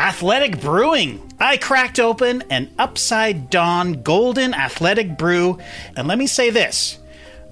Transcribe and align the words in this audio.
Athletic 0.00 0.62
Brewing. 0.62 1.30
I 1.38 1.58
cracked 1.58 2.00
open 2.00 2.42
an 2.48 2.70
upside 2.78 3.50
down 3.50 4.02
golden 4.02 4.54
athletic 4.54 5.18
brew, 5.18 5.58
and 5.94 6.08
let 6.08 6.16
me 6.16 6.26
say 6.26 6.48
this. 6.48 6.98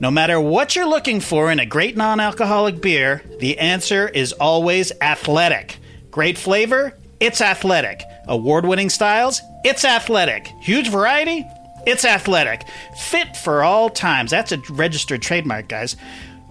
No 0.01 0.11
matter 0.11 0.41
what 0.41 0.75
you're 0.75 0.89
looking 0.89 1.21
for 1.21 1.53
in 1.53 1.59
a 1.59 1.67
great 1.67 1.95
non 1.95 2.21
alcoholic 2.21 2.81
beer, 2.81 3.23
the 3.41 3.59
answer 3.59 4.09
is 4.09 4.33
always 4.33 4.93
athletic. 5.03 5.77
Great 6.11 6.39
flavor? 6.39 6.97
It's 7.21 7.43
athletic. 7.43 8.03
Award 8.29 8.65
winning 8.65 8.89
styles? 8.89 9.43
It's 9.63 9.85
athletic. 9.85 10.47
Huge 10.63 10.89
variety? 10.89 11.45
It's 11.87 12.07
athletic. 12.07 12.63
Fit 12.97 13.37
for 13.37 13.63
all 13.63 13.91
times. 13.91 14.31
That's 14.31 14.53
a 14.53 14.63
registered 14.71 15.21
trademark, 15.21 15.69
guys. 15.69 15.97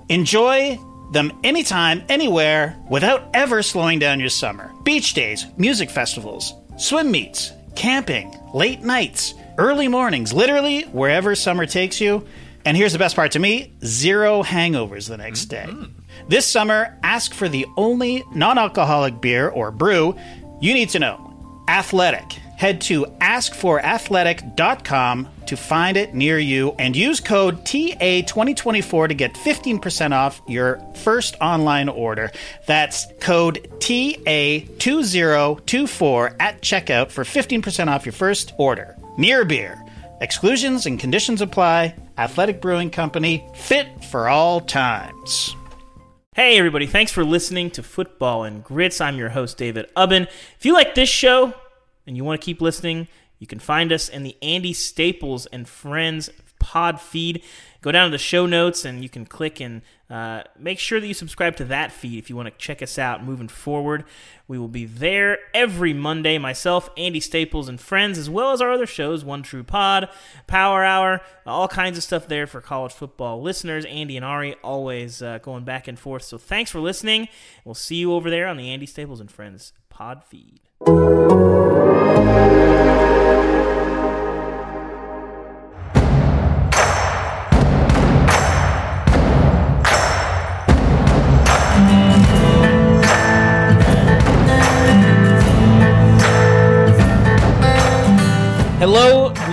Enjoy 0.09 0.77
them 1.12 1.32
anytime, 1.44 2.04
anywhere, 2.10 2.78
without 2.90 3.30
ever 3.34 3.62
slowing 3.62 4.00
down 4.00 4.20
your 4.20 4.30
summer. 4.30 4.71
Beach 4.84 5.14
days, 5.14 5.46
music 5.58 5.90
festivals, 5.90 6.54
swim 6.78 7.12
meets, 7.12 7.52
camping, 7.76 8.34
late 8.54 8.81
nights, 8.81 9.34
early 9.58 9.88
mornings, 9.88 10.34
literally 10.34 10.84
wherever 10.84 11.36
summer 11.36 11.66
takes 11.66 12.02
you. 12.02 12.26
And 12.66 12.76
here's 12.76 12.94
the 12.94 13.00
best 13.00 13.16
part 13.16 13.31
to 13.31 13.40
me 13.40 13.73
zero 13.86 14.44
hangovers 14.44 15.08
the 15.08 15.17
next 15.17 15.50
mm-hmm. 15.50 15.84
day. 15.84 15.90
This 16.28 16.45
summer, 16.45 16.98
ask 17.04 17.34
for 17.34 17.48
the 17.48 17.66
only 17.78 18.23
non 18.34 18.58
alcoholic 18.58 19.22
beer 19.22 19.48
or 19.48 19.72
brew 19.72 20.16
you 20.59 20.73
need 20.73 20.89
to 20.89 21.00
know 21.00 21.64
Athletic. 21.67 22.34
Head 22.58 22.81
to 22.81 23.05
askforathletic.com 23.22 25.30
to 25.48 25.58
find 25.58 25.98
it 25.98 26.14
near 26.14 26.40
you 26.40 26.76
and 26.80 26.96
use 26.96 27.20
code 27.20 27.66
TA2024 27.66 29.08
to 29.08 29.14
get 29.14 29.34
15% 29.34 30.14
off 30.14 30.42
your 30.48 30.80
first 30.96 31.36
online 31.42 31.90
order. 31.90 32.32
That's 32.66 33.06
code 33.20 33.68
TA2024 33.80 36.36
at 36.40 36.62
checkout 36.62 37.12
for 37.12 37.23
15% 37.23 37.88
off 37.88 38.06
your 38.06 38.14
first 38.14 38.54
order. 38.58 38.96
Near 39.18 39.46
Beer. 39.46 39.84
Exclusions 40.22 40.86
and 40.86 41.00
conditions 41.00 41.42
apply. 41.42 41.95
Athletic 42.17 42.61
Brewing 42.61 42.89
Company, 42.89 43.45
fit 43.54 44.04
for 44.06 44.28
all 44.28 44.61
times. 44.61 45.56
Hey, 46.36 46.58
everybody, 46.58 46.88
thanks 46.88 47.11
for 47.11 47.23
listening 47.23 47.72
to 47.72 47.84
Football 47.84 48.44
and 48.44 48.64
Grits. 48.64 49.02
I'm 49.02 49.17
your 49.17 49.30
host, 49.30 49.58
David 49.58 49.88
Ubben. 49.95 50.28
If 50.58 50.66
you 50.66 50.73
like 50.73 50.95
this 50.95 51.09
show 51.09 51.54
and 52.06 52.17
you 52.17 52.23
want 52.23 52.42
to 52.42 52.45
keep 52.45 52.61
listening, 52.61 53.08
you 53.39 53.47
can 53.47 53.59
find 53.59 53.91
us 53.91 54.09
in 54.09 54.23
the 54.23 54.35
Andy 54.41 54.73
Staples 54.73 55.45
and 55.47 55.67
Friends 55.67 56.30
pod 56.59 56.99
feed. 56.99 57.43
Go 57.81 57.91
down 57.91 58.07
to 58.07 58.11
the 58.11 58.17
show 58.17 58.45
notes 58.45 58.83
and 58.83 59.03
you 59.03 59.09
can 59.09 59.25
click 59.25 59.59
and 59.59 59.81
uh, 60.09 60.43
make 60.57 60.80
sure 60.80 60.99
that 60.99 61.07
you 61.07 61.13
subscribe 61.13 61.55
to 61.58 61.65
that 61.65 61.91
feed 61.91 62.17
if 62.17 62.30
you 62.30 62.35
want 62.35 62.47
to 62.47 62.58
check 62.58 62.81
us 62.81 62.97
out 62.97 63.23
moving 63.23 63.47
forward. 63.47 64.03
We 64.47 64.58
will 64.58 64.67
be 64.67 64.85
there 64.85 65.38
every 65.53 65.93
Monday, 65.93 66.38
myself, 66.38 66.89
Andy 66.97 67.19
Staples, 67.19 67.69
and 67.69 67.80
friends, 67.80 68.17
as 68.17 68.30
well 68.30 68.52
as 68.52 68.61
our 68.61 68.71
other 68.71 68.85
shows 68.85 69.23
One 69.23 69.43
True 69.43 69.63
Pod, 69.63 70.09
Power 70.47 70.83
Hour, 70.83 71.21
all 71.45 71.67
kinds 71.67 71.97
of 71.97 72.03
stuff 72.03 72.27
there 72.27 72.47
for 72.47 72.61
college 72.61 72.93
football 72.93 73.41
listeners. 73.41 73.85
Andy 73.85 74.15
and 74.17 74.25
Ari 74.25 74.55
always 74.63 75.21
uh, 75.21 75.39
going 75.39 75.63
back 75.63 75.88
and 75.88 75.99
forth. 75.99 76.23
So 76.23 76.38
thanks 76.38 76.71
for 76.71 76.80
listening. 76.80 77.27
We'll 77.63 77.75
see 77.75 77.97
you 77.97 78.13
over 78.13 78.30
there 78.30 78.47
on 78.47 78.58
the 78.58 78.69
Andy 78.69 78.85
Staples 78.85 79.19
and 79.19 79.30
Friends 79.30 79.73
pod 79.89 80.23
feed. 80.23 80.61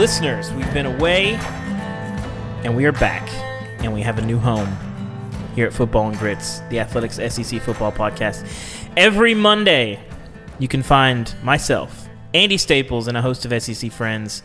Listeners. 0.05 0.53
We've 0.53 0.75
been 0.75 0.85
away 0.85 1.37
and 2.63 2.77
we 2.77 2.85
are 2.85 2.93
back, 2.93 3.27
and 3.83 3.91
we 3.91 4.03
have 4.03 4.19
a 4.19 4.21
new 4.21 4.37
home 4.37 4.69
here 5.55 5.67
at 5.67 5.73
Football 5.73 6.11
and 6.11 6.19
Grits, 6.19 6.61
the 6.69 6.79
Athletics 6.79 7.17
SEC 7.17 7.59
football 7.63 7.91
podcast. 7.91 8.47
Every 8.99 9.33
Monday, 9.33 9.99
you 10.59 10.69
can 10.69 10.83
find 10.83 11.35
myself, 11.43 12.07
Andy 12.35 12.59
Staples, 12.59 13.09
and 13.09 13.17
a 13.17 13.23
host 13.23 13.47
of 13.47 13.63
SEC 13.63 13.91
friends 13.91 14.43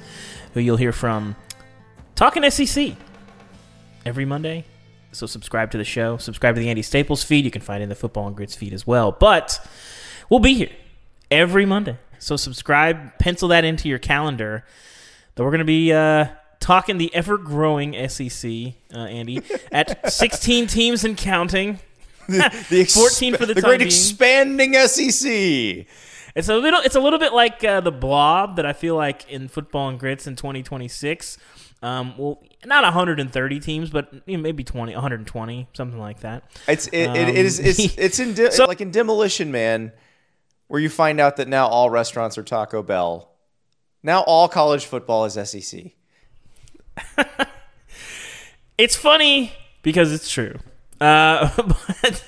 who 0.53 0.61
you'll 0.61 0.77
hear 0.77 0.93
from 0.93 1.35
talking 2.15 2.49
SEC 2.49 2.95
every 4.05 4.23
Monday. 4.23 4.63
So 5.11 5.25
subscribe 5.25 5.71
to 5.71 5.77
the 5.77 5.83
show, 5.83 6.15
subscribe 6.15 6.55
to 6.55 6.61
the 6.61 6.69
Andy 6.69 6.83
Staples 6.83 7.21
feed. 7.21 7.43
You 7.43 7.51
can 7.51 7.61
find 7.61 7.81
it 7.81 7.83
in 7.83 7.89
the 7.89 7.95
Football 7.95 8.27
and 8.27 8.35
Grits 8.37 8.55
feed 8.55 8.71
as 8.71 8.87
well. 8.87 9.11
But 9.11 9.59
we'll 10.29 10.39
be 10.39 10.53
here 10.53 10.71
every 11.29 11.65
Monday. 11.65 11.97
So 12.17 12.37
subscribe, 12.37 13.19
pencil 13.19 13.49
that 13.49 13.65
into 13.65 13.89
your 13.89 13.99
calendar. 13.99 14.63
That 15.39 15.45
we're 15.45 15.51
going 15.51 15.59
to 15.59 15.63
be 15.63 15.93
uh, 15.93 16.25
talking 16.59 16.97
the 16.97 17.15
ever 17.15 17.37
growing 17.37 17.93
SEC, 18.09 18.51
uh, 18.93 18.97
Andy, 18.97 19.41
at 19.71 20.11
16 20.11 20.67
teams 20.67 21.05
and 21.05 21.15
counting. 21.15 21.79
the, 22.27 22.65
the 22.69 22.81
ex- 22.81 22.93
14 22.93 23.37
for 23.37 23.45
the 23.45 23.53
the 23.53 23.61
great 23.61 23.77
being. 23.77 23.87
expanding 23.87 24.73
SEC. 24.73 25.31
It's 26.35 26.49
a 26.49 26.57
little, 26.57 26.81
it's 26.81 26.95
a 26.95 26.99
little 26.99 27.19
bit 27.19 27.31
like 27.31 27.63
uh, 27.63 27.79
the 27.79 27.91
blob 27.93 28.57
that 28.57 28.65
I 28.65 28.73
feel 28.73 28.97
like 28.97 29.31
in 29.31 29.47
football 29.47 29.87
and 29.87 29.97
grits 29.97 30.27
in 30.27 30.35
2026. 30.35 31.37
Um, 31.81 32.17
well, 32.17 32.43
not 32.65 32.83
130 32.83 33.59
teams, 33.61 33.89
but 33.91 34.13
you 34.25 34.35
know, 34.35 34.43
maybe 34.43 34.65
20, 34.65 34.91
120, 34.91 35.69
something 35.71 35.97
like 35.97 36.19
that. 36.19 36.43
It's 36.67 36.87
it, 36.87 36.97
it, 37.15 37.29
it 37.29 37.45
is 37.45 37.59
it's 37.59 37.97
it's 37.97 38.19
in 38.19 38.33
de- 38.33 38.51
So- 38.51 38.65
like 38.65 38.81
in 38.81 38.91
Demolition 38.91 39.53
Man, 39.53 39.93
where 40.67 40.81
you 40.81 40.89
find 40.89 41.21
out 41.21 41.37
that 41.37 41.47
now 41.47 41.67
all 41.67 41.89
restaurants 41.89 42.37
are 42.37 42.43
Taco 42.43 42.83
Bell. 42.83 43.29
Now 44.03 44.21
all 44.21 44.47
college 44.47 44.85
football 44.85 45.25
is 45.25 45.33
SEC. 45.33 45.91
It's 48.79 48.95
funny 48.95 49.51
because 49.81 50.13
it's 50.13 50.31
true. 50.31 50.55
Uh, 51.01 51.49
but 52.01 52.23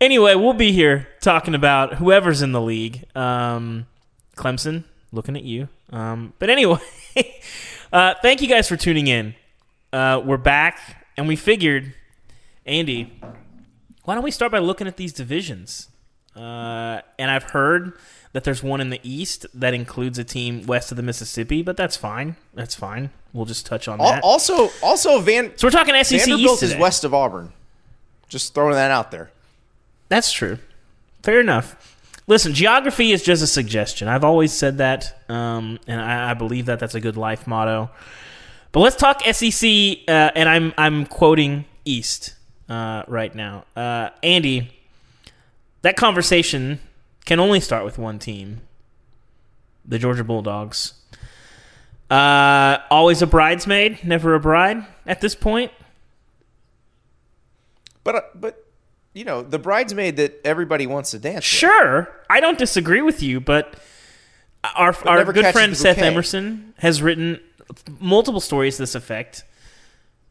anyway, 0.00 0.36
we'll 0.36 0.52
be 0.52 0.70
here 0.70 1.08
talking 1.20 1.52
about 1.52 1.94
whoever's 1.94 2.42
in 2.42 2.52
the 2.52 2.60
league. 2.60 3.04
Um, 3.16 3.88
Clemson, 4.36 4.84
looking 5.10 5.36
at 5.36 5.42
you. 5.42 5.68
Um, 5.90 6.32
but 6.38 6.48
anyway, 6.48 6.78
uh, 7.92 8.14
thank 8.22 8.40
you 8.40 8.46
guys 8.46 8.68
for 8.68 8.76
tuning 8.76 9.08
in. 9.08 9.34
Uh, 9.92 10.22
we're 10.24 10.36
back, 10.36 11.08
and 11.16 11.26
we 11.26 11.34
figured, 11.34 11.92
Andy, 12.64 13.12
why 14.04 14.14
don't 14.14 14.22
we 14.22 14.30
start 14.30 14.52
by 14.52 14.60
looking 14.60 14.86
at 14.86 14.96
these 14.96 15.12
divisions? 15.12 15.88
Uh, 16.36 17.00
and 17.18 17.32
I've 17.32 17.50
heard 17.50 17.98
that 18.34 18.42
there's 18.42 18.64
one 18.64 18.80
in 18.80 18.90
the 18.90 19.00
East 19.04 19.46
that 19.54 19.74
includes 19.74 20.18
a 20.18 20.24
team 20.24 20.66
west 20.66 20.90
of 20.90 20.96
the 20.96 21.04
Mississippi, 21.04 21.62
but 21.62 21.76
that's 21.76 21.96
fine. 21.96 22.34
That's 22.52 22.74
fine. 22.74 23.10
We'll 23.32 23.46
just 23.46 23.64
touch 23.64 23.86
on 23.86 24.00
that. 24.00 24.22
Also, 24.24 24.70
also 24.82 25.20
Van 25.20 25.56
so 25.56 25.68
we're 25.68 25.70
talking 25.70 25.94
SEC 26.02 26.20
Vanderbilt 26.20 26.62
East 26.62 26.62
is 26.64 26.76
west 26.76 27.04
of 27.04 27.14
Auburn. 27.14 27.52
Just 28.28 28.52
throwing 28.52 28.74
that 28.74 28.90
out 28.90 29.12
there. 29.12 29.30
That's 30.08 30.32
true. 30.32 30.58
Fair 31.22 31.40
enough. 31.40 31.96
Listen, 32.26 32.54
geography 32.54 33.12
is 33.12 33.22
just 33.22 33.40
a 33.40 33.46
suggestion. 33.46 34.08
I've 34.08 34.24
always 34.24 34.52
said 34.52 34.78
that, 34.78 35.22
um, 35.28 35.78
and 35.86 36.00
I, 36.00 36.30
I 36.30 36.34
believe 36.34 36.66
that 36.66 36.80
that's 36.80 36.94
a 36.96 37.00
good 37.00 37.16
life 37.16 37.46
motto. 37.46 37.90
But 38.72 38.80
let's 38.80 38.96
talk 38.96 39.22
SEC, 39.22 39.64
uh, 40.08 40.10
and 40.34 40.48
I'm 40.48 40.74
I'm 40.76 41.06
quoting 41.06 41.66
East 41.84 42.34
uh, 42.68 43.04
right 43.06 43.32
now. 43.32 43.64
Uh, 43.76 44.10
Andy, 44.24 44.72
that 45.82 45.96
conversation 45.96 46.80
can 47.24 47.40
only 47.40 47.60
start 47.60 47.84
with 47.84 47.98
one 47.98 48.18
team, 48.18 48.60
the 49.84 49.98
Georgia 49.98 50.24
Bulldogs. 50.24 50.94
Uh, 52.10 52.78
always 52.90 53.22
a 53.22 53.26
bridesmaid, 53.26 54.04
never 54.04 54.34
a 54.34 54.40
bride 54.40 54.84
at 55.06 55.20
this 55.20 55.34
point. 55.34 55.72
But 58.04 58.14
uh, 58.14 58.20
but 58.34 58.66
you 59.14 59.24
know 59.24 59.42
the 59.42 59.58
bridesmaid 59.58 60.16
that 60.16 60.40
everybody 60.44 60.86
wants 60.86 61.12
to 61.12 61.18
dance. 61.18 61.36
with. 61.36 61.44
Sure, 61.44 62.12
I 62.28 62.40
don't 62.40 62.58
disagree 62.58 63.00
with 63.00 63.22
you, 63.22 63.40
but 63.40 63.74
our 64.76 64.94
our 65.06 65.32
good 65.32 65.52
friend 65.52 65.76
Seth. 65.76 65.98
Emerson 65.98 66.74
has 66.78 67.02
written 67.02 67.40
multiple 67.98 68.40
stories 68.40 68.76
to 68.76 68.82
this 68.82 68.94
effect. 68.94 69.44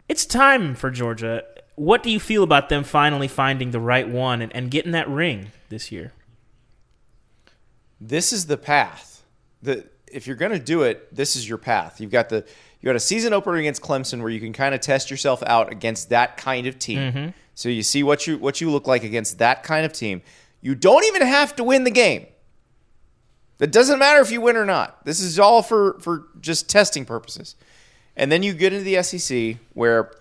It's 0.08 0.26
time 0.26 0.76
for 0.76 0.92
Georgia. 0.92 1.44
What 1.76 2.04
do 2.04 2.12
you 2.12 2.20
feel 2.20 2.44
about 2.44 2.70
them 2.70 2.84
finally 2.84 3.28
finding 3.28 3.72
the 3.72 3.80
right 3.80 4.08
one 4.08 4.44
and, 4.44 4.56
and 4.56 4.70
getting 4.70 4.92
that 4.92 5.10
ring 5.10 5.52
this 5.70 5.92
year? 5.92 6.14
This 8.08 8.34
is 8.34 8.46
the 8.46 8.58
path. 8.58 9.24
that 9.64 9.90
if 10.08 10.28
you're 10.28 10.36
going 10.36 10.52
to 10.52 10.60
do 10.60 10.84
it, 10.84 11.14
this 11.16 11.36
is 11.36 11.48
your 11.48 11.58
path. 11.58 12.00
You've 12.00 12.12
got 12.12 12.30
the 12.30 12.46
you 12.80 12.88
got 12.88 12.96
a 12.96 13.00
season 13.00 13.34
opener 13.34 13.56
against 13.56 13.82
Clemson 13.82 14.20
where 14.20 14.30
you 14.30 14.42
can 14.42 14.52
kind 14.52 14.76
of 14.76 14.82
test 14.82 15.10
yourself 15.10 15.42
out 15.48 15.72
against 15.72 16.10
that 16.10 16.36
kind 16.36 16.68
of 16.68 16.78
team. 16.78 16.98
Mm-hmm. 17.00 17.30
So 17.56 17.70
you 17.70 17.82
see 17.82 18.04
what 18.04 18.28
you 18.28 18.38
what 18.38 18.62
you 18.62 18.70
look 18.70 18.88
like 18.88 19.04
against 19.04 19.40
that 19.40 19.64
kind 19.64 19.86
of 19.86 19.94
team. 19.94 20.22
You 20.62 20.76
don't 20.76 21.06
even 21.06 21.22
have 21.22 21.56
to 21.56 21.64
win 21.64 21.84
the 21.86 21.92
game. 21.92 22.28
It 23.60 23.72
doesn't 23.72 24.00
matter 24.00 24.20
if 24.20 24.32
you 24.32 24.42
win 24.42 24.58
or 24.58 24.66
not. 24.66 25.06
This 25.06 25.22
is 25.22 25.40
all 25.40 25.64
for 25.64 25.98
for 26.00 26.26
just 26.42 26.70
testing 26.70 27.06
purposes. 27.06 27.56
And 28.16 28.32
then 28.32 28.44
you 28.44 28.54
get 28.54 28.74
into 28.74 28.84
the 28.84 29.02
SEC 29.02 29.58
where 29.74 30.12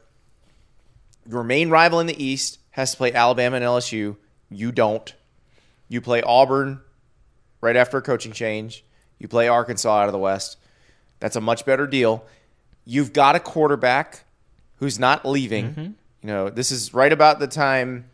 your 1.28 1.42
main 1.42 1.68
rival 1.68 2.00
in 2.00 2.06
the 2.06 2.22
East 2.22 2.58
has 2.70 2.92
to 2.92 2.96
play 2.96 3.12
Alabama 3.12 3.56
and 3.56 3.64
LSU. 3.64 4.16
You 4.50 4.72
don't. 4.72 5.12
You 5.88 6.00
play 6.00 6.22
Auburn, 6.22 6.80
right 7.62 7.76
after 7.76 7.96
a 7.96 8.02
coaching 8.02 8.32
change. 8.32 8.84
You 9.18 9.28
play 9.28 9.48
Arkansas 9.48 10.02
out 10.02 10.06
of 10.08 10.12
the 10.12 10.18
West. 10.18 10.58
That's 11.20 11.36
a 11.36 11.40
much 11.40 11.64
better 11.64 11.86
deal. 11.86 12.26
You've 12.84 13.14
got 13.14 13.36
a 13.36 13.40
quarterback 13.40 14.24
who's 14.76 14.98
not 14.98 15.24
leaving. 15.24 15.70
Mm-hmm. 15.70 15.82
You 15.82 16.26
know, 16.26 16.50
this 16.50 16.70
is 16.70 16.92
right 16.92 17.12
about 17.12 17.38
the 17.38 17.46
time. 17.46 18.10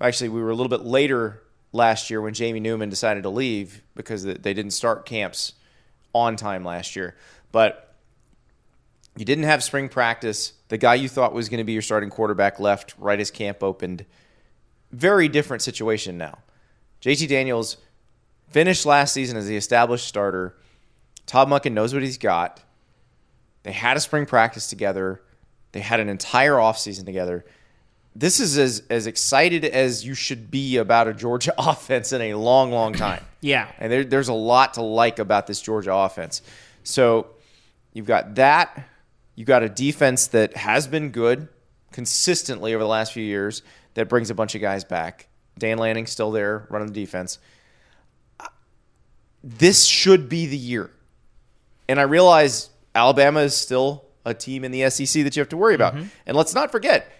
Actually, 0.00 0.28
we 0.28 0.40
were 0.40 0.50
a 0.50 0.54
little 0.54 0.68
bit 0.68 0.84
later 0.84 1.42
last 1.72 2.10
year 2.10 2.20
when 2.20 2.34
Jamie 2.34 2.60
Newman 2.60 2.90
decided 2.90 3.22
to 3.24 3.30
leave 3.30 3.82
because 3.96 4.22
they 4.22 4.54
didn't 4.54 4.72
start 4.72 5.06
camps 5.06 5.54
on 6.14 6.36
time 6.36 6.64
last 6.64 6.94
year. 6.94 7.16
But 7.50 7.94
you 9.16 9.24
didn't 9.24 9.44
have 9.44 9.62
spring 9.64 9.88
practice. 9.88 10.52
The 10.68 10.78
guy 10.78 10.94
you 10.94 11.08
thought 11.08 11.32
was 11.32 11.48
going 11.48 11.58
to 11.58 11.64
be 11.64 11.72
your 11.72 11.82
starting 11.82 12.10
quarterback 12.10 12.60
left 12.60 12.94
right 12.98 13.18
as 13.18 13.30
camp 13.30 13.62
opened. 13.62 14.04
Very 14.92 15.28
different 15.28 15.62
situation 15.62 16.18
now. 16.18 16.38
JT 17.00 17.28
Daniels 17.28 17.76
finished 18.54 18.86
last 18.86 19.12
season 19.12 19.36
as 19.36 19.48
the 19.48 19.56
established 19.56 20.06
starter. 20.06 20.54
Todd 21.26 21.48
Monken 21.48 21.72
knows 21.72 21.92
what 21.92 22.04
he's 22.04 22.18
got. 22.18 22.62
They 23.64 23.72
had 23.72 23.96
a 23.96 24.00
spring 24.00 24.26
practice 24.26 24.68
together. 24.68 25.20
They 25.72 25.80
had 25.80 25.98
an 25.98 26.08
entire 26.08 26.52
offseason 26.52 27.04
together. 27.04 27.44
This 28.14 28.38
is 28.38 28.56
as, 28.56 28.84
as 28.88 29.08
excited 29.08 29.64
as 29.64 30.06
you 30.06 30.14
should 30.14 30.52
be 30.52 30.76
about 30.76 31.08
a 31.08 31.12
Georgia 31.12 31.52
offense 31.58 32.12
in 32.12 32.22
a 32.22 32.34
long, 32.34 32.70
long 32.70 32.92
time. 33.06 33.24
Yeah. 33.40 33.72
And 33.80 33.90
there, 33.90 34.04
there's 34.04 34.28
a 34.28 34.32
lot 34.32 34.74
to 34.74 34.82
like 34.82 35.18
about 35.18 35.48
this 35.48 35.60
Georgia 35.60 35.92
offense. 35.92 36.40
So 36.84 37.26
you've 37.92 38.06
got 38.06 38.36
that. 38.36 38.88
You've 39.34 39.48
got 39.48 39.64
a 39.64 39.68
defense 39.68 40.28
that 40.28 40.56
has 40.56 40.86
been 40.86 41.10
good 41.10 41.48
consistently 41.90 42.72
over 42.72 42.84
the 42.84 42.88
last 42.88 43.12
few 43.12 43.24
years 43.24 43.62
that 43.94 44.08
brings 44.08 44.30
a 44.30 44.34
bunch 44.34 44.54
of 44.54 44.60
guys 44.60 44.84
back. 44.84 45.26
Dan 45.58 45.78
Lanning's 45.78 46.12
still 46.12 46.30
there 46.30 46.68
running 46.70 46.86
the 46.86 46.94
defense. 46.94 47.40
This 49.46 49.84
should 49.84 50.30
be 50.30 50.46
the 50.46 50.56
year. 50.56 50.90
And 51.86 52.00
I 52.00 52.04
realize 52.04 52.70
Alabama 52.94 53.40
is 53.40 53.54
still 53.54 54.06
a 54.24 54.32
team 54.32 54.64
in 54.64 54.72
the 54.72 54.88
SEC 54.88 55.22
that 55.22 55.36
you 55.36 55.40
have 55.40 55.50
to 55.50 55.56
worry 55.58 55.74
about. 55.74 55.94
And 56.26 56.34
let's 56.34 56.54
not 56.54 56.72
forget, 56.72 57.12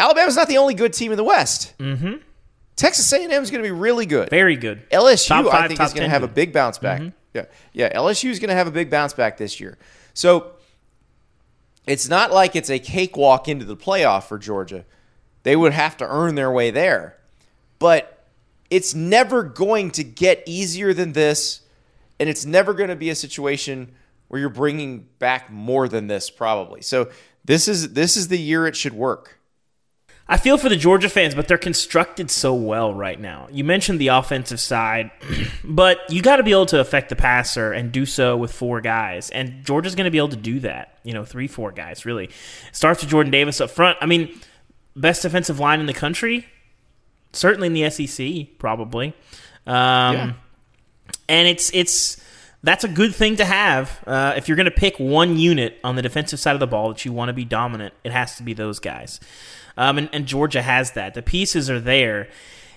Alabama's 0.00 0.36
not 0.36 0.48
the 0.48 0.56
only 0.56 0.72
good 0.72 0.94
team 0.94 1.12
in 1.12 1.18
the 1.18 1.24
West. 1.24 1.74
Mm-hmm. 1.78 2.22
Texas 2.76 3.12
A&M 3.12 3.30
is 3.30 3.50
going 3.50 3.62
to 3.62 3.68
be 3.68 3.72
really 3.72 4.06
good. 4.06 4.30
Very 4.30 4.56
good. 4.56 4.88
LSU, 4.88 5.28
Top 5.28 5.52
I 5.52 5.68
think, 5.68 5.80
is 5.80 5.92
going 5.92 6.04
to 6.04 6.08
have 6.08 6.22
a 6.22 6.28
big 6.28 6.52
bounce 6.52 6.78
back. 6.78 7.02
Yeah, 7.34 7.44
yeah. 7.74 7.92
LSU 7.92 8.30
is 8.30 8.38
going 8.38 8.48
to 8.48 8.54
have 8.54 8.66
a 8.66 8.70
big 8.70 8.88
bounce 8.88 9.12
back 9.12 9.36
this 9.36 9.60
year. 9.60 9.76
So 10.14 10.52
it's 11.86 12.08
not 12.08 12.32
like 12.32 12.56
it's 12.56 12.70
a 12.70 12.78
cakewalk 12.78 13.48
into 13.48 13.66
the 13.66 13.76
playoff 13.76 14.24
for 14.24 14.38
Georgia. 14.38 14.86
They 15.42 15.56
would 15.56 15.72
have 15.72 15.96
to 15.98 16.08
earn 16.08 16.36
their 16.36 16.50
way 16.50 16.70
there, 16.70 17.18
but 17.78 18.17
it's 18.70 18.94
never 18.94 19.42
going 19.42 19.90
to 19.92 20.04
get 20.04 20.42
easier 20.46 20.92
than 20.92 21.12
this, 21.12 21.62
and 22.20 22.28
it's 22.28 22.44
never 22.44 22.74
going 22.74 22.90
to 22.90 22.96
be 22.96 23.10
a 23.10 23.14
situation 23.14 23.92
where 24.28 24.40
you're 24.40 24.50
bringing 24.50 25.08
back 25.18 25.50
more 25.50 25.88
than 25.88 26.06
this, 26.06 26.30
probably. 26.30 26.82
So 26.82 27.10
this 27.44 27.66
is 27.68 27.94
this 27.94 28.16
is 28.16 28.28
the 28.28 28.38
year 28.38 28.66
it 28.66 28.76
should 28.76 28.92
work. 28.92 29.38
I 30.30 30.36
feel 30.36 30.58
for 30.58 30.68
the 30.68 30.76
Georgia 30.76 31.08
fans, 31.08 31.34
but 31.34 31.48
they're 31.48 31.56
constructed 31.56 32.30
so 32.30 32.52
well 32.52 32.92
right 32.92 33.18
now. 33.18 33.48
You 33.50 33.64
mentioned 33.64 33.98
the 33.98 34.08
offensive 34.08 34.60
side, 34.60 35.10
but 35.64 36.00
you 36.10 36.20
got 36.20 36.36
to 36.36 36.42
be 36.42 36.50
able 36.50 36.66
to 36.66 36.80
affect 36.80 37.08
the 37.08 37.16
passer 37.16 37.72
and 37.72 37.90
do 37.90 38.04
so 38.04 38.36
with 38.36 38.52
four 38.52 38.82
guys. 38.82 39.30
And 39.30 39.64
Georgia's 39.64 39.94
going 39.94 40.04
to 40.04 40.10
be 40.10 40.18
able 40.18 40.28
to 40.28 40.36
do 40.36 40.60
that. 40.60 40.98
You 41.02 41.14
know, 41.14 41.24
three, 41.24 41.46
four 41.46 41.72
guys, 41.72 42.04
really. 42.04 42.28
Starts 42.72 43.00
with 43.00 43.10
Jordan 43.10 43.30
Davis 43.30 43.58
up 43.62 43.70
front. 43.70 43.96
I 44.02 44.06
mean, 44.06 44.38
best 44.94 45.22
defensive 45.22 45.58
line 45.60 45.80
in 45.80 45.86
the 45.86 45.94
country, 45.94 46.44
certainly 47.32 47.66
in 47.66 47.72
the 47.74 47.90
SEC, 47.90 48.58
probably. 48.58 49.08
Um, 49.66 49.74
Yeah. 50.14 50.32
And 51.28 51.46
it's 51.48 51.70
it's 51.74 52.20
that's 52.62 52.84
a 52.84 52.88
good 52.88 53.14
thing 53.14 53.36
to 53.36 53.44
have. 53.44 54.02
Uh, 54.06 54.34
if 54.36 54.48
you're 54.48 54.56
going 54.56 54.64
to 54.64 54.70
pick 54.70 54.98
one 54.98 55.38
unit 55.38 55.78
on 55.84 55.94
the 55.96 56.02
defensive 56.02 56.40
side 56.40 56.54
of 56.54 56.60
the 56.60 56.66
ball 56.66 56.88
that 56.88 57.04
you 57.04 57.12
want 57.12 57.28
to 57.28 57.32
be 57.32 57.44
dominant, 57.44 57.94
it 58.02 58.12
has 58.12 58.36
to 58.36 58.42
be 58.42 58.52
those 58.52 58.78
guys. 58.78 59.20
Um, 59.76 59.98
and, 59.98 60.08
and 60.12 60.26
Georgia 60.26 60.60
has 60.62 60.92
that. 60.92 61.14
The 61.14 61.22
pieces 61.22 61.70
are 61.70 61.80
there, 61.80 62.28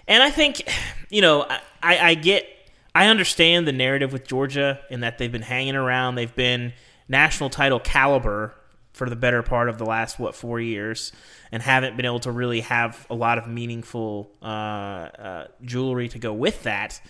and 0.07 0.21
I 0.21 0.29
think, 0.29 0.63
you 1.09 1.21
know, 1.21 1.43
I, 1.43 1.59
I 1.81 1.99
I 2.09 2.13
get, 2.13 2.45
I 2.93 3.07
understand 3.07 3.67
the 3.67 3.71
narrative 3.71 4.13
with 4.13 4.27
Georgia 4.27 4.79
in 4.89 4.99
that 4.99 5.17
they've 5.17 5.31
been 5.31 5.41
hanging 5.41 5.75
around. 5.75 6.15
They've 6.15 6.35
been 6.35 6.73
national 7.07 7.49
title 7.49 7.79
caliber 7.79 8.53
for 8.93 9.09
the 9.09 9.15
better 9.15 9.41
part 9.41 9.69
of 9.69 9.77
the 9.77 9.85
last 9.85 10.19
what 10.19 10.35
four 10.35 10.59
years, 10.59 11.11
and 11.51 11.63
haven't 11.63 11.95
been 11.97 12.05
able 12.05 12.19
to 12.21 12.31
really 12.31 12.61
have 12.61 13.05
a 13.09 13.15
lot 13.15 13.37
of 13.37 13.47
meaningful 13.47 14.31
uh, 14.41 14.45
uh, 14.45 15.47
jewelry 15.63 16.09
to 16.09 16.19
go 16.19 16.33
with 16.33 16.63
that. 16.63 17.01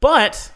But 0.00 0.50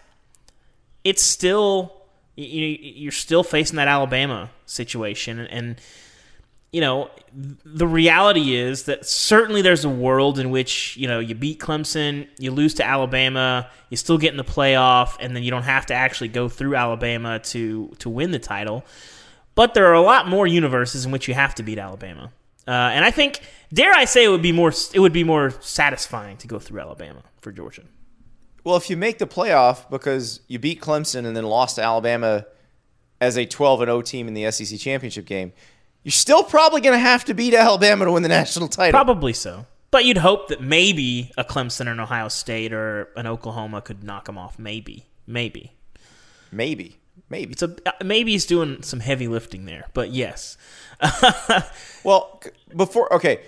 it's 1.05 1.23
still 1.23 1.93
you, 2.37 2.67
you're 2.81 3.13
still 3.13 3.43
facing 3.43 3.77
that 3.77 3.89
Alabama 3.89 4.51
situation, 4.67 5.41
and 5.41 5.81
you 6.73 6.81
know 6.81 7.11
the 7.33 7.87
reality 7.87 8.55
is 8.55 8.85
that 8.85 9.07
certainly 9.07 9.63
there's 9.63 9.85
a 9.85 9.91
world 9.91 10.39
in 10.39 10.51
which 10.51 10.97
you 10.97 11.09
know 11.09 11.19
you 11.19 11.35
beat 11.35 11.59
Clemson, 11.59 12.29
you 12.39 12.51
lose 12.51 12.75
to 12.75 12.85
Alabama, 12.85 13.71
you 13.89 13.97
still 13.97 14.19
get 14.19 14.33
in 14.33 14.37
the 14.37 14.45
playoff, 14.45 15.17
and 15.21 15.35
then 15.35 15.43
you 15.43 15.51
don't 15.51 15.63
have 15.63 15.87
to 15.87 15.95
actually 15.95 16.29
go 16.29 16.49
through 16.49 16.75
Alabama 16.75 17.39
to 17.39 17.95
to 17.99 18.11
win 18.11 18.31
the 18.31 18.39
title. 18.39 18.85
But 19.57 19.75
there 19.75 19.87
are 19.87 19.95
a 19.95 20.01
lot 20.01 20.29
more 20.29 20.47
universes 20.47 21.05
in 21.05 21.11
which 21.11 21.27
you 21.27 21.35
have 21.35 21.57
to 21.57 21.65
beat 21.65 21.79
Alabama, 21.79 22.31
uh, 22.69 22.71
and 22.71 23.05
I 23.05 23.11
think 23.11 23.41
dare 23.73 23.93
I 23.93 24.05
say 24.05 24.25
it 24.25 24.29
would 24.29 24.43
be 24.43 24.53
more 24.53 24.73
it 24.95 25.01
would 25.01 25.13
be 25.13 25.25
more 25.25 25.51
satisfying 25.61 26.37
to 26.37 26.47
go 26.47 26.61
through 26.61 26.79
Alabama 26.81 27.23
for 27.41 27.51
Georgia. 27.51 27.83
Well, 28.63 28.77
if 28.77 28.91
you 28.91 28.97
make 28.97 29.19
the 29.19 29.27
playoff 29.27 29.89
because 29.91 30.41
you 30.49 30.59
beat 30.59 30.81
Clemson 30.81 31.25
and 31.25 31.37
then 31.37 31.45
lost 31.45 31.77
to 31.77 31.83
Alabama 31.83 32.47
as 33.21 33.39
a 33.39 33.47
12 33.47 33.83
and 33.83 33.89
0 33.89 34.03
team 34.03 34.29
in 34.29 34.35
the 34.35 34.51
SEC 34.51 34.79
championship 34.79 35.25
game, 35.25 35.53
you're 36.03 36.13
still 36.13 36.43
probably 36.43 36.81
going 36.81 36.95
to 36.95 36.99
have 36.99 37.25
to 37.27 37.35
beat 37.35 37.55
Alabama 37.55 38.05
to 38.05 38.13
win 38.13 38.23
the 38.23 38.29
national 38.41 38.69
title. 38.69 38.93
Probably 38.93 39.33
so. 39.33 39.67
But 39.91 40.05
you'd 40.05 40.19
hope 40.19 40.49
that 40.49 40.61
maybe 40.61 41.31
a 41.39 41.45
Clemson 41.45 41.87
or 41.87 41.93
an 41.93 42.01
Ohio 42.01 42.29
State 42.29 42.73
or 42.73 43.09
an 43.17 43.27
Oklahoma 43.27 43.81
could 43.81 44.03
knock 44.03 44.27
them 44.27 44.37
off. 44.37 44.59
Maybe. 44.59 45.07
Maybe. 45.27 45.73
Maybe. 46.51 46.99
Maybe. 47.29 47.53
It's 47.53 47.63
a 47.63 47.75
uh, 47.87 47.93
maybe 48.05 48.33
he's 48.33 48.47
doing 48.47 48.83
some 48.83 49.01
heavy 49.01 49.29
lifting 49.29 49.65
there, 49.67 49.87
but 49.95 50.11
yes. 50.11 50.57
Well, 52.05 52.41
before 52.75 53.13
okay, 53.15 53.41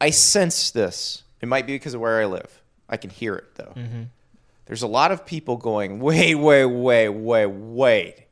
I 0.00 0.10
sense 0.10 0.70
this. 0.70 1.24
It 1.40 1.48
might 1.48 1.66
be 1.66 1.74
because 1.74 1.94
of 1.94 2.00
where 2.00 2.20
I 2.20 2.26
live. 2.26 2.62
I 2.88 2.96
can 2.96 3.10
hear 3.10 3.34
it 3.34 3.54
though. 3.56 3.72
There's 4.66 4.82
a 4.82 4.86
lot 4.86 5.10
of 5.12 5.26
people 5.26 5.56
going, 5.56 5.98
wait, 5.98 6.34
wait, 6.36 6.66
wait, 6.66 7.08
wait, 7.08 7.46
wait. 7.46 8.26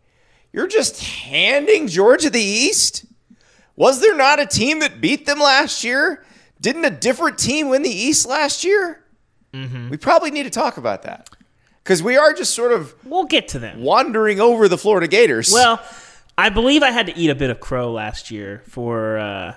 You're 0.52 0.66
just 0.68 1.02
handing 1.02 1.88
Georgia 1.88 2.30
the 2.30 2.40
East? 2.40 3.04
Was 3.75 4.00
there 4.00 4.16
not 4.16 4.38
a 4.40 4.46
team 4.46 4.78
that 4.80 5.00
beat 5.00 5.26
them 5.26 5.38
last 5.38 5.82
year? 5.84 6.25
Didn't 6.60 6.84
a 6.84 6.90
different 6.90 7.38
team 7.38 7.68
win 7.68 7.82
the 7.82 7.90
East 7.90 8.26
last 8.26 8.64
year? 8.64 9.02
We 9.90 9.96
probably 9.96 10.30
need 10.30 10.44
to 10.44 10.50
talk 10.50 10.76
about 10.76 11.02
that 11.02 11.30
because 11.86 12.02
we 12.02 12.16
are 12.16 12.32
just 12.34 12.52
sort 12.52 12.72
of 12.72 12.92
We'll 13.04 13.26
get 13.26 13.46
to 13.48 13.60
them. 13.60 13.80
wandering 13.80 14.40
over 14.40 14.66
the 14.66 14.76
Florida 14.76 15.06
Gators. 15.06 15.52
Well, 15.52 15.80
I 16.36 16.48
believe 16.48 16.82
I 16.82 16.90
had 16.90 17.06
to 17.06 17.16
eat 17.16 17.30
a 17.30 17.34
bit 17.36 17.48
of 17.48 17.60
crow 17.60 17.92
last 17.92 18.32
year 18.32 18.64
for 18.68 19.18
uh, 19.18 19.54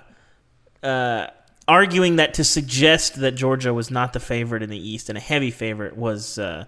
uh, 0.86 1.26
arguing 1.66 2.16
that 2.16 2.34
to 2.34 2.44
suggest 2.44 3.16
that 3.16 3.32
Georgia 3.32 3.74
was 3.74 3.90
not 3.90 4.12
the 4.12 4.20
favorite 4.20 4.62
in 4.62 4.70
the 4.70 4.78
East 4.78 5.08
and 5.08 5.18
a 5.18 5.20
heavy 5.20 5.50
favorite 5.50 5.96
was 5.96 6.38
uh, 6.38 6.66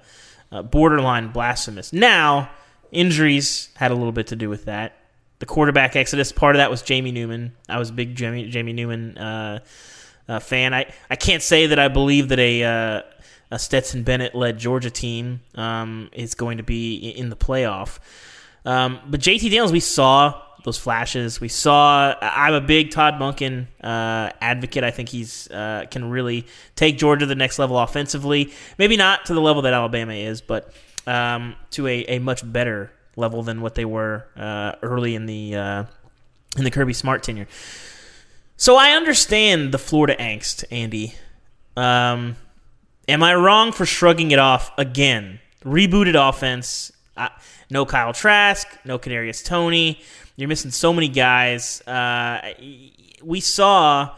uh, 0.51 0.63
borderline 0.63 1.29
blasphemous. 1.29 1.93
Now, 1.93 2.51
injuries 2.91 3.69
had 3.77 3.93
a 3.93 3.95
little 3.95 4.11
bit 4.11 4.27
to 4.29 4.37
do 4.37 4.49
with 4.49 4.65
that. 4.65 4.97
The 5.39 5.47
quarterback 5.47 5.95
exodus, 5.95 6.33
part 6.33 6.57
of 6.57 6.59
that 6.59 6.73
was 6.73 6.83
Jamie 6.83 7.13
Newman. 7.13 7.53
I 7.69 7.79
was 7.79 7.91
a 7.91 7.93
big 7.93 8.17
Jamie, 8.17 8.49
Jamie 8.49 8.73
Newman 8.73 9.17
uh, 9.17 9.61
uh, 10.29 10.41
fan. 10.41 10.75
I, 10.75 10.93
I 11.09 11.15
can't 11.15 11.43
say 11.43 11.69
that 11.69 11.79
I 11.79 11.87
believe 11.87 12.29
that 12.31 12.41
a 12.41 12.65
uh, 12.65 13.03
a 13.53 13.59
Stetson 13.59 14.03
Bennett 14.03 14.35
led 14.35 14.59
Georgia 14.59 14.91
team 14.91 15.43
um, 15.57 16.09
is 16.13 16.35
going 16.35 16.57
to 16.57 16.63
be 16.63 16.97
in 16.97 17.29
the 17.29 17.37
playoff. 17.37 17.99
Um, 18.65 18.99
but 19.07 19.21
JT 19.21 19.43
Daniels, 19.43 19.71
we 19.71 19.81
saw 19.81 20.41
those 20.65 20.79
flashes. 20.79 21.39
We 21.39 21.49
saw. 21.49 22.15
I'm 22.23 22.55
a 22.55 22.63
big 22.63 22.93
Todd 22.93 23.15
Monken 23.15 23.67
uh, 23.85 24.33
advocate. 24.41 24.85
I 24.85 24.91
think 24.91 25.11
he's 25.11 25.51
uh, 25.51 25.85
can 25.91 26.09
really 26.09 26.47
take 26.77 26.97
Georgia 26.97 27.21
to 27.21 27.27
the 27.27 27.35
next 27.35 27.59
level 27.59 27.79
offensively. 27.79 28.53
Maybe 28.79 28.97
not 28.97 29.27
to 29.27 29.35
the 29.35 29.41
level 29.41 29.63
that 29.63 29.75
Alabama 29.75 30.15
is, 30.15 30.41
but 30.41 30.73
um, 31.07 31.55
to 31.73 31.87
a, 31.87 32.05
a 32.05 32.19
much 32.21 32.51
better 32.51 32.91
level 33.17 33.43
than 33.43 33.61
what 33.61 33.75
they 33.75 33.85
were 33.85 34.25
uh, 34.35 34.77
early 34.81 35.15
in 35.15 35.27
the 35.27 35.57
uh, 35.57 35.85
in 36.57 36.65
the 36.65 36.71
Kirby 36.71 36.95
Smart 36.95 37.23
tenure. 37.23 37.49
So 38.57 38.77
I 38.77 38.93
understand 38.93 39.73
the 39.73 39.79
Florida 39.79 40.17
angst, 40.17 40.65
Andy. 40.71 41.15
Um, 41.77 42.37
am 43.09 43.23
I 43.23 43.35
wrong 43.35 43.73
for 43.73 43.87
shrugging 43.87 44.31
it 44.31 44.39
off 44.39 44.71
again? 44.79 45.41
Rebooted 45.65 46.17
offense. 46.29 46.93
Uh, 47.17 47.29
no 47.71 47.85
Kyle 47.87 48.13
Trask. 48.13 48.67
No 48.85 48.99
Kadarius 48.99 49.45
Toney. 49.45 50.01
You're 50.37 50.49
missing 50.49 50.71
so 50.71 50.93
many 50.93 51.09
guys. 51.09 51.81
Uh, 51.87 52.55
we 53.23 53.41
saw 53.41 54.17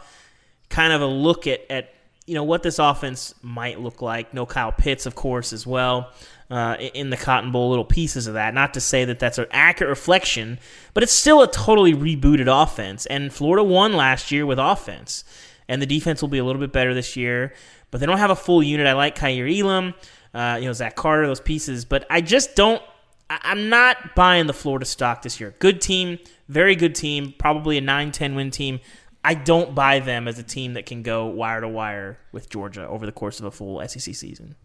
kind 0.69 0.93
of 0.93 1.01
a 1.01 1.05
look 1.05 1.45
at, 1.47 1.61
at 1.69 1.93
you 2.25 2.33
know 2.33 2.43
what 2.43 2.63
this 2.63 2.79
offense 2.79 3.35
might 3.41 3.79
look 3.79 4.01
like. 4.01 4.33
No 4.33 4.45
Kyle 4.45 4.71
Pitts, 4.71 5.05
of 5.05 5.13
course, 5.13 5.53
as 5.53 5.67
well. 5.67 6.11
uh, 6.49 6.75
in 6.93 7.09
the 7.09 7.17
Cotton 7.17 7.51
Bowl, 7.51 7.69
little 7.69 7.85
pieces 7.85 8.27
of 8.27 8.35
that. 8.35 8.53
Not 8.53 8.73
to 8.75 8.81
say 8.81 9.05
that 9.05 9.19
that's 9.19 9.37
an 9.37 9.47
accurate 9.51 9.89
reflection, 9.89 10.59
but 10.93 11.03
it's 11.03 11.11
still 11.11 11.41
a 11.41 11.51
totally 11.51 11.93
rebooted 11.93 12.47
offense. 12.47 13.05
And 13.07 13.33
Florida 13.33 13.63
won 13.63 13.93
last 13.93 14.31
year 14.31 14.45
with 14.45 14.59
offense, 14.59 15.23
and 15.67 15.81
the 15.81 15.85
defense 15.87 16.21
will 16.21 16.29
be 16.29 16.37
a 16.37 16.43
little 16.45 16.59
bit 16.59 16.71
better 16.71 16.93
this 16.93 17.15
year. 17.15 17.53
But 17.95 18.01
they 18.01 18.07
don't 18.07 18.17
have 18.17 18.29
a 18.31 18.35
full 18.35 18.61
unit. 18.61 18.87
I 18.87 18.91
like 18.91 19.15
Kaiir 19.17 19.47
Elam, 19.47 19.93
uh, 20.33 20.57
you 20.59 20.65
know 20.67 20.73
Zach 20.73 20.97
Carter, 20.97 21.25
those 21.27 21.39
pieces, 21.39 21.85
but 21.85 22.05
I 22.09 22.19
just 22.19 22.53
don't. 22.53 22.81
I- 23.29 23.39
I'm 23.43 23.69
not 23.69 24.15
buying 24.15 24.47
the 24.47 24.53
Florida 24.53 24.83
stock 24.85 25.21
this 25.21 25.39
year. 25.39 25.55
Good 25.59 25.79
team, 25.79 26.19
very 26.49 26.75
good 26.75 26.93
team, 26.93 27.33
probably 27.37 27.77
a 27.77 27.81
9-10 27.81 28.35
win 28.35 28.51
team. 28.51 28.81
I 29.23 29.33
don't 29.33 29.73
buy 29.73 30.01
them 30.01 30.27
as 30.27 30.37
a 30.39 30.43
team 30.43 30.73
that 30.73 30.85
can 30.85 31.03
go 31.03 31.27
wire 31.27 31.61
to 31.61 31.69
wire 31.69 32.19
with 32.33 32.49
Georgia 32.49 32.85
over 32.85 33.05
the 33.05 33.13
course 33.13 33.39
of 33.39 33.45
a 33.45 33.51
full 33.51 33.79
SEC 33.87 34.13
season. 34.13 34.55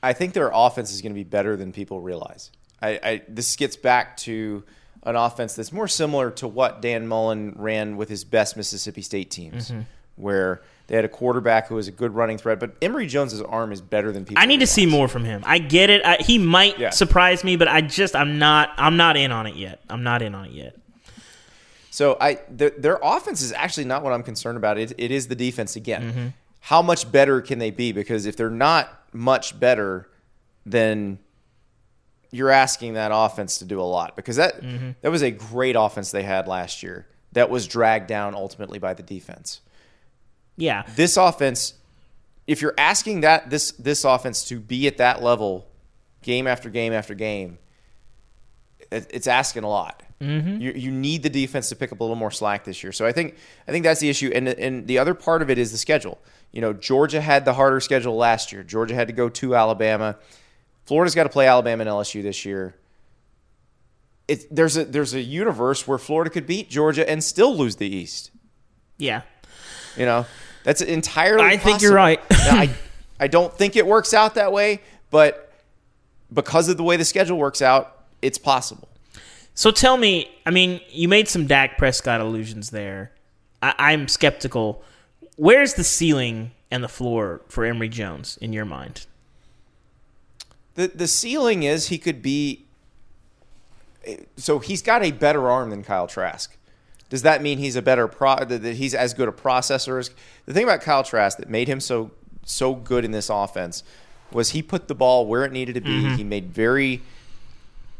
I 0.00 0.12
think 0.12 0.32
their 0.32 0.52
offense 0.54 0.92
is 0.92 1.02
going 1.02 1.10
to 1.12 1.18
be 1.18 1.24
better 1.24 1.56
than 1.56 1.72
people 1.72 2.00
realize. 2.00 2.52
I, 2.80 2.88
I 3.02 3.22
this 3.26 3.56
gets 3.56 3.74
back 3.76 4.16
to 4.18 4.62
an 5.02 5.16
offense 5.16 5.54
that's 5.54 5.72
more 5.72 5.88
similar 5.88 6.30
to 6.32 6.46
what 6.46 6.80
Dan 6.82 7.08
Mullen 7.08 7.54
ran 7.56 7.96
with 7.96 8.08
his 8.08 8.22
best 8.24 8.56
Mississippi 8.56 9.02
State 9.02 9.30
teams, 9.30 9.70
Mm-hmm. 9.70 9.80
where 10.16 10.62
they 10.88 10.94
had 10.96 11.04
a 11.04 11.08
quarterback 11.08 11.66
who 11.68 11.74
was 11.74 11.88
a 11.88 11.90
good 11.90 12.14
running 12.14 12.38
threat. 12.38 12.60
But 12.60 12.76
Emory 12.80 13.06
Jones's 13.06 13.42
arm 13.42 13.72
is 13.72 13.80
better 13.80 14.12
than 14.12 14.24
people. 14.24 14.40
I 14.42 14.46
need 14.46 14.60
to 14.60 14.66
see 14.66 14.86
more 14.86 15.08
from 15.08 15.24
him. 15.24 15.42
I 15.44 15.58
get 15.58 15.90
it. 15.90 16.04
I, 16.04 16.16
he 16.20 16.38
might 16.38 16.78
Yeah. 16.78 16.90
surprise 16.90 17.42
me, 17.42 17.56
but 17.56 17.66
I 17.68 17.80
just 17.80 18.14
I'm 18.14 18.38
not 18.38 18.70
I'm 18.76 18.96
not 18.96 19.16
in 19.16 19.32
on 19.32 19.46
it 19.46 19.56
yet. 19.56 19.80
I'm 19.90 20.02
not 20.04 20.22
in 20.22 20.34
on 20.34 20.44
it 20.46 20.52
yet. 20.52 20.76
So 21.90 22.16
I 22.20 22.40
their, 22.50 22.70
their 22.70 22.98
offense 23.02 23.42
is 23.42 23.52
actually 23.52 23.86
not 23.86 24.02
what 24.02 24.12
I'm 24.12 24.22
concerned 24.22 24.56
about. 24.58 24.78
It, 24.78 24.92
it 24.98 25.10
is 25.10 25.28
the 25.28 25.34
defense 25.34 25.76
again. 25.76 26.02
Mm-hmm. 26.02 26.26
How 26.60 26.82
much 26.82 27.10
better 27.10 27.40
can 27.40 27.58
they 27.58 27.70
be? 27.70 27.92
Because 27.92 28.26
if 28.26 28.36
they're 28.36 28.50
not 28.50 28.92
much 29.12 29.58
better, 29.58 30.08
then 30.64 31.18
you're 32.32 32.50
asking 32.50 32.94
that 32.94 33.12
offense 33.14 33.58
to 33.58 33.64
do 33.64 33.80
a 33.80 33.84
lot. 33.84 34.14
Because 34.16 34.36
that 34.36 34.60
Mm-hmm. 34.60 34.90
that 35.00 35.10
was 35.10 35.22
a 35.22 35.30
great 35.30 35.74
offense 35.76 36.10
they 36.10 36.22
had 36.24 36.46
last 36.46 36.82
year. 36.82 37.06
That 37.32 37.50
was 37.50 37.66
dragged 37.66 38.06
down 38.08 38.34
ultimately 38.34 38.78
by 38.78 38.94
the 38.94 39.02
defense. 39.02 39.60
Yeah. 40.56 40.84
This 40.94 41.16
offense, 41.16 41.74
if 42.46 42.62
you're 42.62 42.74
asking 42.78 43.20
that 43.20 43.50
this 43.50 43.72
this 43.72 44.04
offense 44.04 44.44
to 44.48 44.58
be 44.60 44.86
at 44.86 44.98
that 44.98 45.22
level, 45.22 45.66
game 46.22 46.46
after 46.46 46.70
game 46.70 46.92
after 46.92 47.14
game, 47.14 47.58
it, 48.90 49.10
it's 49.10 49.26
asking 49.26 49.64
a 49.64 49.68
lot. 49.68 50.02
Mm-hmm. 50.20 50.60
You 50.60 50.72
you 50.72 50.90
need 50.90 51.22
the 51.22 51.30
defense 51.30 51.68
to 51.68 51.76
pick 51.76 51.92
up 51.92 52.00
a 52.00 52.04
little 52.04 52.16
more 52.16 52.30
slack 52.30 52.64
this 52.64 52.82
year. 52.82 52.92
So 52.92 53.04
I 53.04 53.12
think 53.12 53.36
I 53.68 53.72
think 53.72 53.84
that's 53.84 54.00
the 54.00 54.08
issue. 54.08 54.30
And 54.34 54.48
and 54.48 54.86
the 54.86 54.98
other 54.98 55.14
part 55.14 55.42
of 55.42 55.50
it 55.50 55.58
is 55.58 55.72
the 55.72 55.78
schedule. 55.78 56.18
You 56.52 56.62
know, 56.62 56.72
Georgia 56.72 57.20
had 57.20 57.44
the 57.44 57.52
harder 57.52 57.80
schedule 57.80 58.16
last 58.16 58.50
year. 58.50 58.62
Georgia 58.62 58.94
had 58.94 59.08
to 59.08 59.12
go 59.12 59.28
to 59.28 59.54
Alabama. 59.54 60.16
Florida's 60.86 61.14
got 61.14 61.24
to 61.24 61.28
play 61.28 61.46
Alabama 61.46 61.82
and 61.82 61.90
LSU 61.90 62.22
this 62.22 62.44
year. 62.44 62.76
It, 64.26 64.54
there's 64.54 64.76
a 64.76 64.84
there's 64.84 65.12
a 65.12 65.20
universe 65.20 65.86
where 65.86 65.98
Florida 65.98 66.30
could 66.30 66.46
beat 66.46 66.70
Georgia 66.70 67.08
and 67.08 67.22
still 67.22 67.54
lose 67.54 67.76
the 67.76 67.86
East. 67.86 68.30
Yeah. 68.96 69.22
You 69.96 70.06
know, 70.06 70.26
that's 70.66 70.80
entirely. 70.80 71.44
I 71.44 71.58
think 71.58 71.80
you're 71.80 71.94
right. 71.94 72.20
Now, 72.28 72.56
I 72.56 72.70
I 73.20 73.28
don't 73.28 73.56
think 73.56 73.76
it 73.76 73.86
works 73.86 74.12
out 74.12 74.34
that 74.34 74.52
way, 74.52 74.82
but 75.12 75.52
because 76.34 76.68
of 76.68 76.76
the 76.76 76.82
way 76.82 76.96
the 76.96 77.04
schedule 77.04 77.38
works 77.38 77.62
out, 77.62 78.02
it's 78.20 78.36
possible. 78.36 78.88
So 79.54 79.70
tell 79.70 79.96
me, 79.96 80.28
I 80.44 80.50
mean, 80.50 80.80
you 80.90 81.06
made 81.06 81.28
some 81.28 81.46
Dak 81.46 81.78
Prescott 81.78 82.20
allusions 82.20 82.70
there. 82.70 83.12
I, 83.62 83.74
I'm 83.78 84.08
skeptical. 84.08 84.82
Where's 85.36 85.74
the 85.74 85.84
ceiling 85.84 86.50
and 86.68 86.82
the 86.82 86.88
floor 86.88 87.42
for 87.46 87.64
Emory 87.64 87.88
Jones 87.88 88.36
in 88.40 88.52
your 88.52 88.64
mind? 88.64 89.06
the 90.74 90.88
The 90.88 91.06
ceiling 91.06 91.62
is 91.62 91.88
he 91.88 91.98
could 91.98 92.20
be. 92.22 92.64
So 94.36 94.58
he's 94.58 94.82
got 94.82 95.04
a 95.04 95.12
better 95.12 95.48
arm 95.48 95.70
than 95.70 95.84
Kyle 95.84 96.08
Trask. 96.08 96.56
Does 97.08 97.22
that 97.22 97.40
mean 97.42 97.58
he's 97.58 97.76
a 97.76 97.82
better 97.82 98.08
pro? 98.08 98.36
That 98.44 98.62
he's 98.74 98.94
as 98.94 99.14
good 99.14 99.28
a 99.28 99.32
processor 99.32 99.98
as 100.00 100.10
the 100.44 100.52
thing 100.52 100.64
about 100.64 100.80
Kyle 100.80 101.04
Trask 101.04 101.38
that 101.38 101.48
made 101.48 101.68
him 101.68 101.80
so 101.80 102.10
so 102.44 102.74
good 102.74 103.04
in 103.04 103.10
this 103.12 103.28
offense 103.30 103.82
was 104.32 104.50
he 104.50 104.62
put 104.62 104.88
the 104.88 104.94
ball 104.94 105.26
where 105.26 105.44
it 105.44 105.52
needed 105.52 105.74
to 105.76 105.80
be. 105.80 106.08
He 106.16 106.24
made 106.24 106.50
very 106.52 107.02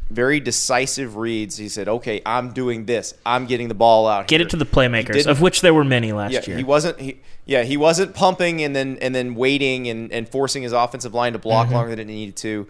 very 0.09 0.39
decisive 0.39 1.17
reads. 1.17 1.57
He 1.57 1.67
said, 1.67 1.87
"Okay, 1.89 2.21
I'm 2.25 2.51
doing 2.53 2.85
this. 2.85 3.13
I'm 3.25 3.45
getting 3.45 3.67
the 3.67 3.73
ball 3.73 4.07
out. 4.07 4.27
Get 4.27 4.39
here." 4.39 4.47
it 4.47 4.51
to 4.51 4.57
the 4.57 4.65
playmakers, 4.65 5.25
of 5.27 5.41
which 5.41 5.61
there 5.61 5.73
were 5.73 5.83
many 5.83 6.13
last 6.13 6.31
Yeah, 6.33 6.41
year. 6.47 6.57
he 6.57 6.63
wasn't. 6.63 6.99
He, 6.99 7.19
yeah, 7.45 7.63
he 7.63 7.75
wasn't 7.77 8.13
pumping 8.13 8.61
and 8.63 8.75
then 8.75 8.97
and 9.01 9.13
then 9.13 9.35
waiting 9.35 9.87
and, 9.89 10.11
and 10.11 10.27
forcing 10.29 10.63
his 10.63 10.71
offensive 10.71 11.13
line 11.13 11.33
to 11.33 11.39
Mm-hmm. 11.39 11.43
block 11.47 11.69
longer 11.71 11.89
than 11.91 11.99
it 11.99 12.05
needed 12.13 12.35
to. 12.37 12.67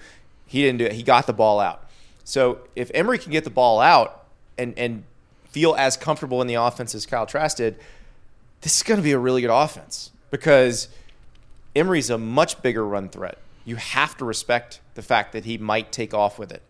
He 0.48 0.62
didn't 0.64 0.80
do 0.80 0.86
it. 0.86 0.94
He 0.94 1.04
got 1.04 1.28
the 1.28 1.34
ball 1.34 1.60
out. 1.60 1.84
So 2.24 2.60
if 2.76 2.90
Emory 2.94 3.18
can 3.20 3.32
get 3.32 3.44
the 3.44 3.50
ball 3.52 3.80
out 3.80 4.26
and 4.58 4.74
and 4.78 5.04
feel 5.50 5.76
as 5.76 5.98
comfortable 5.98 6.42
in 6.42 6.48
the 6.48 6.56
offense 6.56 6.94
as 6.96 7.06
Kyle 7.06 7.26
Trask 7.26 7.58
did, 7.58 7.78
this 8.62 8.78
is 8.78 8.84
going 8.84 8.98
to 8.98 9.04
be 9.04 9.12
a 9.12 9.20
really 9.20 9.42
good 9.42 9.50
offense 9.50 10.12
because 10.32 10.90
Emory's 11.76 12.10
a 12.10 12.18
much 12.18 12.62
bigger 12.62 12.86
run 12.86 13.10
threat. 13.10 13.38
You 13.66 13.76
have 13.76 14.18
to 14.18 14.26
respect 14.26 14.80
the 14.96 15.02
fact 15.02 15.34
that 15.34 15.46
he 15.46 15.58
might 15.58 15.92
take 15.92 16.14
off 16.14 16.40
with 16.40 16.52
it. 16.52 16.62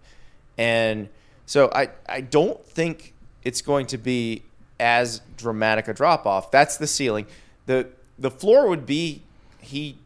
And 0.57 1.09
so 1.45 1.69
I, 1.73 1.89
I 2.07 2.21
don't 2.21 2.63
think 2.65 3.13
it's 3.43 3.61
going 3.61 3.85
to 3.87 3.97
be 3.97 4.43
as 4.79 5.21
dramatic 5.37 5.87
a 5.87 5.93
drop 5.93 6.25
off. 6.25 6.51
That's 6.51 6.77
the 6.77 6.87
ceiling. 6.87 7.25
The 7.65 7.87
the 8.19 8.31
floor 8.31 8.67
would 8.67 8.85
be 8.85 9.21
he 9.59 9.97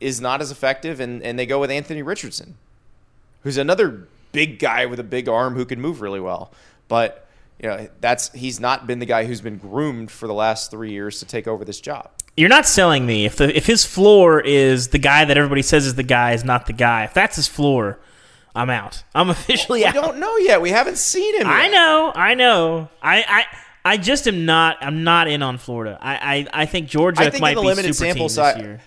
is 0.00 0.20
not 0.20 0.40
as 0.40 0.50
effective 0.50 1.00
and, 1.00 1.22
and 1.22 1.38
they 1.38 1.46
go 1.46 1.60
with 1.60 1.70
Anthony 1.70 2.02
Richardson, 2.02 2.56
who's 3.42 3.56
another 3.56 4.06
big 4.32 4.58
guy 4.58 4.86
with 4.86 5.00
a 5.00 5.04
big 5.04 5.28
arm 5.28 5.54
who 5.54 5.64
can 5.64 5.80
move 5.80 6.00
really 6.00 6.20
well. 6.20 6.50
But 6.88 7.25
you 7.62 7.68
know, 7.68 7.88
that's 8.00 8.30
he's 8.32 8.60
not 8.60 8.86
been 8.86 8.98
the 8.98 9.06
guy 9.06 9.24
who's 9.24 9.40
been 9.40 9.56
groomed 9.58 10.10
for 10.10 10.26
the 10.26 10.34
last 10.34 10.70
three 10.70 10.90
years 10.92 11.18
to 11.20 11.24
take 11.26 11.46
over 11.48 11.64
this 11.64 11.80
job. 11.80 12.10
You're 12.36 12.50
not 12.50 12.66
selling 12.66 13.06
me. 13.06 13.24
If 13.24 13.36
the 13.36 13.56
if 13.56 13.64
his 13.66 13.84
floor 13.86 14.40
is 14.40 14.88
the 14.88 14.98
guy 14.98 15.24
that 15.24 15.36
everybody 15.38 15.62
says 15.62 15.86
is 15.86 15.94
the 15.94 16.02
guy 16.02 16.32
is 16.32 16.44
not 16.44 16.66
the 16.66 16.74
guy. 16.74 17.04
If 17.04 17.14
that's 17.14 17.36
his 17.36 17.48
floor, 17.48 17.98
I'm 18.54 18.68
out. 18.70 19.02
I'm 19.14 19.30
officially 19.36 19.80
We 19.80 19.86
out. 19.86 19.94
don't 19.94 20.18
know 20.18 20.36
yet. 20.36 20.60
We 20.60 20.70
haven't 20.70 20.98
seen 20.98 21.34
him. 21.40 21.46
I 21.46 21.64
yet. 21.64 21.70
know, 21.72 22.12
I 22.14 22.34
know. 22.34 22.88
I, 23.00 23.24
I 23.26 23.44
I 23.92 23.96
just 23.96 24.28
am 24.28 24.44
not. 24.44 24.76
I'm 24.82 25.02
not 25.04 25.28
in 25.28 25.42
on 25.42 25.56
Florida. 25.58 25.96
I 26.00 26.14
I, 26.52 26.62
I 26.62 26.66
think 26.66 26.88
Georgia 26.88 27.22
I 27.22 27.30
think 27.30 27.40
might 27.40 27.50
in 27.52 27.56
the 27.56 27.62
be 27.62 27.66
limited 27.68 27.94
super 27.94 28.06
sample 28.08 28.28
team 28.28 28.34
size- 28.34 28.54
this 28.56 28.62
year. 28.64 28.80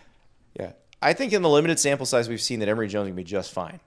Yeah, 0.59 0.71
I 1.01 1.13
think 1.13 1.33
in 1.33 1.41
the 1.41 1.49
limited 1.49 1.79
sample 1.79 2.05
size 2.05 2.29
we've 2.29 2.41
seen 2.41 2.59
that 2.59 2.69
Emory 2.69 2.87
Jones 2.87 3.07
can 3.07 3.15
be 3.15 3.23
just 3.23 3.51
fine. 3.51 3.79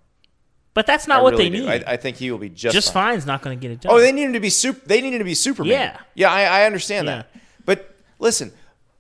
But 0.75 0.87
that's 0.87 1.07
not 1.07 1.21
I 1.21 1.23
what 1.23 1.33
really 1.33 1.51
they 1.51 1.57
do. 1.59 1.67
need. 1.67 1.85
I, 1.85 1.93
I 1.93 1.97
think 1.99 2.17
he 2.17 2.31
will 2.31 2.39
be 2.39 2.49
just 2.49 2.73
just 2.75 2.93
fine. 2.93 3.17
is 3.19 3.27
not 3.27 3.43
going 3.43 3.59
to 3.59 3.61
get 3.61 3.71
it 3.73 3.81
done. 3.83 3.93
Oh, 3.93 4.01
they 4.01 4.11
need 4.13 4.23
him 4.25 4.33
to 4.33 4.41
be 4.41 4.49
super. 4.51 4.81
They 4.87 5.01
need 5.03 5.13
him 5.13 5.19
to 5.19 5.25
be 5.25 5.35
Superman. 5.35 5.73
Yeah. 5.73 5.99
yeah, 6.15 6.33
I, 6.33 6.63
I 6.63 6.65
understand 6.65 7.07
Yeah. 7.07 7.17
that. 7.17 7.31
But 7.67 7.95
listen, 8.19 8.53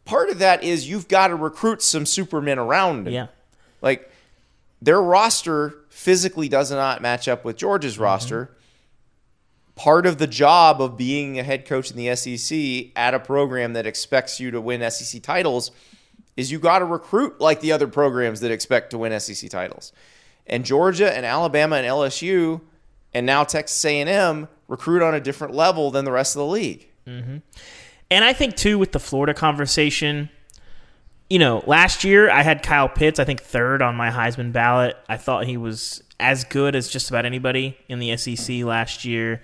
part 0.05 0.29
of 0.29 0.39
that 0.41 0.63
is 0.63 0.89
you've 0.89 1.09
got 1.09 1.29
to 1.29 1.35
recruit 1.35 1.81
some 1.83 2.05
Supermen 2.05 2.59
around. 2.59 3.07
him. 3.09 3.13
yeah. 3.15 3.27
like 3.81 4.11
their 4.83 5.01
roster 5.01 5.75
physically 5.89 6.49
does 6.49 6.71
not 6.71 7.01
match 7.01 7.27
up 7.29 7.45
with 7.45 7.57
Georgia's 7.57 7.95
Mm-hmm. 7.95 8.03
roster. 8.03 8.51
Part 9.75 10.05
of 10.07 10.19
the 10.19 10.27
job 10.27 10.83
of 10.83 10.99
being 10.99 11.39
a 11.39 11.43
head 11.43 11.65
coach 11.65 11.91
in 11.91 11.97
the 11.97 12.15
SEC 12.15 12.93
at 12.95 13.15
a 13.15 13.19
program 13.19 13.73
that 13.73 13.87
expects 13.87 14.39
you 14.39 14.51
to 14.51 14.61
win 14.61 14.89
SEC 14.91 15.23
titles 15.23 15.71
is 16.37 16.53
you 16.53 16.59
got 16.59 16.81
to 16.81 16.85
recruit 16.85 17.41
like 17.41 17.61
the 17.61 17.73
other 17.73 17.89
programs 17.89 18.41
that 18.41 18.51
expect 18.51 18.91
to 18.91 18.99
win 18.99 19.19
SEC 19.19 19.49
titles. 19.51 19.93
And 20.47 20.65
Georgia 20.65 21.15
and 21.15 21.25
Alabama 21.25 21.77
and 21.77 21.87
LSU 21.87 22.61
and 23.15 23.25
now 23.27 23.45
Texas 23.45 23.85
A&M 23.85 24.49
recruit 24.69 25.03
on 25.03 25.15
a 25.15 25.21
different 25.21 25.55
level 25.55 25.91
than 25.91 26.05
the 26.05 26.13
rest 26.13 26.35
of 26.35 26.41
the 26.41 26.47
league. 26.47 26.89
And 28.11 28.25
I 28.25 28.33
think 28.33 28.57
too 28.57 28.79
with 28.79 28.93
the 28.93 28.99
Florida 28.99 29.35
conversation, 29.35 30.29
you 31.31 31.39
know, 31.39 31.63
last 31.67 32.05
year 32.05 32.31
I 32.31 32.43
had 32.43 32.63
Kyle 32.63 32.89
Pitts, 32.89 33.19
I 33.19 33.25
think 33.25 33.41
third 33.43 33.83
on 33.83 33.95
my 33.97 34.11
Heisman 34.11 34.53
ballot. 34.53 34.97
I 35.09 35.17
thought 35.17 35.47
he 35.47 35.57
was 35.57 36.03
as 36.21 36.45
good 36.45 36.77
as 36.77 36.89
just 36.89 37.09
about 37.09 37.25
anybody 37.27 37.77
in 37.89 37.99
the 37.99 38.17
SEC 38.17 38.65
last 38.65 39.05
year. 39.05 39.43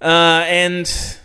Uh, 0.00 0.44
and 0.46 1.18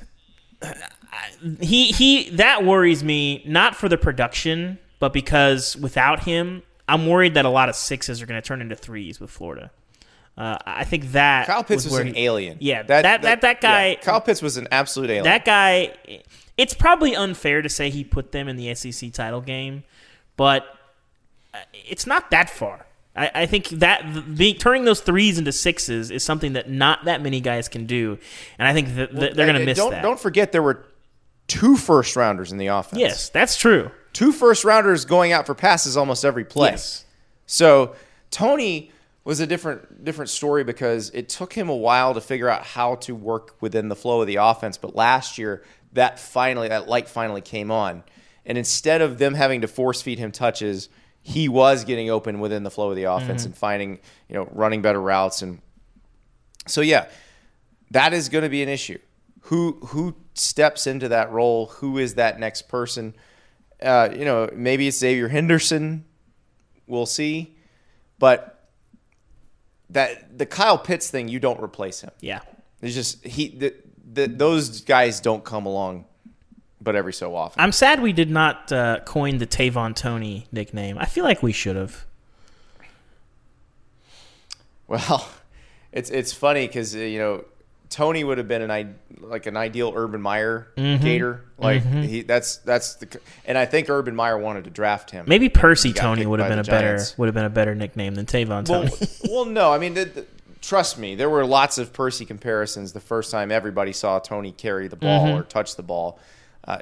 he 1.59 1.87
he 1.91 2.29
that 2.31 2.63
worries 2.63 3.03
me 3.03 3.43
not 3.45 3.75
for 3.75 3.89
the 3.89 3.97
production, 3.97 4.79
but 4.99 5.11
because 5.11 5.75
without 5.77 6.21
him, 6.21 6.63
I'm 6.87 7.07
worried 7.07 7.35
that 7.35 7.45
a 7.45 7.49
lot 7.49 7.69
of 7.69 7.75
sixes 7.75 8.21
are 8.21 8.25
going 8.25 8.41
to 8.41 8.45
turn 8.47 8.61
into 8.61 8.75
threes 8.75 9.19
with 9.19 9.29
Florida. 9.29 9.71
Uh, 10.37 10.57
I 10.65 10.83
think 10.85 11.11
that 11.11 11.45
Kyle 11.47 11.63
Pitts 11.63 11.83
was, 11.83 11.93
where 11.93 12.01
an 12.01 12.13
he- 12.13 12.25
alien. 12.25 12.57
Yeah, 12.61 12.83
that 12.83 13.21
that 13.21 13.41
that, 13.41 13.61
guy. 13.61 13.87
yeah, 13.89 13.95
Kyle 13.95 14.21
Pitts 14.21 14.41
was 14.41 14.57
an 14.57 14.67
absolute 14.71 15.09
alien. 15.09 15.25
That 15.25 15.43
guy, 15.45 15.93
it's 16.57 16.73
probably 16.73 17.15
unfair 17.15 17.61
to 17.61 17.69
say 17.69 17.89
he 17.89 18.03
put 18.03 18.31
them 18.31 18.47
in 18.47 18.55
the 18.55 18.73
SEC 18.73 19.11
title 19.11 19.41
game, 19.41 19.83
but 20.37 20.65
uh, 21.53 21.57
it's 21.73 22.07
not 22.07 22.31
that 22.31 22.49
far. 22.49 22.85
I, 23.13 23.29
I 23.35 23.45
think 23.45 23.67
that 23.69 24.05
the, 24.25 24.53
turning 24.53 24.85
those 24.85 25.01
threes 25.01 25.37
into 25.37 25.51
sixes 25.51 26.09
is 26.11 26.23
something 26.23 26.53
that 26.53 26.69
not 26.69 27.03
that 27.05 27.21
many 27.21 27.41
guys 27.41 27.67
can 27.67 27.85
do, 27.85 28.17
and 28.57 28.65
I 28.67 28.73
think 28.73 28.95
that, 28.95 29.13
that 29.13 29.35
they're 29.35 29.45
going 29.45 29.57
to 29.57 29.63
Uh, 29.63 29.65
miss 29.65 29.77
don't, 29.77 29.91
that. 29.91 30.01
Don't 30.01 30.19
forget 30.19 30.53
there 30.53 30.63
were 30.63 30.85
two 31.47 31.75
first 31.75 32.15
rounders 32.15 32.53
in 32.53 32.57
the 32.57 32.67
offense. 32.67 33.01
yes, 33.01 33.27
that's 33.29 33.57
true. 33.57 33.91
Two 34.13 34.31
first 34.31 34.63
rounders 34.63 35.05
going 35.05 35.31
out 35.31 35.45
for 35.45 35.55
passes 35.55 35.95
almost 35.95 36.25
every 36.25 36.45
play. 36.45 36.71
Yes. 36.71 37.05
So 37.45 37.95
Toney 38.29 38.91
was 39.23 39.39
a 39.39 39.47
different 39.47 40.03
different 40.03 40.29
story 40.29 40.63
because 40.63 41.09
it 41.11 41.29
took 41.29 41.53
him 41.53 41.69
a 41.69 41.75
while 41.75 42.13
to 42.13 42.21
figure 42.21 42.49
out 42.49 42.63
how 42.63 42.95
to 42.95 43.15
work 43.15 43.55
within 43.61 43.89
the 43.89 43.95
flow 43.95 44.21
of 44.21 44.27
the 44.27 44.37
offense. 44.37 44.77
But 44.77 44.95
last 44.95 45.37
year, 45.37 45.63
that 45.93 46.19
finally 46.19 46.67
that 46.69 46.87
light 46.87 47.07
finally 47.07 47.41
came 47.41 47.71
on, 47.71 48.03
and 48.45 48.57
instead 48.57 49.01
of 49.01 49.17
them 49.17 49.33
having 49.33 49.61
to 49.61 49.67
force 49.67 50.01
feed 50.01 50.19
him 50.19 50.31
touches, 50.31 50.89
he 51.21 51.47
was 51.47 51.85
getting 51.85 52.09
open 52.09 52.39
within 52.39 52.63
the 52.63 52.71
flow 52.71 52.89
of 52.89 52.95
the 52.95 53.03
mm-hmm. 53.03 53.23
offense 53.23 53.45
and 53.45 53.55
finding 53.55 53.99
you 54.27 54.35
know 54.35 54.49
running 54.51 54.81
better 54.81 55.01
routes 55.01 55.41
and 55.41 55.61
so 56.67 56.81
yeah, 56.81 57.07
that 57.91 58.13
is 58.13 58.29
going 58.29 58.43
to 58.43 58.49
be 58.49 58.63
an 58.63 58.69
issue. 58.69 58.99
Who 59.45 59.73
who 59.87 60.15
steps 60.33 60.87
into 60.87 61.09
that 61.09 61.31
role? 61.31 61.67
Who 61.67 61.97
is 61.97 62.15
that 62.15 62.39
next 62.39 62.67
person? 62.67 63.15
Uh, 63.81 64.09
you 64.15 64.25
know, 64.25 64.49
maybe 64.53 64.87
it's 64.87 65.01
Xzavier 65.01 65.29
Henderson. 65.29 66.05
We'll 66.87 67.05
see, 67.05 67.55
but 68.19 68.69
that 69.89 70.37
the 70.37 70.45
Kyle 70.45 70.77
Pitts 70.77 71.09
thing, 71.09 71.27
you 71.27 71.39
don't 71.39 71.61
replace 71.61 72.01
him. 72.01 72.11
Yeah. 72.19 72.41
It's 72.81 72.95
just 72.95 73.25
he 73.25 73.49
the, 73.49 73.73
the, 74.13 74.27
those 74.27 74.81
guys 74.81 75.19
don't 75.19 75.43
come 75.43 75.65
along, 75.65 76.05
but 76.81 76.95
every 76.95 77.13
so 77.13 77.35
often. 77.35 77.61
I'm 77.61 77.71
sad 77.71 78.01
we 78.01 78.13
did 78.13 78.29
not 78.29 78.71
uh, 78.71 79.01
coin 79.05 79.37
the 79.37 79.47
Tavon 79.47 79.95
Toney 79.95 80.47
nickname. 80.51 80.97
I 80.97 81.05
feel 81.05 81.23
like 81.23 81.43
we 81.43 81.51
should 81.51 81.75
have. 81.75 82.05
Well, 84.87 85.29
it's 85.91 86.09
it's 86.09 86.33
funny 86.33 86.67
because 86.67 86.95
you 86.95 87.19
know 87.19 87.45
Toney 87.91 88.23
would 88.23 88.39
have 88.39 88.47
been 88.47 88.63
an 88.63 88.95
like 89.19 89.45
an 89.45 89.55
ideal 89.57 89.93
Urban 89.95 90.21
Meyer 90.21 90.67
Mm-hmm. 90.75 91.03
Gator. 91.03 91.43
Like 91.59 91.83
he 91.83 92.23
that's 92.23 92.57
that's 92.57 92.95
the 92.95 93.19
and 93.45 93.57
I 93.57 93.65
think 93.65 93.89
Urban 93.89 94.15
Meyer 94.15 94.37
wanted 94.37 94.63
to 94.63 94.69
draft 94.71 95.11
him. 95.11 95.25
Maybe 95.27 95.49
Percy 95.49 95.93
Toney 95.93 96.25
would 96.25 96.39
have 96.39 96.49
been 96.49 96.57
a 96.59 96.63
the 96.63 96.71
better 96.71 96.99
would 97.17 97.27
have 97.27 97.35
been 97.35 97.45
a 97.45 97.49
better 97.49 97.75
nickname 97.75 98.15
than 98.15 98.25
Tavon 98.25 98.67
Well, 98.67 98.87
Toney. 98.89 99.07
well, 99.29 99.45
no. 99.45 99.71
I 99.71 99.77
mean, 99.77 99.93
the, 99.93 100.05
the- 100.05 100.25
trust 100.61 100.97
me, 100.97 101.13
there 101.15 101.29
were 101.29 101.45
lots 101.45 101.77
of 101.77 101.93
Percy 101.93 102.25
comparisons 102.25 102.93
the 102.93 102.99
first 102.99 103.29
time 103.31 103.51
everybody 103.51 103.93
saw 103.93 104.17
Toney 104.19 104.51
carry 104.53 104.87
the 104.87 104.95
ball 104.95 105.27
Mm-hmm. 105.27 105.37
or 105.39 105.43
touch 105.43 105.75
the 105.75 105.83
ball. 105.83 106.19
Uh, 106.65 106.79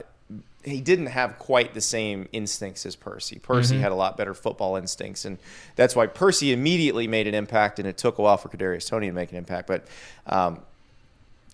he 0.64 0.82
didn't 0.82 1.06
have 1.08 1.40
quite 1.40 1.74
the 1.74 1.80
same 1.82 2.28
instincts 2.34 2.86
as 2.86 2.96
Percy. 2.96 3.40
Percy 3.40 3.76
Mm-hmm. 3.76 3.84
had 3.84 3.92
a 3.92 3.96
lot 3.96 4.18
better 4.18 4.34
football 4.34 4.76
instincts, 4.76 5.24
and 5.26 5.38
that's 5.76 5.96
why 5.96 6.06
Percy 6.08 6.52
immediately 6.54 7.08
made 7.08 7.28
an 7.28 7.34
impact. 7.34 7.80
And 7.80 7.88
it 7.88 7.98
took 7.98 8.18
a 8.18 8.22
while 8.22 8.38
for 8.38 8.50
Kadarius 8.50 8.88
Toney 8.88 9.08
to 9.08 9.14
make 9.14 9.32
an 9.32 9.38
impact. 9.38 9.68
But 9.68 9.88
um, 10.28 10.60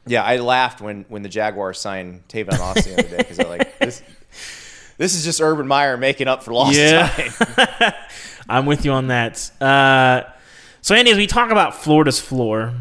yeah, 0.06 0.24
I 0.24 0.38
laughed 0.38 0.82
when 0.82 1.06
when 1.10 1.22
the 1.24 1.30
Jaguars 1.30 1.80
signed 1.80 2.28
Tavon 2.28 2.60
Austin 2.60 2.96
the 2.96 3.00
other 3.00 3.10
day 3.10 3.18
because 3.18 3.40
I 3.40 3.44
like 3.44 3.80
this. 3.80 4.02
This 4.98 5.14
is 5.14 5.26
just 5.26 5.42
Urban 5.42 5.68
Meyer 5.68 5.98
making 5.98 6.28
up 6.28 6.44
for 6.44 6.54
lost 6.54 6.78
Yeah. 6.78 7.08
time. 7.10 7.94
I'm 8.50 8.66
with 8.66 8.86
you 8.86 8.92
on 8.92 9.08
that. 9.08 9.52
Uh, 9.62 10.24
so, 10.82 10.96
Andy, 10.96 11.12
as 11.12 11.18
we 11.18 11.28
talk 11.28 11.52
about 11.52 11.76
Florida's 11.76 12.20
floor, 12.20 12.74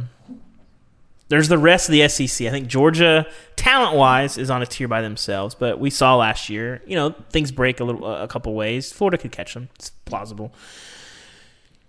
there's 1.29 1.49
the 1.49 1.59
rest 1.59 1.89
of 1.89 1.93
the 1.93 2.07
SEC. 2.09 2.47
I 2.47 2.51
think 2.51 2.69
Georgia, 2.69 3.27
talent 3.57 3.97
wise, 3.97 4.37
is 4.39 4.51
on 4.51 4.63
a 4.63 4.67
tier 4.67 4.87
by 4.87 5.01
themselves. 5.01 5.55
But 5.55 5.81
we 5.81 5.89
saw 5.91 6.15
last 6.17 6.49
year, 6.51 6.83
you 6.87 6.95
know, 6.95 7.15
things 7.31 7.51
break 7.51 7.81
a 7.81 7.85
little, 7.85 8.07
a 8.07 8.29
couple 8.29 8.55
ways. 8.55 8.93
Florida 8.93 9.17
could 9.19 9.33
catch 9.33 9.55
them. 9.55 9.71
It's 9.77 9.91
plausible. 10.05 10.53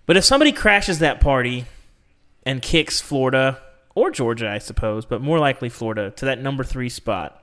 But 0.06 0.18
if 0.18 0.24
somebody 0.24 0.52
crashes 0.54 1.00
that 1.00 1.20
party 1.20 1.66
and 2.46 2.62
kicks 2.62 3.02
Florida 3.02 3.62
or 3.96 4.12
Georgia, 4.12 4.50
I 4.50 4.60
suppose, 4.60 5.06
but 5.06 5.22
more 5.22 5.40
likely 5.40 5.70
Florida 5.70 6.12
to 6.12 6.26
that 6.26 6.40
number 6.40 6.64
three 6.64 6.90
spot, 6.90 7.42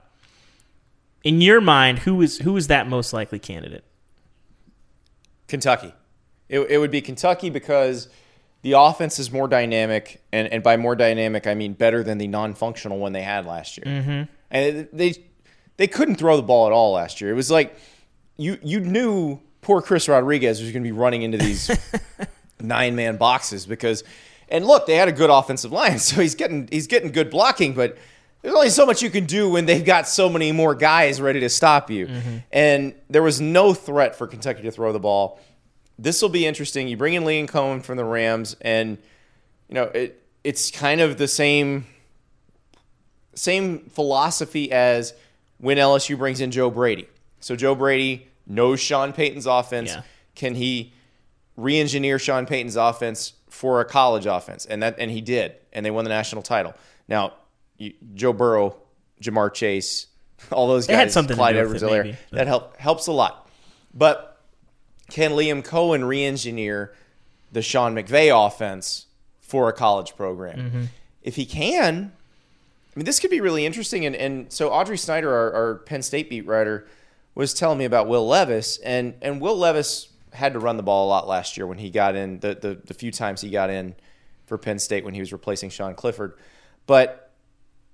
in 1.25 1.41
your 1.41 1.61
mind, 1.61 2.01
who 2.01 2.21
is 2.23 2.39
who 2.39 2.57
is 2.57 2.69
that 2.69 2.87
most 2.87 3.13
likely 3.13 3.39
candidate? 3.39 3.85
Kentucky. 5.49 5.93
It, 6.49 6.61
it 6.61 6.79
would 6.79 6.91
be 6.91 7.01
Kentucky 7.01 7.51
because 7.51 8.09
the 8.63 8.73
offense 8.73 9.19
is 9.19 9.33
more 9.33 9.49
dynamic, 9.49 10.23
and, 10.33 10.49
and 10.49 10.63
by 10.63 10.77
more 10.77 10.95
dynamic, 10.95 11.47
I 11.47 11.55
mean 11.55 11.73
better 11.73 12.03
than 12.03 12.19
the 12.19 12.29
non-functional 12.29 12.99
one 12.99 13.13
they 13.13 13.23
had 13.23 13.47
last 13.47 13.79
year. 13.79 13.85
Mm-hmm. 13.87 14.23
And 14.51 14.89
they 14.93 15.15
they 15.77 15.87
couldn't 15.87 16.17
throw 16.17 16.37
the 16.37 16.43
ball 16.43 16.67
at 16.67 16.73
all 16.73 16.93
last 16.93 17.21
year. 17.21 17.31
It 17.31 17.35
was 17.35 17.51
like 17.51 17.77
you 18.37 18.59
you 18.63 18.81
knew 18.81 19.41
poor 19.63 19.81
Chris 19.81 20.09
Rodriguez 20.09 20.61
was 20.61 20.71
going 20.73 20.83
to 20.83 20.87
be 20.87 20.93
running 20.93 21.23
into 21.23 21.39
these 21.39 21.71
nine 22.61 22.95
man 22.95 23.17
boxes 23.17 23.65
because, 23.65 24.05
and 24.53 24.65
look, 24.65 24.87
they 24.87 24.95
had 24.95 25.09
a 25.09 25.13
good 25.13 25.31
offensive 25.31 25.73
line, 25.73 25.99
so 26.09 26.21
he's 26.21 26.37
getting 26.37 26.69
he's 26.71 26.87
getting 26.87 27.11
good 27.13 27.31
blocking, 27.31 27.75
but. 27.75 27.99
There's 28.41 28.57
only 28.57 28.71
so 28.71 28.85
much 28.85 29.03
you 29.03 29.11
can 29.11 29.25
do 29.25 29.49
when 29.49 29.67
they've 29.67 29.85
got 29.85 30.09
so 30.09 30.29
many 30.29 30.51
more 30.51 30.75
guys 30.75 31.21
ready 31.21 31.39
to 31.39 31.49
stop 31.49 31.93
you. 31.93 32.09
Mm-hmm. 32.09 32.37
And 32.51 32.93
there 33.09 33.23
was 33.23 33.41
no 33.41 33.73
threat 33.73 34.17
for 34.17 34.27
Kentucky 34.27 34.63
to 34.63 34.73
throw 34.73 34.93
the 34.93 34.99
ball 34.99 35.39
this 36.03 36.21
will 36.21 36.29
be 36.29 36.47
interesting. 36.47 36.89
You 36.89 36.97
bring 36.97 37.15
in 37.15 37.23
Liam 37.23 37.49
Coen 37.49 37.83
from 37.83 37.97
the 37.97 38.05
Rams, 38.05 38.57
and 38.61 38.99
you 39.69 39.75
know 39.75 39.85
it. 39.85 40.19
It's 40.45 40.73
kind 40.73 41.01
of 41.01 41.19
the 41.19 41.29
same 41.29 41.87
same 43.35 43.89
philosophy 43.91 44.73
as 44.73 45.15
when 45.59 45.77
LSU 45.77 46.19
brings 46.19 46.41
in 46.41 46.51
Joe 46.51 46.71
Brady. 46.71 47.09
So 47.41 47.55
Joe 47.55 47.77
Brady 47.77 48.27
knows 48.47 48.81
Sean 48.81 49.13
Payton's 49.13 49.47
offense. 49.47 49.91
Yeah. 49.91 50.03
Can 50.35 50.57
he 50.57 50.93
re-engineer 51.57 52.19
Sean 52.19 52.47
Payton's 52.47 52.77
offense 52.77 53.35
for 53.49 53.81
a 53.81 53.85
college 53.85 54.27
offense? 54.27 54.67
And 54.67 54.83
that 54.83 54.97
and 54.99 55.11
he 55.11 55.21
did, 55.21 55.55
and 55.73 55.85
they 55.85 55.91
won 55.91 56.05
the 56.05 56.11
national 56.11 56.43
title. 56.43 56.75
Now, 57.09 57.35
you, 57.79 57.95
Joe 58.15 58.33
Burrow, 58.33 58.77
Ja'Marr 59.21 59.53
Chase, 59.53 60.07
all 60.53 60.69
those 60.69 60.87
They 60.87 60.95
guys, 60.95 61.01
had 61.01 61.13
something 61.13 61.37
to 61.37 61.39
Clyde 61.39 61.57
Edwards 61.57 61.83
maybe, 61.83 62.17
that 62.31 62.47
help 62.47 62.77
helps 62.77 63.07
a 63.07 63.13
lot. 63.13 63.49
But 63.95 64.41
can 65.11 65.33
Liam 65.33 65.65
Coen 65.65 66.07
re-engineer 66.07 66.95
the 67.51 67.63
Sean 67.63 67.95
McVay 67.95 68.31
offense 68.35 69.07
for 69.41 69.69
a 69.69 69.73
college 69.73 70.17
program? 70.17 70.59
Mm-hmm. 70.59 70.85
If 71.23 71.37
he 71.37 71.45
can, 71.45 72.13
I 72.95 72.99
mean, 72.99 73.07
this 73.07 73.21
could 73.21 73.31
be 73.31 73.41
really 73.41 73.65
interesting. 73.65 74.05
And, 74.05 74.17
and 74.17 74.53
so 74.53 74.71
Audrey 74.71 74.99
Snyder, 74.99 75.33
our, 75.33 75.53
our 75.53 75.75
Penn 75.77 76.03
State 76.03 76.29
beat 76.29 76.47
writer, 76.47 76.87
was 77.35 77.55
telling 77.55 77.79
me 77.79 77.85
about 77.85 78.09
Will 78.09 78.27
Levis, 78.27 78.79
and 78.79 79.15
and 79.23 79.41
Will 79.41 79.57
Levis 79.57 80.09
had 80.33 80.55
to 80.55 80.59
run 80.59 80.77
the 80.77 80.83
ball 80.83 81.07
a 81.07 81.11
lot 81.11 81.29
last 81.29 81.57
year 81.57 81.67
when 81.67 81.79
he 81.79 81.91
got 81.91 82.17
in 82.17 82.41
the 82.41 82.55
the, 82.55 82.81
the 82.85 82.95
few 82.95 83.11
times 83.11 83.41
he 83.41 83.51
got 83.51 83.71
in 83.71 83.95
for 84.47 84.59
Penn 84.59 84.79
State 84.79 85.05
when 85.05 85.15
he 85.15 85.21
was 85.21 85.33
replacing 85.33 85.71
Sean 85.71 85.95
Clifford, 85.95 86.35
but. 86.87 87.19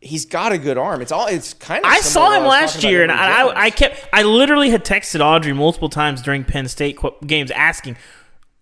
He's 0.00 0.26
got 0.26 0.52
a 0.52 0.58
good 0.58 0.78
arm. 0.78 1.02
It's 1.02 1.10
all. 1.10 1.26
It's 1.26 1.54
kind 1.54 1.84
of. 1.84 1.90
I 1.90 1.98
saw 1.98 2.30
him 2.30 2.44
I 2.44 2.46
last 2.46 2.84
year, 2.84 3.02
and 3.02 3.10
I, 3.10 3.48
I, 3.48 3.70
kept, 3.70 4.08
I 4.12 4.22
literally 4.22 4.70
had 4.70 4.84
texted 4.84 5.18
Audrey 5.18 5.52
multiple 5.52 5.88
times 5.88 6.22
during 6.22 6.44
Penn 6.44 6.68
State 6.68 6.98
qu- 6.98 7.16
games 7.26 7.50
asking, 7.50 7.96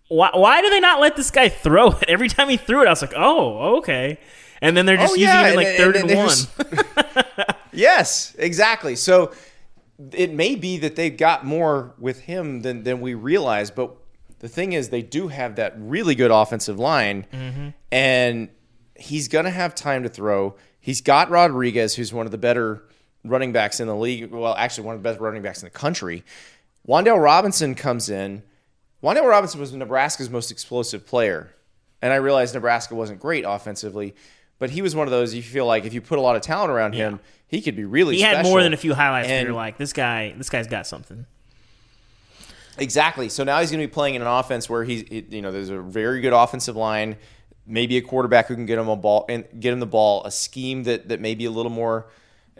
why, 0.07 0.31
why 0.33 0.63
do 0.63 0.71
they 0.71 0.79
not 0.79 0.99
let 0.99 1.15
this 1.15 1.29
guy 1.29 1.49
throw 1.49 1.91
it? 1.91 2.05
Every 2.07 2.27
time 2.27 2.49
he 2.49 2.57
threw 2.57 2.81
it, 2.81 2.87
I 2.87 2.89
was 2.89 3.03
like, 3.03 3.13
oh, 3.15 3.77
okay. 3.77 4.17
And 4.63 4.75
then 4.75 4.87
they're 4.87 4.97
oh, 4.97 5.01
just 5.01 5.13
Oh, 5.13 5.15
using 5.15 5.27
yeah, 5.27 5.41
it 5.41 5.43
in 5.43 5.47
and- 5.47 5.55
like 5.57 5.77
third 5.77 5.95
and 5.95 6.09
and, 6.09 6.09
they're 6.09 7.25
one. 7.35 7.45
Yes, 7.71 8.35
exactly. 8.39 8.95
So 8.95 9.31
it 10.13 10.31
may 10.31 10.55
be 10.55 10.77
that 10.79 10.95
they've 10.95 11.15
got 11.17 11.45
more 11.45 11.93
with 11.99 12.21
him 12.21 12.61
than 12.61 12.83
than 12.83 13.01
we 13.01 13.13
realize, 13.13 13.71
but 13.71 13.95
the 14.39 14.47
thing 14.47 14.73
is, 14.73 14.89
they 14.89 15.01
do 15.01 15.29
have 15.29 15.55
that 15.55 15.73
really 15.77 16.13
good 16.15 16.29
offensive 16.31 16.77
line, 16.77 17.25
Mm-hmm. 17.33 17.69
and 17.91 18.49
he's 18.95 19.27
going 19.27 19.45
to 19.45 19.51
have 19.51 19.73
time 19.73 20.03
to 20.03 20.09
throw. 20.09 20.55
He's 20.79 21.01
got 21.01 21.29
Rodriguez, 21.31 21.95
who's 21.95 22.13
one 22.13 22.25
of 22.27 22.31
the 22.31 22.37
better 22.37 22.83
running 23.23 23.51
backs 23.51 23.79
in 23.79 23.87
the 23.87 23.95
league. 23.95 24.31
Well, 24.31 24.53
actually, 24.55 24.85
one 24.85 24.95
of 24.95 25.01
the 25.03 25.09
best 25.09 25.19
running 25.19 25.41
backs 25.41 25.61
in 25.61 25.65
the 25.65 25.71
country. 25.71 26.23
Wan'Dale 26.87 27.21
Robinson 27.21 27.73
comes 27.75 28.09
in. 28.09 28.43
Wan'Dale 29.03 29.27
Robinson 29.27 29.59
was 29.59 29.73
Nebraska's 29.73 30.29
most 30.29 30.51
explosive 30.51 31.05
player. 31.05 31.53
And 32.01 32.13
I 32.13 32.17
realized 32.17 32.53
Nebraska 32.53 32.93
wasn't 32.95 33.19
great 33.19 33.43
offensively, 33.47 34.13
but 34.59 34.69
he 34.69 34.81
was 34.81 34.95
one 34.95 35.07
of 35.07 35.11
those 35.11 35.33
you 35.33 35.41
feel 35.41 35.65
like 35.65 35.85
if 35.85 35.93
you 35.93 36.01
put 36.01 36.17
a 36.17 36.21
lot 36.21 36.35
of 36.35 36.41
talent 36.41 36.71
around 36.71 36.93
him, 36.93 37.19
he 37.47 37.61
could 37.61 37.75
be 37.75 37.85
really 37.85 38.15
He 38.15 38.21
had 38.21 38.43
more 38.43 38.61
than 38.61 38.73
a 38.73 38.77
few 38.77 38.93
highlights 38.93 39.27
where 39.27 39.37
And- 39.39 39.47
you're 39.47 39.55
like, 39.55 39.77
this 39.77 39.93
guy, 39.93 40.33
this 40.37 40.49
guy's 40.49 40.67
got 40.67 40.87
something. 40.87 41.25
Exactly. 42.77 43.29
So 43.29 43.43
now 43.43 43.59
he's 43.59 43.71
going 43.71 43.81
to 43.81 43.87
be 43.87 43.91
playing 43.93 44.15
in 44.15 44.21
an 44.21 44.27
offense 44.27 44.69
where 44.69 44.83
he's, 44.83 45.03
you 45.09 45.41
know, 45.41 45.51
there's 45.51 45.69
a 45.69 45.81
very 45.81 46.21
good 46.21 46.33
offensive 46.33 46.75
line, 46.75 47.17
maybe 47.65 47.97
a 47.97 48.01
quarterback 48.01 48.47
who 48.47 48.55
can 48.55 48.65
get 48.65 48.77
him 48.77 48.87
a 48.87 48.95
ball 48.95 49.25
and 49.29 49.45
get 49.59 49.73
him 49.73 49.79
the 49.79 49.87
ball, 49.87 50.23
a 50.25 50.31
scheme 50.31 50.83
that 50.83 51.09
that 51.09 51.19
may 51.19 51.33
be 51.33 51.45
a 51.45 51.51
little 51.51 51.71
more 51.71 52.05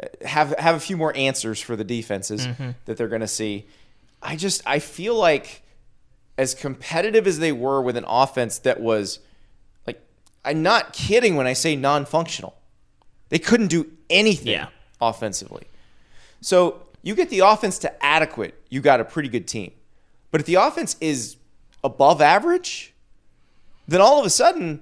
uh, 0.01 0.07
have 0.27 0.55
have 0.57 0.75
a 0.75 0.79
few 0.79 0.97
more 0.97 1.15
answers 1.15 1.61
for 1.61 1.75
the 1.75 1.83
defenses 1.83 2.47
that 2.85 2.97
they're 2.97 3.07
going 3.07 3.21
to 3.21 3.27
see. 3.27 3.67
I 4.21 4.35
just 4.35 4.63
I 4.65 4.79
feel 4.79 5.13
like 5.15 5.61
as 6.37 6.55
competitive 6.55 7.27
as 7.27 7.37
they 7.39 7.51
were 7.51 7.79
with 7.81 7.95
an 7.97 8.05
offense 8.07 8.57
that 8.59 8.79
was 8.79 9.19
I'm 10.45 10.63
not 10.63 10.93
kidding 10.93 11.35
when 11.35 11.47
I 11.47 11.53
say 11.53 11.75
non-functional. 11.75 12.55
They 13.29 13.39
couldn't 13.39 13.67
do 13.67 13.87
anything 14.09 14.53
Yeah. 14.53 14.67
offensively. 15.01 15.63
So 16.41 16.81
you 17.03 17.15
get 17.15 17.29
the 17.29 17.39
offense 17.39 17.77
to 17.79 18.05
adequate, 18.05 18.55
you 18.69 18.81
got 18.81 18.99
a 18.99 19.05
pretty 19.05 19.29
good 19.29 19.47
team. 19.47 19.71
But 20.31 20.41
if 20.41 20.47
the 20.47 20.55
offense 20.55 20.95
is 21.01 21.35
above 21.83 22.21
average, 22.21 22.93
then 23.87 24.01
all 24.01 24.19
of 24.19 24.25
a 24.25 24.29
sudden, 24.29 24.81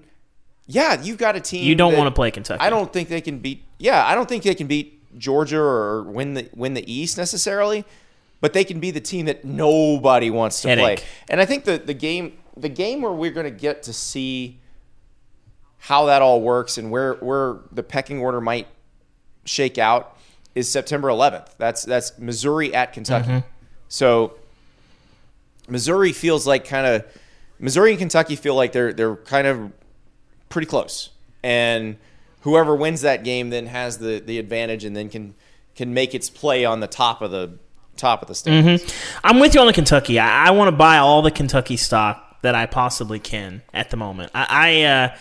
yeah, 0.67 1.01
you've 1.01 1.17
got 1.17 1.35
a 1.35 1.39
team. 1.39 1.63
You 1.65 1.75
don't 1.75 1.95
want 1.95 2.07
to 2.07 2.11
play 2.11 2.31
Kentucky. 2.31 2.59
I 2.61 2.69
don't 2.69 2.91
think 2.91 3.09
they 3.09 3.21
can 3.21 3.39
beat. 3.39 3.63
Yeah, 3.77 4.05
I 4.05 4.15
don't 4.15 4.27
think 4.27 4.43
they 4.43 4.55
can 4.55 4.67
beat 4.67 5.17
Georgia 5.17 5.59
or 5.59 6.03
win 6.03 6.33
the 6.33 6.49
win 6.55 6.73
the 6.73 6.91
East 6.91 7.17
necessarily, 7.17 7.85
but 8.41 8.53
they 8.53 8.63
can 8.63 8.79
be 8.79 8.89
the 8.91 8.99
team 9.01 9.27
that 9.27 9.45
nobody 9.45 10.29
wants 10.29 10.61
to 10.63 10.69
Headache. 10.69 10.99
play. 10.99 11.07
And 11.29 11.39
I 11.39 11.45
think 11.45 11.65
the 11.65 11.77
the 11.77 11.93
game 11.93 12.33
the 12.57 12.69
game 12.69 13.01
where 13.01 13.11
we're 13.11 13.31
going 13.31 13.45
to 13.45 13.51
get 13.59 13.83
to 13.83 13.93
see 13.93 14.59
how 15.85 16.05
that 16.05 16.23
all 16.23 16.41
works 16.41 16.79
and 16.79 16.89
where 16.89 17.13
where 17.15 17.57
the 17.71 17.83
pecking 17.83 18.19
order 18.19 18.41
might 18.41 18.67
shake 19.45 19.77
out 19.77 20.17
is 20.55 20.71
September 20.71 21.09
11th. 21.09 21.49
That's 21.59 21.83
that's 21.83 22.17
Missouri 22.17 22.73
at 22.73 22.91
Kentucky. 22.93 23.29
So 23.87 24.33
Missouri 25.69 26.11
feels 26.11 26.47
like 26.47 26.65
kind 26.65 26.87
of 26.87 27.05
Missouri 27.59 27.91
and 27.91 27.99
Kentucky 27.99 28.35
feel 28.35 28.55
like 28.55 28.71
they're 28.71 28.93
they're 28.93 29.15
kind 29.15 29.45
of 29.45 29.71
pretty 30.49 30.65
close, 30.65 31.11
and 31.43 31.97
whoever 32.41 32.75
wins 32.75 33.01
that 33.01 33.23
game 33.23 33.51
then 33.51 33.67
has 33.67 33.99
the 33.99 34.19
the 34.19 34.39
advantage 34.39 34.85
and 34.85 34.95
then 34.95 35.07
can 35.07 35.35
can 35.75 35.93
make 35.93 36.15
its 36.15 36.31
play 36.31 36.65
on 36.65 36.79
the 36.79 36.87
top 36.87 37.21
of 37.21 37.29
the 37.29 37.59
top 37.95 38.23
of 38.23 38.27
the 38.27 38.33
standings. 38.35 38.81
I'm 39.23 39.39
with 39.39 39.53
you 39.53 39.61
on 39.61 39.67
the 39.67 39.73
Kentucky. 39.73 40.17
I, 40.17 40.47
I 40.47 40.51
want 40.51 40.67
to 40.69 40.75
buy 40.75 40.97
all 40.97 41.21
the 41.21 41.31
Kentucky 41.31 41.77
stock 41.77 42.41
that 42.41 42.55
I 42.55 42.65
possibly 42.65 43.19
can 43.19 43.61
at 43.73 43.91
the 43.91 43.97
moment. 43.97 44.31
I, 44.33 44.47
I 44.49 44.81
uh, 44.83 45.17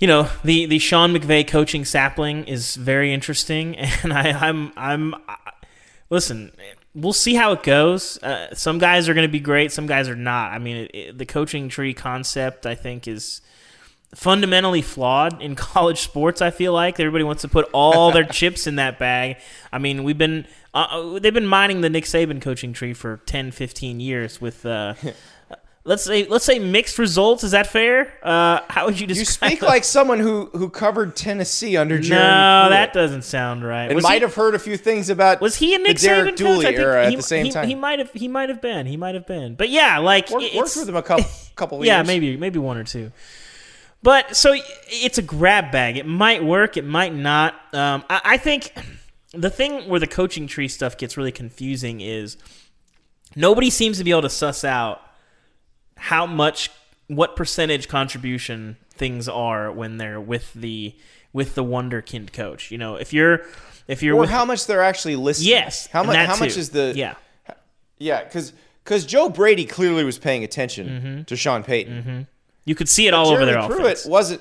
you 0.00 0.06
know, 0.06 0.28
the 0.42 0.66
the 0.66 0.78
Sean 0.78 1.14
McVay 1.14 1.46
coaching 1.46 1.84
sapling 1.84 2.44
is 2.44 2.74
very 2.74 3.12
interesting, 3.12 3.76
and 4.02 4.12
I, 4.12 4.30
I'm 4.48 4.72
I'm 4.76 5.14
I, 5.28 5.36
listen. 6.08 6.50
We'll 6.92 7.12
see 7.12 7.36
how 7.36 7.52
it 7.52 7.62
goes. 7.62 8.20
Uh, 8.20 8.52
some 8.52 8.78
guys 8.78 9.08
are 9.08 9.14
going 9.14 9.26
to 9.26 9.30
be 9.30 9.38
great. 9.38 9.70
Some 9.70 9.86
guys 9.86 10.08
are 10.08 10.16
not. 10.16 10.50
I 10.50 10.58
mean, 10.58 10.76
it, 10.76 10.90
it, 10.92 11.18
the 11.18 11.24
coaching 11.24 11.68
tree 11.68 11.94
concept, 11.94 12.66
I 12.66 12.74
think, 12.74 13.06
is 13.06 13.42
fundamentally 14.16 14.82
flawed 14.82 15.40
in 15.40 15.54
college 15.54 16.00
sports. 16.00 16.42
I 16.42 16.50
feel 16.50 16.72
like 16.72 16.98
everybody 16.98 17.22
wants 17.22 17.42
to 17.42 17.48
put 17.48 17.68
all 17.72 18.10
their 18.10 18.24
chips 18.38 18.66
in 18.66 18.74
that 18.76 18.98
bag. 18.98 19.36
I 19.72 19.78
mean, 19.78 20.02
we've 20.02 20.18
been 20.18 20.48
uh, 20.74 21.20
they've 21.20 21.32
been 21.32 21.46
mining 21.46 21.80
the 21.80 21.90
Nick 21.90 22.06
Saban 22.06 22.42
coaching 22.42 22.72
tree 22.72 22.92
for 22.92 23.18
10, 23.26 23.52
15 23.52 24.00
years 24.00 24.40
with. 24.40 24.66
Uh, 24.66 24.94
Let's 25.82 26.04
say 26.04 26.26
let's 26.26 26.44
say 26.44 26.58
mixed 26.58 26.98
results. 26.98 27.42
Is 27.42 27.52
that 27.52 27.66
fair? 27.66 28.12
Uh, 28.22 28.60
how 28.68 28.84
would 28.84 29.00
you 29.00 29.06
describe? 29.06 29.50
You 29.52 29.56
speak 29.56 29.62
like 29.68 29.82
someone 29.84 30.18
who 30.20 30.50
who 30.52 30.68
covered 30.68 31.16
Tennessee 31.16 31.76
under 31.78 31.98
Jeremy. 31.98 32.22
no, 32.26 32.64
Pruitt 32.68 32.70
that 32.76 32.92
doesn't 32.92 33.22
sound 33.22 33.64
right. 33.64 33.86
and 33.86 33.94
Was 33.94 34.02
might 34.02 34.16
he- 34.16 34.20
have 34.20 34.34
heard 34.34 34.54
a 34.54 34.58
few 34.58 34.76
things 34.76 35.08
about 35.08 35.40
Was 35.40 35.56
he 35.56 35.74
a 35.74 35.78
Nick 35.78 35.96
the 35.96 36.06
Derek 36.06 36.34
Saban 36.34 36.36
Dooley 36.36 36.64
coach? 36.66 36.74
Era 36.74 37.06
he, 37.08 37.14
at 37.14 37.16
the 37.16 37.22
same 37.22 37.46
he, 37.46 37.50
time. 37.50 37.66
He 37.66 37.74
might 37.74 37.98
have. 37.98 38.12
He 38.12 38.28
might 38.28 38.50
have 38.50 38.60
been. 38.60 38.84
He 38.86 38.98
might 38.98 39.14
have 39.14 39.26
been. 39.26 39.54
But 39.54 39.70
yeah, 39.70 39.96
like 39.98 40.28
Work- 40.30 40.42
it's, 40.42 40.54
worked 40.54 40.76
with 40.76 40.88
him 40.90 40.96
a 40.96 41.02
couple 41.02 41.24
couple 41.56 41.82
yeah, 41.84 41.96
years. 41.98 42.06
maybe 42.06 42.36
maybe 42.36 42.58
one 42.58 42.76
or 42.76 42.84
two. 42.84 43.10
But 44.02 44.36
so 44.36 44.54
it's 44.88 45.16
a 45.16 45.22
grab 45.22 45.72
bag. 45.72 45.96
It 45.96 46.06
might 46.06 46.44
work. 46.44 46.76
It 46.76 46.84
might 46.84 47.14
not. 47.14 47.54
Um, 47.74 48.04
I, 48.10 48.20
I 48.24 48.36
think 48.36 48.72
the 49.32 49.50
thing 49.50 49.88
where 49.88 49.98
the 50.00 50.06
coaching 50.06 50.46
tree 50.46 50.68
stuff 50.68 50.98
gets 50.98 51.16
really 51.16 51.32
confusing 51.32 52.02
is 52.02 52.36
nobody 53.34 53.70
seems 53.70 53.96
to 53.96 54.04
be 54.04 54.10
able 54.10 54.22
to 54.22 54.30
suss 54.30 54.62
out 54.62 55.00
how 56.00 56.26
much, 56.26 56.70
what 57.08 57.36
percentage 57.36 57.88
contribution 57.88 58.76
things 58.90 59.28
are 59.28 59.70
when 59.70 59.96
they're 59.98 60.20
with 60.20 60.52
the 60.54 60.94
with 61.32 61.54
the 61.54 61.64
wonderkind 61.64 62.32
coach. 62.32 62.70
You 62.70 62.78
know, 62.78 62.96
if 62.96 63.12
you're 63.12 63.42
if 63.86 64.02
you're 64.02 64.16
or 64.16 64.20
with 64.20 64.30
how 64.30 64.44
much 64.44 64.66
they're 64.66 64.82
actually 64.82 65.16
listening. 65.16 65.50
yes, 65.50 65.86
how 65.86 66.02
much? 66.02 66.16
How 66.16 66.36
much 66.36 66.56
is 66.56 66.70
the 66.70 66.92
yeah. 66.96 67.14
yeah? 67.98 68.24
Because 68.24 68.52
because 68.84 69.04
Joe 69.06 69.28
Brady 69.28 69.64
clearly 69.64 70.04
was 70.04 70.18
paying 70.18 70.42
attention 70.44 70.88
Mm-hmm. 70.88 71.22
to 71.24 71.36
Sean 71.36 71.62
Payton. 71.62 72.26
You 72.64 72.74
could 72.74 72.88
see 72.88 73.06
it 73.06 73.14
all 73.14 73.28
over 73.28 73.44
Jeremy 73.44 73.52
their 73.52 73.66
Pruitt 73.68 73.80
offense. 73.92 74.06
wasn't. 74.06 74.40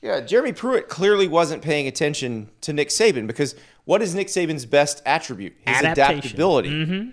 Yeah, 0.00 0.20
Jeremy 0.20 0.52
Pruitt 0.52 0.88
clearly 0.88 1.26
wasn't 1.26 1.60
paying 1.62 1.88
attention 1.88 2.50
to 2.60 2.72
Nick 2.72 2.90
Saban 2.90 3.26
because 3.26 3.56
what 3.84 4.00
is 4.00 4.14
Nick 4.14 4.28
Saban's 4.28 4.64
best 4.64 5.02
attribute? 5.04 5.54
His 5.66 5.76
Adaptation. 5.78 6.18
adaptability. 6.18 6.70
Mm-hmm. 6.70 7.10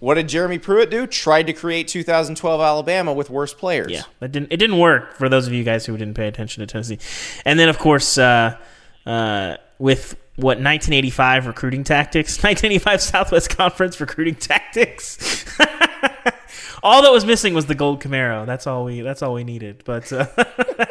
What 0.00 0.14
did 0.14 0.28
Jeremy 0.28 0.58
Pruitt 0.58 0.90
do? 0.90 1.06
Tried 1.06 1.46
to 1.46 1.52
create 1.52 1.86
2012 1.86 2.60
Alabama 2.60 3.12
with 3.12 3.28
worse 3.28 3.52
players. 3.52 3.92
Yeah, 3.92 4.02
it 4.22 4.32
didn't. 4.32 4.50
It 4.50 4.56
didn't 4.56 4.78
work 4.78 5.14
for 5.14 5.28
those 5.28 5.46
of 5.46 5.52
you 5.52 5.62
guys 5.62 5.84
who 5.84 5.96
didn't 5.96 6.14
pay 6.14 6.26
attention 6.26 6.62
to 6.62 6.66
Tennessee. 6.66 6.98
And 7.44 7.58
then, 7.58 7.68
of 7.68 7.78
course, 7.78 8.16
uh, 8.16 8.56
uh, 9.04 9.56
with 9.78 10.16
what 10.36 10.56
1985 10.56 11.46
recruiting 11.46 11.84
tactics, 11.84 12.38
1985 12.42 13.02
Southwest 13.02 13.56
Conference 13.56 14.00
recruiting 14.00 14.34
tactics. 14.36 15.44
all 16.82 17.02
that 17.02 17.12
was 17.12 17.26
missing 17.26 17.52
was 17.52 17.66
the 17.66 17.74
gold 17.74 18.02
Camaro. 18.02 18.46
That's 18.46 18.66
all 18.66 18.84
we. 18.84 19.02
That's 19.02 19.22
all 19.22 19.34
we 19.34 19.44
needed. 19.44 19.82
But 19.84 20.10
uh, 20.14 20.26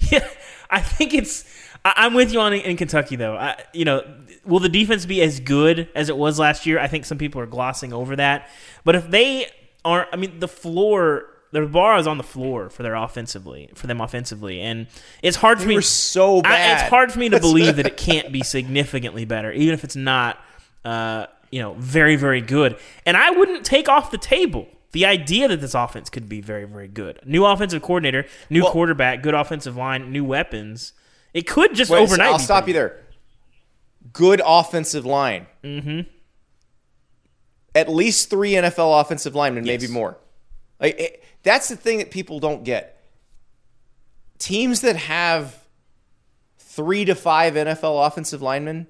yeah, 0.00 0.28
I 0.68 0.80
think 0.80 1.14
it's. 1.14 1.44
I, 1.84 1.92
I'm 1.96 2.14
with 2.14 2.32
you 2.32 2.40
on 2.40 2.52
in 2.54 2.76
Kentucky 2.76 3.14
though. 3.14 3.36
I, 3.36 3.56
you 3.72 3.84
know, 3.84 4.02
will 4.48 4.58
the 4.60 4.68
defense 4.68 5.06
be 5.06 5.22
as 5.22 5.38
good 5.40 5.88
as 5.94 6.08
it 6.08 6.16
was 6.16 6.38
last 6.38 6.66
year? 6.66 6.78
I 6.80 6.88
think 6.88 7.04
some 7.04 7.18
people 7.18 7.40
are 7.40 7.46
glossing 7.46 7.92
over 7.92 8.16
that. 8.16 8.48
But 8.84 8.96
if 8.96 9.10
they 9.10 9.46
aren't, 9.84 10.08
I 10.12 10.16
mean, 10.16 10.40
the 10.40 10.48
floor, 10.48 11.26
the 11.52 11.66
bar 11.66 11.98
is 11.98 12.06
on 12.06 12.18
the 12.18 12.24
floor 12.24 12.68
for 12.70 12.82
their 12.82 12.94
offensively, 12.94 13.70
for 13.74 13.86
them 13.86 14.00
offensively, 14.00 14.60
and 14.60 14.86
it's 15.22 15.36
hard 15.36 15.58
for 15.58 15.64
They 15.64 15.68
me. 15.70 15.74
were 15.76 15.82
so 15.82 16.38
I, 16.38 16.42
bad. 16.42 16.80
it's 16.80 16.88
hard 16.90 17.12
for 17.12 17.18
me 17.18 17.28
to 17.28 17.38
believe 17.48 17.76
that 17.76 17.86
it 17.86 17.96
can't 17.96 18.32
be 18.32 18.42
significantly 18.42 19.24
better, 19.24 19.52
even 19.52 19.74
if 19.74 19.84
it's 19.84 19.96
not, 19.96 20.38
uh, 20.84 21.26
you 21.50 21.60
know, 21.62 21.74
very 21.78 22.16
very 22.16 22.40
good. 22.40 22.76
And 23.06 23.16
I 23.16 23.30
wouldn't 23.30 23.64
take 23.64 23.88
off 23.88 24.10
the 24.10 24.18
table 24.18 24.66
the 24.92 25.04
idea 25.06 25.48
that 25.48 25.60
this 25.60 25.74
offense 25.74 26.08
could 26.10 26.28
be 26.28 26.40
very 26.40 26.64
very 26.64 26.88
good. 26.88 27.20
New 27.24 27.44
offensive 27.44 27.82
coordinator, 27.82 28.24
new 28.50 28.62
Well- 28.64 28.72
quarterback, 28.72 29.22
good 29.22 29.34
offensive 29.34 29.76
line, 29.76 30.10
new 30.12 30.24
weapons. 30.24 30.92
It 31.34 31.46
could 31.46 31.74
just 31.74 31.90
Wait, 31.90 31.98
so 31.98 32.02
overnight. 32.04 32.28
I'll 32.32 32.38
be 32.38 32.44
stop 32.44 32.66
you 32.68 32.74
there. 32.74 32.96
Good 34.12 34.40
offensive 34.44 35.04
line. 35.04 35.46
Mm-hmm. 35.64 36.00
At 37.74 37.88
least 37.88 38.30
three 38.30 38.52
NFL 38.52 39.00
offensive 39.00 39.34
linemen, 39.34 39.64
maybe 39.64 39.86
more. 39.86 40.18
Like 40.80 40.98
it, 40.98 41.24
that's 41.42 41.68
the 41.68 41.76
thing 41.76 41.98
that 41.98 42.10
people 42.10 42.40
don't 42.40 42.64
get. 42.64 43.02
Teams 44.38 44.80
that 44.82 44.96
have 44.96 45.56
three 46.58 47.04
to 47.04 47.14
five 47.14 47.54
NFL 47.54 48.06
offensive 48.06 48.40
linemen 48.42 48.86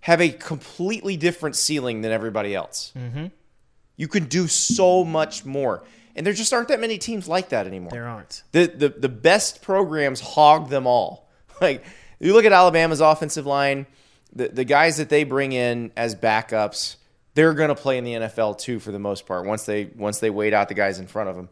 have 0.00 0.20
a 0.20 0.28
completely 0.28 1.16
different 1.16 1.54
ceiling 1.56 2.00
than 2.02 2.10
everybody 2.10 2.54
else. 2.54 2.92
Mm-hmm. 2.96 3.26
You 3.96 4.08
can 4.08 4.24
do 4.24 4.48
so 4.48 5.04
much 5.04 5.44
more, 5.44 5.84
and 6.16 6.26
there 6.26 6.32
just 6.34 6.52
aren't 6.52 6.68
that 6.68 6.80
many 6.80 6.98
teams 6.98 7.28
like 7.28 7.50
that 7.50 7.66
anymore 7.68 7.90
There 7.92 8.08
aren't. 8.08 8.42
the, 8.52 8.66
the 8.66 8.88
the 8.88 9.08
best 9.08 9.62
programs 9.62 10.20
hog 10.20 10.68
them 10.68 10.86
all. 10.86 11.28
Like 11.60 11.84
you 12.18 12.32
look 12.32 12.44
at 12.44 12.50
Alabama's 12.50 13.00
offensive 13.00 13.46
line, 13.46 13.86
the 14.34 14.48
the 14.48 14.64
guys 14.64 14.96
that 14.96 15.08
they 15.08 15.24
bring 15.24 15.52
in 15.52 15.92
as 15.96 16.14
backups, 16.14 16.96
they're 17.34 17.54
going 17.54 17.68
to 17.68 17.74
play 17.74 17.98
in 17.98 18.04
the 18.04 18.12
NFL 18.14 18.58
too 18.58 18.78
for 18.78 18.92
the 18.92 18.98
most 18.98 19.26
part. 19.26 19.46
Once 19.46 19.64
they 19.64 19.84
once 19.96 20.18
they 20.18 20.30
wait 20.30 20.52
out 20.52 20.68
the 20.68 20.74
guys 20.74 20.98
in 20.98 21.06
front 21.06 21.28
of 21.28 21.36
them, 21.36 21.48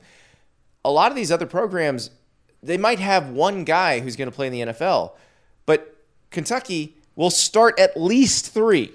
a 0.84 0.90
lot 0.90 1.10
of 1.10 1.16
these 1.16 1.30
other 1.30 1.46
programs, 1.46 2.10
they 2.62 2.76
might 2.76 2.98
have 2.98 3.30
one 3.30 3.64
guy 3.64 4.00
who's 4.00 4.16
going 4.16 4.30
to 4.30 4.34
play 4.34 4.46
in 4.46 4.52
the 4.52 4.60
NFL, 4.72 5.12
but 5.66 5.96
Kentucky 6.30 6.96
will 7.16 7.30
start 7.30 7.78
at 7.78 8.00
least 8.00 8.52
three, 8.52 8.92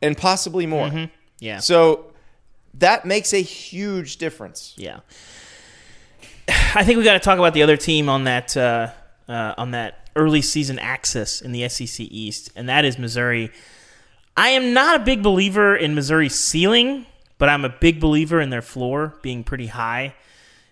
and 0.00 0.16
possibly 0.16 0.66
more. 0.66 1.08
Yeah. 1.40 1.58
So 1.58 2.12
that 2.74 3.04
makes 3.04 3.32
a 3.32 3.42
huge 3.42 4.16
difference. 4.16 4.74
Yeah. 4.76 5.00
I 6.48 6.84
think 6.84 6.98
we 6.98 7.04
got 7.04 7.14
to 7.14 7.20
talk 7.20 7.38
about 7.38 7.54
the 7.54 7.62
other 7.62 7.76
team 7.76 8.08
on 8.08 8.24
that 8.24 8.56
uh, 8.56 8.90
uh, 9.28 9.54
on 9.56 9.72
that 9.72 10.03
early 10.16 10.42
season 10.42 10.78
axis 10.78 11.40
in 11.40 11.52
the 11.52 11.68
SEC 11.68 12.00
East, 12.00 12.50
and 12.54 12.68
that 12.68 12.84
is 12.84 12.98
Missouri. 12.98 13.50
I 14.36 14.50
am 14.50 14.72
not 14.72 15.00
a 15.00 15.04
big 15.04 15.22
believer 15.22 15.76
in 15.76 15.94
Missouri's 15.94 16.34
ceiling, 16.34 17.06
but 17.38 17.48
I'm 17.48 17.64
a 17.64 17.68
big 17.68 18.00
believer 18.00 18.40
in 18.40 18.50
their 18.50 18.62
floor 18.62 19.16
being 19.22 19.44
pretty 19.44 19.68
high. 19.68 20.14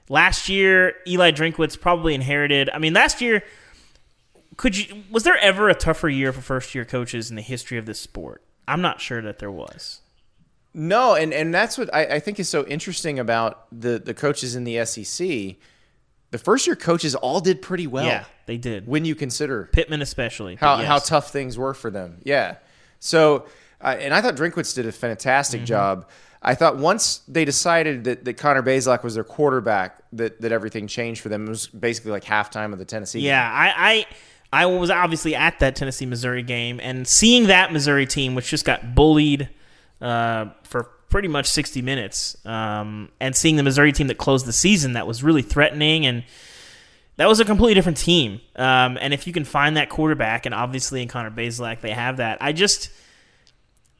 Last 0.09 0.49
year, 0.49 0.95
Eli 1.07 1.31
Drinkwitz 1.31 1.81
probably 1.81 2.15
inherited. 2.15 2.69
I 2.71 2.79
mean, 2.79 2.93
last 2.93 3.21
year, 3.21 3.43
could 4.57 4.77
you 4.77 5.05
was 5.11 5.25
there 5.25 5.39
ever 5.39 5.69
a 5.69 5.75
tougher 5.75 6.09
year 6.09 6.33
for 6.33 6.41
first 6.41 6.75
year 6.75 6.85
coaches 6.85 7.31
in 7.31 7.37
the 7.37 7.43
history 7.43 7.79
of 7.79 7.87
this 7.87 8.01
sport? 8.01 8.43
I'm 8.69 8.81
not 8.81 9.01
sure 9.01 9.23
that 9.23 9.39
there 9.39 9.51
was. 9.51 10.01
No, 10.75 11.15
and, 11.15 11.35
and 11.35 11.53
that's 11.53 11.77
what 11.77 11.93
I, 11.95 12.05
I 12.05 12.19
think 12.21 12.41
is 12.41 12.49
so 12.49 12.65
interesting 12.65 13.19
about 13.19 13.67
the, 13.71 13.99
the 13.99 14.15
coaches 14.15 14.57
in 14.57 14.65
the 14.65 14.85
SEC. 14.87 15.57
The 16.31 16.39
first 16.39 16.67
year 16.67 16.77
coaches 16.77 17.15
all 17.15 17.41
did 17.41 17.61
pretty 17.61 17.87
well. 17.87 18.07
yeah, 18.07 18.25
they 18.53 18.59
did. 18.59 18.87
When 18.87 19.05
you 19.07 19.15
consider 19.15 19.71
Pittman 19.73 20.03
especially. 20.03 20.57
how, 20.57 20.77
but 20.77 20.85
how 20.85 20.99
tough 20.99 21.31
things 21.33 21.57
were 21.57 21.73
for 21.73 21.91
them. 21.91 22.19
Yeah. 22.23 22.57
So, 23.01 23.47
uh, 23.81 23.97
and 23.99 24.12
I 24.12 24.21
thought 24.21 24.37
Drinkwitz 24.37 24.75
did 24.75 24.87
a 24.87 24.93
fantastic 24.93 25.61
Mm-hmm. 25.61 25.67
job. 25.67 26.09
I 26.43 26.55
thought 26.55 26.77
once 26.77 27.23
they 27.29 27.45
decided 27.45 28.05
that, 28.05 28.25
that 28.27 28.35
Connor 28.35 28.62
Bazelak 28.62 29.03
was 29.05 29.15
their 29.15 29.25
quarterback, 29.25 30.03
that, 30.12 30.41
that 30.43 30.53
everything 30.53 30.87
changed 30.87 31.21
for 31.23 31.29
them. 31.31 31.47
It 31.47 31.49
was 31.49 31.67
basically 31.69 32.11
like 32.11 32.25
halftime 32.25 32.73
of 32.73 32.79
the 32.79 32.85
Tennessee 32.85 33.21
game. 33.21 33.29
Yeah, 33.29 33.51
I, 33.51 34.07
I 34.53 34.62
I 34.62 34.67
was 34.67 34.91
obviously 34.91 35.35
at 35.35 35.61
that 35.61 35.77
Tennessee 35.77 36.05
Missouri 36.05 36.43
game 36.43 36.79
and 36.83 37.09
seeing 37.09 37.47
that 37.47 37.73
Missouri 37.73 38.05
team, 38.07 38.35
which 38.35 38.49
just 38.51 38.65
got 38.67 38.95
bullied 38.95 39.49
uh, 40.03 40.47
for 40.65 40.85
pretty 41.09 41.29
much 41.29 41.47
60 41.47 41.81
minutes, 41.81 42.37
um, 42.45 43.09
and 43.21 43.35
seeing 43.37 43.57
the 43.57 43.62
Missouri 43.62 43.93
team 43.93 44.09
that 44.09 44.19
closed 44.19 44.45
the 44.45 44.53
season 44.53 44.93
that 44.95 45.07
was 45.07 45.23
really 45.23 45.43
threatening 45.43 46.05
and 46.07 46.25
that 47.23 47.29
was 47.29 47.39
a 47.39 47.45
completely 47.45 47.75
different 47.75 47.99
team. 47.99 48.41
Um, 48.57 48.99
and 49.01 49.15
if 49.15 49.29
you 49.29 49.33
can 49.33 49.45
find 49.45 49.77
that 49.77 49.89
quarterback, 49.89 50.45
and 50.45 50.53
obviously 50.53 51.03
in 51.03 51.07
Connor 51.07 51.31
Bazelak 51.31 51.81
they 51.81 51.93
have 51.93 52.17
that, 52.17 52.39
I 52.41 52.53
just 52.53 52.91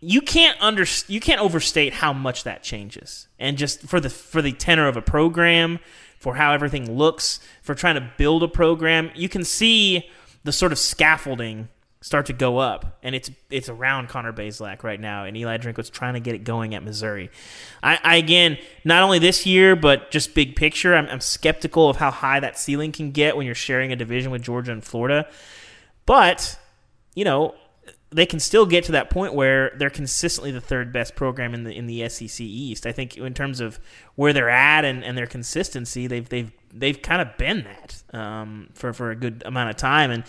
you 0.01 0.21
can't 0.21 0.61
under 0.61 0.85
you 1.07 1.21
can't 1.21 1.41
overstate 1.41 1.93
how 1.93 2.13
much 2.13 2.43
that 2.43 2.65
changes, 2.65 3.29
and 3.39 3.57
just 3.57 3.83
for 3.83 4.01
the 4.01 4.11
for 4.11 4.43
the 4.43 4.51
tenor 4.51 4.89
of 4.89 4.97
a 4.97 5.03
program, 5.03 5.79
for 6.19 6.35
how 6.35 6.53
everything 6.53 6.99
looks, 6.99 7.39
for 7.63 7.77
trying 7.77 7.95
to 7.95 8.11
build 8.19 8.43
a 8.43 8.49
program, 8.49 9.13
you 9.15 9.29
can 9.29 9.45
see 9.45 10.11
the 10.43 10.51
sort 10.51 10.73
of 10.73 10.79
scaffolding 10.81 11.69
start 12.03 12.27
to 12.27 12.33
go 12.35 12.59
up, 12.59 12.99
and 13.03 13.15
it's 13.15 13.31
it's 13.49 13.69
around 13.71 14.09
Connor 14.09 14.33
Bazelak 14.33 14.83
right 14.83 15.01
now, 15.01 15.25
and 15.25 15.37
Eli 15.37 15.57
Drinkwitz 15.57 15.91
trying 15.91 16.15
to 16.15 16.21
get 16.21 16.35
it 16.35 16.45
going 16.45 16.75
at 16.75 16.83
Missouri. 16.83 17.31
I, 17.83 17.99
I 18.03 18.17
again, 18.17 18.59
not 18.85 19.03
only 19.03 19.19
this 19.19 19.47
year, 19.47 19.75
but 19.75 20.11
just 20.11 20.35
big 20.35 20.55
picture, 20.57 20.95
I'm, 20.95 21.07
I'm 21.07 21.21
skeptical 21.21 21.88
of 21.88 21.97
how 21.97 22.11
high 22.11 22.41
that 22.41 22.59
ceiling 22.59 22.93
can 22.93 23.12
get 23.12 23.37
when 23.37 23.47
you're 23.47 23.55
sharing 23.55 23.93
a 23.93 23.97
division 23.97 24.31
with 24.31 24.43
Georgia 24.43 24.73
and 24.73 24.85
Florida. 24.85 25.27
But 26.05 26.59
you 27.15 27.25
know, 27.25 27.55
they 28.12 28.27
can 28.27 28.38
still 28.38 28.66
get 28.66 28.85
to 28.85 28.92
that 28.92 29.11
point 29.11 29.35
where 29.35 29.72
they're 29.77 29.90
consistently 29.90 30.51
the 30.51 30.61
third 30.61 30.92
best 30.92 31.16
program 31.16 31.55
in 31.55 31.64
the 31.64 31.72
in 31.72 31.87
the 31.87 32.09
SEC 32.09 32.40
East. 32.40 32.87
I 32.87 32.92
think 32.92 33.16
in 33.16 33.35
terms 33.35 33.61
of 33.61 33.81
where 34.14 34.33
they're 34.33 34.51
at 34.51 34.85
and, 34.85 35.03
and 35.03 35.16
their 35.16 35.27
consistency, 35.27 36.07
they've 36.07 36.29
they've 36.29 36.53
they've 36.72 37.01
kind 37.01 37.22
of 37.22 37.37
been 37.37 37.64
that 37.64 38.03
um, 38.18 38.68
for 38.75 38.92
for 38.92 39.11
a 39.11 39.16
good 39.16 39.42
amount 39.46 39.70
of 39.70 39.77
time, 39.77 40.11
and 40.11 40.25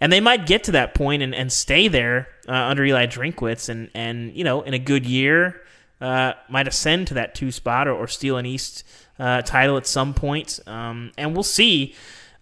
and 0.00 0.12
they 0.12 0.20
might 0.20 0.46
get 0.46 0.64
to 0.64 0.72
that 0.72 0.94
point 0.94 1.22
and, 1.22 1.34
and 1.34 1.52
stay 1.52 1.88
there 1.88 2.28
uh, 2.48 2.52
under 2.52 2.84
Eli 2.84 3.06
Drinkwitz, 3.06 3.68
and 3.68 3.90
and 3.94 4.34
you 4.36 4.44
know 4.44 4.62
in 4.62 4.74
a 4.74 4.78
good 4.78 5.04
year 5.04 5.60
uh, 6.00 6.34
might 6.48 6.68
ascend 6.68 7.08
to 7.08 7.14
that 7.14 7.34
two 7.34 7.50
spot 7.50 7.88
or, 7.88 7.94
or 7.94 8.06
steal 8.06 8.36
an 8.36 8.46
East 8.46 8.84
uh, 9.18 9.42
title 9.42 9.76
at 9.76 9.86
some 9.86 10.14
point, 10.14 10.60
um, 10.66 11.12
and 11.18 11.34
we'll 11.34 11.42
see. 11.42 11.94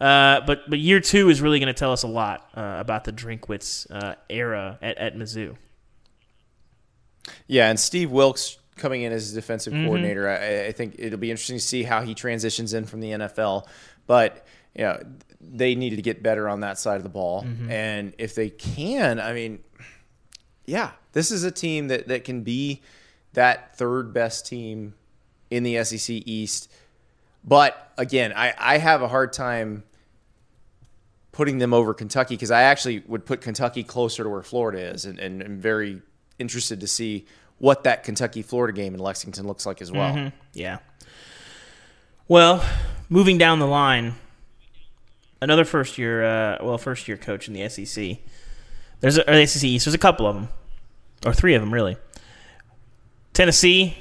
Uh, 0.02 0.40
but 0.46 0.68
but 0.68 0.78
year 0.80 0.98
two 1.00 1.28
is 1.28 1.40
really 1.40 1.60
going 1.60 1.72
to 1.72 1.78
tell 1.78 1.92
us 1.92 2.02
a 2.02 2.08
lot 2.08 2.48
uh, 2.56 2.76
about 2.80 3.04
the 3.04 3.12
Drinkwitz 3.12 3.86
uh, 3.90 4.16
era 4.28 4.78
at, 4.82 4.98
at 4.98 5.16
Mizzou. 5.16 5.56
Yeah, 7.46 7.68
and 7.70 7.78
Steve 7.78 8.10
Wilks 8.10 8.58
coming 8.76 9.02
in 9.02 9.12
as 9.12 9.32
defensive 9.32 9.72
Mm-hmm. 9.72 9.84
coordinator, 9.84 10.28
I, 10.28 10.66
I 10.66 10.72
think 10.72 10.96
it'll 10.98 11.18
be 11.18 11.30
interesting 11.30 11.56
to 11.58 11.62
see 11.62 11.82
how 11.84 12.02
he 12.02 12.14
transitions 12.14 12.74
in 12.74 12.84
from 12.84 13.00
the 13.00 13.10
NFL. 13.10 13.66
But 14.06 14.44
you 14.74 14.82
know, 14.84 15.00
they 15.40 15.74
needed 15.74 15.96
to 15.96 16.02
get 16.02 16.22
better 16.22 16.48
on 16.48 16.60
that 16.60 16.78
side 16.78 16.96
of 16.96 17.02
the 17.02 17.08
ball, 17.08 17.42
Mm-hmm. 17.44 17.70
and 17.70 18.14
if 18.18 18.34
they 18.34 18.50
can, 18.50 19.20
I 19.20 19.32
mean, 19.34 19.60
yeah, 20.66 20.92
this 21.12 21.30
is 21.30 21.44
a 21.44 21.50
team 21.50 21.88
that 21.88 22.08
that 22.08 22.24
can 22.24 22.42
be 22.42 22.82
that 23.34 23.76
third 23.76 24.12
best 24.12 24.46
team 24.46 24.94
in 25.50 25.62
the 25.62 25.82
SEC 25.84 26.22
East. 26.26 26.70
But 27.44 27.92
again, 27.98 28.32
I, 28.34 28.54
I 28.58 28.78
have 28.78 29.02
a 29.02 29.08
hard 29.08 29.32
time 29.32 29.84
putting 31.32 31.58
them 31.58 31.72
over 31.72 31.94
Kentucky 31.94 32.34
because 32.34 32.50
I 32.50 32.62
actually 32.62 33.02
would 33.06 33.24
put 33.24 33.40
Kentucky 33.40 33.82
closer 33.82 34.22
to 34.22 34.28
where 34.28 34.42
Florida 34.42 34.78
is, 34.80 35.04
and, 35.06 35.18
and 35.18 35.42
I'm 35.42 35.58
very 35.58 36.02
interested 36.38 36.80
to 36.80 36.86
see 36.86 37.26
what 37.58 37.84
that 37.84 38.04
Kentucky 38.04 38.42
Florida 38.42 38.74
game 38.74 38.94
in 38.94 39.00
Lexington 39.00 39.46
looks 39.46 39.64
like 39.64 39.80
as 39.80 39.90
well. 39.90 40.14
Yeah. 40.52 40.78
Well, 42.28 42.64
moving 43.08 43.38
down 43.38 43.58
the 43.58 43.66
line, 43.66 44.14
another 45.40 45.64
first 45.64 45.96
year, 45.98 46.24
uh, 46.24 46.58
well, 46.64 46.78
first 46.78 47.08
year 47.08 47.16
coach 47.16 47.48
in 47.48 47.54
the 47.54 47.68
SEC. 47.68 48.18
There's 49.00 49.18
a, 49.18 49.24
the 49.24 49.46
SEC 49.46 49.64
East. 49.64 49.84
There's 49.86 49.94
a 49.94 49.98
couple 49.98 50.26
of 50.26 50.34
them, 50.34 50.48
or 51.26 51.32
three 51.32 51.54
of 51.54 51.62
them 51.62 51.72
really. 51.72 51.96
Tennessee, 53.32 53.96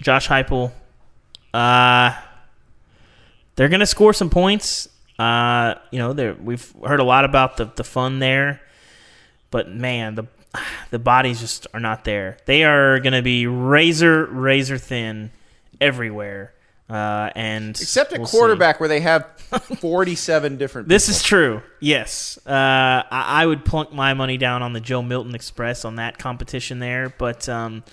Josh 0.00 0.28
Heupel. 0.28 0.72
Uh, 1.54 2.14
they're 3.56 3.68
gonna 3.68 3.86
score 3.86 4.12
some 4.12 4.30
points. 4.30 4.88
Uh, 5.18 5.74
you 5.90 5.98
know, 5.98 6.12
they're- 6.12 6.34
we've 6.40 6.72
heard 6.86 7.00
a 7.00 7.04
lot 7.04 7.24
about 7.24 7.56
the 7.56 7.64
the 7.76 7.84
fun 7.84 8.18
there, 8.20 8.60
but 9.50 9.68
man, 9.70 10.14
the 10.14 10.24
the 10.90 10.98
bodies 10.98 11.40
just 11.40 11.66
are 11.74 11.80
not 11.80 12.04
there. 12.04 12.36
They 12.46 12.64
are 12.64 13.00
gonna 13.00 13.22
be 13.22 13.46
razor 13.46 14.26
razor 14.26 14.78
thin 14.78 15.30
everywhere. 15.80 16.52
Uh, 16.90 17.28
and 17.34 17.70
Except 17.70 18.14
at 18.14 18.18
we'll 18.20 18.26
see. 18.26 18.38
quarterback, 18.38 18.80
where 18.80 18.88
they 18.88 19.00
have 19.00 19.26
47 19.80 20.56
different. 20.56 20.88
This 20.88 21.10
is 21.10 21.22
true. 21.22 21.60
Yes, 21.80 22.38
uh, 22.46 22.50
I, 22.50 23.42
I 23.42 23.46
would 23.46 23.62
plunk 23.66 23.92
my 23.92 24.14
money 24.14 24.38
down 24.38 24.62
on 24.62 24.72
the 24.72 24.80
Joe 24.80 25.02
Milton 25.02 25.34
Express 25.34 25.84
on 25.84 25.96
that 25.96 26.16
competition 26.16 26.78
there, 26.78 27.12
but 27.18 27.46
um, 27.46 27.84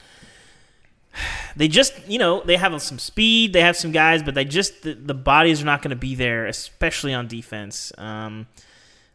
they 1.56 1.68
just, 1.68 1.94
you 2.08 2.20
know, 2.20 2.42
they 2.44 2.58
have 2.58 2.80
some 2.82 3.00
speed, 3.00 3.54
they 3.54 3.62
have 3.62 3.78
some 3.78 3.92
guys, 3.92 4.24
but 4.24 4.36
they 4.36 4.46
just 4.46 4.84
the, 4.84 4.94
the 4.94 5.14
bodies 5.14 5.62
are 5.62 5.66
not 5.66 5.82
going 5.82 5.90
to 5.90 5.96
be 5.96 6.16
there, 6.16 6.46
especially 6.46 7.14
on 7.14 7.28
defense. 7.28 7.92
Um, 7.98 8.48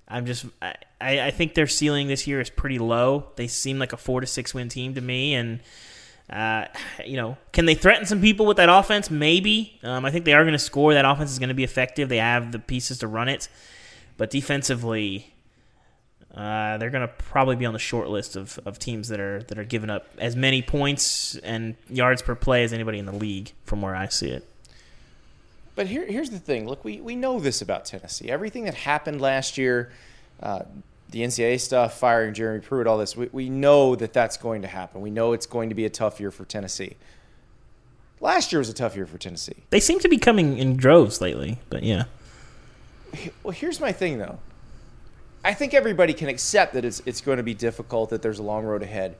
I'm 0.09 0.27
just, 0.27 0.47
I, 0.61 0.75
I 1.01 1.31
think 1.31 1.55
their 1.55 1.69
ceiling 1.69 2.09
this 2.09 2.27
year 2.27 2.41
is 2.41 2.51
pretty 2.51 2.79
low. 2.79 3.27
They 3.37 3.47
seem 3.47 3.79
like 3.79 3.93
a 3.93 3.97
four 3.97 4.21
to 4.21 4.27
six 4.27 4.53
win 4.53 4.69
team 4.69 4.95
to 4.95 5.01
me, 5.01 5.35
and 5.35 5.61
uh, 6.29 6.67
you 7.05 7.17
know, 7.17 7.37
can 7.53 7.67
they 7.67 7.75
threaten 7.75 8.07
some 8.07 8.21
people 8.21 8.47
with 8.47 8.57
that 8.57 8.69
offense? 8.69 9.11
Maybe. 9.11 9.79
Um, 9.83 10.05
I 10.05 10.11
think 10.11 10.25
they 10.25 10.35
are 10.35 10.43
going 10.43 10.53
to 10.53 10.59
score. 10.59 10.95
That 10.95 11.05
offense 11.05 11.31
is 11.31 11.39
going 11.39 11.49
to 11.49 11.55
be 11.55 11.65
effective. 11.65 12.09
They 12.09 12.19
have 12.19 12.53
the 12.53 12.59
pieces 12.59 12.99
to 12.99 13.07
run 13.07 13.29
it, 13.29 13.49
but 14.17 14.31
defensively, 14.31 15.33
uh, 16.35 16.79
they're 16.79 16.91
going 16.91 17.07
to 17.07 17.13
probably 17.15 17.57
be 17.57 17.67
on 17.67 17.73
the 17.73 17.79
short 17.79 18.09
list 18.09 18.37
of, 18.37 18.59
of 18.65 18.79
teams 18.79 19.09
that 19.09 19.19
are 19.19 19.43
that 19.45 19.59
are 19.59 19.65
giving 19.65 19.91
up 19.91 20.07
as 20.19 20.37
many 20.37 20.63
points 20.63 21.37
and 21.37 21.75
yards 21.89 22.23
per 22.23 22.35
play 22.35 22.63
as 22.63 22.73
anybody 22.73 22.99
in 22.99 23.07
the 23.07 23.13
league, 23.13 23.53
from 23.65 23.83
where 23.83 23.97
I 23.97 24.09
see 24.09 24.31
it. 24.31 24.47
But 25.75 25.87
here, 25.87 26.07
here's 26.07 26.31
the 26.31 26.39
thing. 26.39 26.69
Look, 26.69 26.85
we, 26.85 27.01
we 27.01 27.17
know 27.17 27.41
this 27.41 27.63
about 27.63 27.85
Tennessee. 27.85 28.29
Everything 28.29 28.65
that 28.65 28.75
happened 28.75 29.21
last 29.21 29.57
year, 29.57 29.91
uh, 30.43 30.63
the 31.11 31.21
NCAA 31.21 31.59
stuff, 31.61 31.99
firing 31.99 32.35
Jeremy 32.35 32.61
Pruitt, 32.61 32.87
all 32.87 32.99
this, 32.99 33.17
we, 33.17 33.29
we 33.33 33.49
know 33.49 33.97
that 33.97 34.13
that's 34.13 34.37
going 34.37 34.63
to 34.63 34.69
happen. 34.69 35.01
We 35.01 35.11
know 35.11 35.33
it's 35.33 35.47
going 35.47 35.71
to 35.71 35.75
be 35.75 35.85
a 35.85 35.91
tough 35.91 36.21
year 36.21 36.31
for 36.31 36.45
Tennessee. 36.45 36.97
Last 38.21 38.53
year 38.53 38.59
was 38.59 38.69
a 38.69 38.75
tough 38.75 38.95
year 38.95 39.07
for 39.07 39.17
Tennessee. 39.17 39.65
They 39.71 39.81
seem 39.81 39.99
to 40.01 40.09
be 40.09 40.19
coming 40.19 40.59
in 40.59 40.77
droves 40.77 41.21
lately, 41.21 41.59
but 41.71 41.83
yeah, 41.83 42.05
Well, 43.43 43.53
here's 43.53 43.81
my 43.81 43.93
thing, 43.93 44.19
though. 44.19 44.39
I 45.45 45.55
think 45.55 45.73
everybody 45.75 46.13
can 46.13 46.29
accept 46.29 46.75
that 46.75 46.85
it's, 46.85 47.03
it's 47.07 47.21
going 47.21 47.39
to 47.39 47.43
be 47.43 47.55
difficult, 47.55 48.11
that 48.11 48.23
there's 48.23 48.39
a 48.39 48.43
long 48.43 48.65
road 48.65 48.83
ahead. 48.83 49.17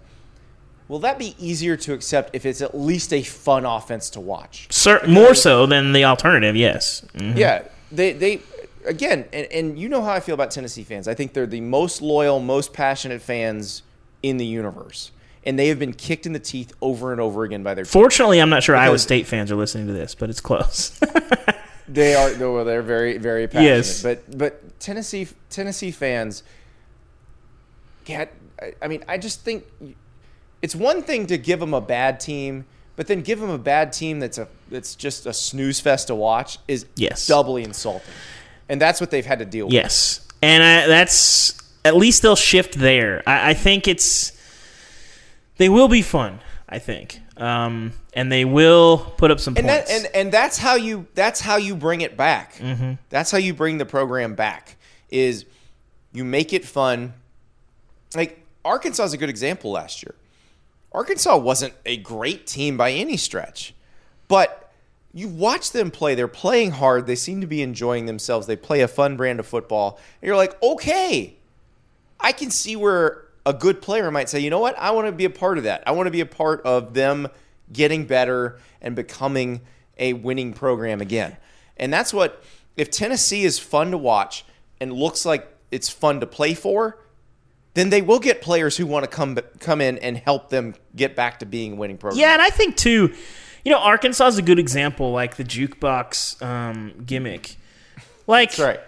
Will 0.89 0.99
that 1.01 1.19
be 1.19 1.35
easier 1.39 1.77
to 1.79 1.93
accept 1.93 2.31
if 2.35 2.45
it's 2.45 2.61
at 2.61 2.77
least 2.77 3.13
a 3.13 3.23
fun 3.23 3.65
offense 3.65 4.11
to 4.11 4.21
watch? 4.21 4.67
Cer- 4.71 5.07
more 5.07 5.35
so 5.35 5.65
than 5.67 5.93
the 5.93 6.05
alternative. 6.05 6.57
Yes. 6.57 7.05
Mhm. 7.15 7.37
Yeah, 7.37 7.63
they 7.93 8.13
they 8.13 8.41
again, 8.85 9.25
and, 9.33 9.47
and 9.53 9.79
you 9.79 9.89
know 9.89 10.03
how 10.03 10.11
I 10.13 10.19
feel 10.21 10.35
about 10.35 10.51
Tennessee 10.51 10.83
fans. 10.83 11.07
I 11.07 11.15
think 11.15 11.33
they're 11.33 11.47
the 11.47 11.61
most 11.61 12.03
loyal, 12.03 12.41
most 12.41 12.73
passionate 12.73 13.23
fans 13.23 13.83
in 14.25 14.37
the 14.37 14.45
universe, 14.45 15.13
and 15.45 15.57
they 15.57 15.69
have 15.69 15.79
been 15.79 15.93
kicked 15.95 16.27
in 16.27 16.33
the 16.33 16.41
teeth 16.41 16.73
over 16.83 17.13
and 17.13 17.21
over 17.21 17.45
again 17.45 17.63
by 17.63 17.75
their. 17.75 17.85
Fortunately, 17.85 18.41
I'm 18.41 18.51
not 18.51 18.65
sure 18.65 18.75
Iowa 18.75 18.99
State 18.99 19.29
fans 19.29 19.53
are 19.53 19.57
listening 19.57 19.87
to 19.87 19.93
this, 19.93 20.17
but 20.17 20.29
it's 20.29 20.41
close. 20.41 20.99
They 21.93 22.15
are 22.15 22.33
well, 22.53 22.65
they're 22.65 22.83
very 22.83 23.19
very 23.19 23.47
passionate. 23.49 23.77
Yes. 23.77 24.03
but 24.03 24.39
but 24.39 24.79
Tennessee 24.81 25.27
Tennessee 25.51 25.91
fans 25.91 26.43
get. 28.05 28.33
I, 28.61 28.75
I 28.83 28.89
mean, 28.89 29.05
I 29.09 29.19
just 29.19 29.41
think 29.43 29.65
it's 30.63 30.77
one 30.77 31.03
thing 31.03 31.27
to 31.27 31.39
give 31.39 31.61
them 31.61 31.75
a 31.75 31.81
bad 31.81 32.21
team. 32.21 32.65
But 32.97 33.07
then 33.07 33.23
give 33.23 33.41
them 33.41 33.49
a 33.49 33.57
bad 33.57 33.95
team 33.95 34.21
that's 34.21 34.37
a 34.37 34.47
that's 34.71 34.95
just 34.95 35.25
a 35.25 35.33
snooze 35.33 35.81
fest 35.81 36.09
to 36.09 36.15
watch 36.15 36.59
is 36.69 36.85
Yes. 36.97 37.27
doubly 37.27 37.65
insulting, 37.65 38.07
and 38.69 38.79
that's 38.79 39.01
what 39.01 39.11
they've 39.11 39.25
had 39.25 39.39
to 39.39 39.47
deal 39.47 39.67
with. 39.67 39.73
Yes, 39.73 40.27
and 40.43 40.63
I, 40.63 40.87
that's 40.87 41.55
at 41.83 41.97
least 41.97 42.21
they'll 42.21 42.37
shift 42.37 42.75
there. 42.75 43.23
I, 43.27 43.51
I 43.51 43.55
think 43.55 43.89
it's 43.89 44.33
they 45.57 45.71
will 45.71 45.89
be 45.89 46.03
fun. 46.03 46.41
I 46.69 46.79
think, 46.79 47.21
um, 47.41 47.93
and 48.13 48.31
they 48.31 48.45
will 48.45 48.99
put 49.17 49.31
up 49.31 49.41
some 49.41 49.57
and 49.57 49.67
points. 49.67 49.89
that, 49.89 49.97
and 49.97 50.15
and 50.15 50.33
that's 50.33 50.59
how 50.59 50.75
you 50.75 51.07
that's 51.15 51.41
how 51.41 51.57
you 51.57 51.75
bring 51.75 52.03
it 52.03 52.17
back. 52.17 52.61
That's 53.09 53.31
how 53.31 53.39
you 53.39 53.55
bring 53.55 53.79
the 53.79 53.87
program 53.87 54.35
back. 54.35 54.77
Is 55.09 55.47
you 56.13 56.25
make 56.25 56.53
it 56.53 56.65
fun. 56.65 57.15
Like 58.15 58.45
Arkansas 58.65 59.05
is 59.05 59.13
a 59.13 59.17
good 59.17 59.31
example 59.31 59.73
last 59.73 60.03
year. 60.03 60.15
Arkansas 60.93 61.37
wasn't 61.39 61.73
a 61.87 61.97
great 61.97 62.47
team 62.47 62.77
by 62.77 62.93
any 62.93 63.17
stretch, 63.17 63.75
but 64.29 64.73
you 65.15 65.29
watch 65.29 65.71
them 65.73 65.91
play. 65.91 66.15
They're 66.15 66.29
playing 66.29 66.73
hard. 66.73 67.07
They 67.07 67.15
seem 67.15 67.41
to 67.41 67.47
be 67.47 67.63
enjoying 67.63 68.07
themselves. 68.07 68.47
They 68.47 68.57
play 68.57 68.81
a 68.81 68.89
fun 68.89 69.17
brand 69.17 69.41
of 69.41 69.47
football. 69.47 69.99
And 70.21 70.27
you're 70.27 70.37
like, 70.37 70.61
okay, 70.63 71.35
I 72.19 72.33
can 72.33 72.51
see 72.51 72.77
where 72.77 73.25
a 73.47 73.53
good 73.53 73.81
player 73.81 74.11
might 74.11 74.29
say, 74.29 74.41
you 74.41 74.51
know 74.51 74.59
what? 74.59 74.79
I 74.79 74.91
want 74.91 75.07
to 75.07 75.13
be 75.13 75.25
a 75.25 75.31
part 75.31 75.59
of 75.59 75.65
that. 75.65 75.83
I 75.87 75.93
want 75.93 76.07
to 76.07 76.11
be 76.11 76.21
a 76.21 76.27
part 76.27 76.63
of 76.63 76.95
them 76.95 77.29
getting 77.73 78.05
better 78.05 78.59
and 78.81 78.95
becoming 78.95 79.61
a 79.99 80.13
winning 80.13 80.53
program 80.53 81.01
again. 81.01 81.37
And 81.77 81.93
that's 81.93 82.13
what, 82.13 82.43
if 82.77 82.91
Tennessee 82.91 83.45
is 83.45 83.59
fun 83.59 83.91
to 83.93 83.99
watch 83.99 84.45
and 84.81 84.93
looks 84.93 85.25
like 85.25 85.49
it's 85.71 85.89
fun 85.89 86.21
to 86.21 86.27
play 86.27 86.55
for, 86.55 86.99
then 87.75 87.91
they 87.91 88.03
will 88.03 88.19
get 88.19 88.43
players 88.43 88.77
who 88.77 88.87
want 88.87 89.05
to 89.05 89.11
come 89.11 89.39
come 89.61 89.81
in 89.81 89.99
and 89.99 90.17
help 90.17 90.51
them 90.51 90.75
get 90.97 91.15
back 91.15 91.39
to 91.39 91.47
being 91.47 91.75
a 91.75 91.77
winning 91.77 91.99
program. 91.99 92.19
yeah, 92.21 92.33
and 92.33 92.43
I 92.43 92.51
think 92.51 92.77
too, 92.77 93.15
you 93.65 93.71
know, 93.71 93.79
Arkansas 93.79 94.27
is 94.27 94.39
a 94.39 94.43
good 94.43 94.59
example, 94.59 95.13
like 95.13 95.37
the 95.37 95.45
jukebox 95.45 96.43
um, 96.43 96.95
gimmick. 97.07 97.57
Like 98.27 98.51
That's 98.51 98.61
right. 98.61 98.81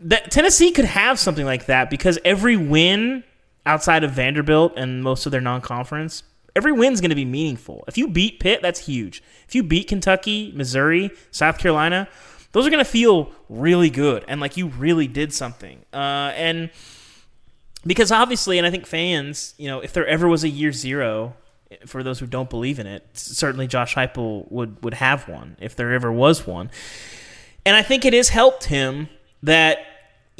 that 0.00 0.30
Tennessee 0.30 0.70
could 0.70 0.84
have 0.84 1.18
something 1.18 1.44
like 1.44 1.66
that 1.66 1.90
because 1.90 2.18
every 2.24 2.56
win 2.56 3.24
outside 3.66 4.04
of 4.04 4.12
Vanderbilt 4.12 4.72
and 4.76 5.02
most 5.02 5.26
of 5.26 5.32
their 5.32 5.40
non-conference, 5.40 6.22
every 6.56 6.72
win's 6.72 7.00
going 7.00 7.10
to 7.10 7.16
be 7.16 7.24
meaningful. 7.24 7.84
If 7.86 7.98
you 7.98 8.08
beat 8.08 8.40
Pitt, 8.40 8.62
that's 8.62 8.86
huge. 8.86 9.22
If 9.46 9.54
you 9.54 9.62
beat 9.62 9.88
Kentucky, 9.88 10.52
Missouri, 10.54 11.10
South 11.30 11.58
Carolina, 11.58 12.08
those 12.52 12.66
are 12.66 12.70
going 12.70 12.84
to 12.84 12.90
feel 12.90 13.30
really 13.48 13.90
good 13.90 14.24
and 14.26 14.40
like 14.40 14.56
you 14.56 14.68
really 14.68 15.06
did 15.06 15.32
something. 15.32 15.84
Uh, 15.92 16.32
and 16.34 16.70
because 17.86 18.10
obviously, 18.12 18.58
and 18.58 18.66
I 18.66 18.70
think 18.70 18.86
fans, 18.86 19.54
you 19.56 19.68
know, 19.68 19.80
if 19.80 19.92
there 19.92 20.06
ever 20.06 20.28
was 20.28 20.44
a 20.44 20.48
year 20.48 20.72
zero, 20.72 21.34
for 21.86 22.02
those 22.02 22.18
who 22.18 22.26
don't 22.26 22.50
believe 22.50 22.78
in 22.78 22.86
it, 22.86 23.06
certainly 23.14 23.66
Josh 23.66 23.94
Heupel 23.94 24.50
would 24.50 24.82
would 24.82 24.94
have 24.94 25.28
one 25.28 25.56
if 25.60 25.76
there 25.76 25.92
ever 25.92 26.12
was 26.12 26.46
one. 26.46 26.70
And 27.64 27.76
I 27.76 27.82
think 27.82 28.04
it 28.04 28.12
has 28.12 28.30
helped 28.30 28.64
him 28.64 29.08
that 29.42 29.78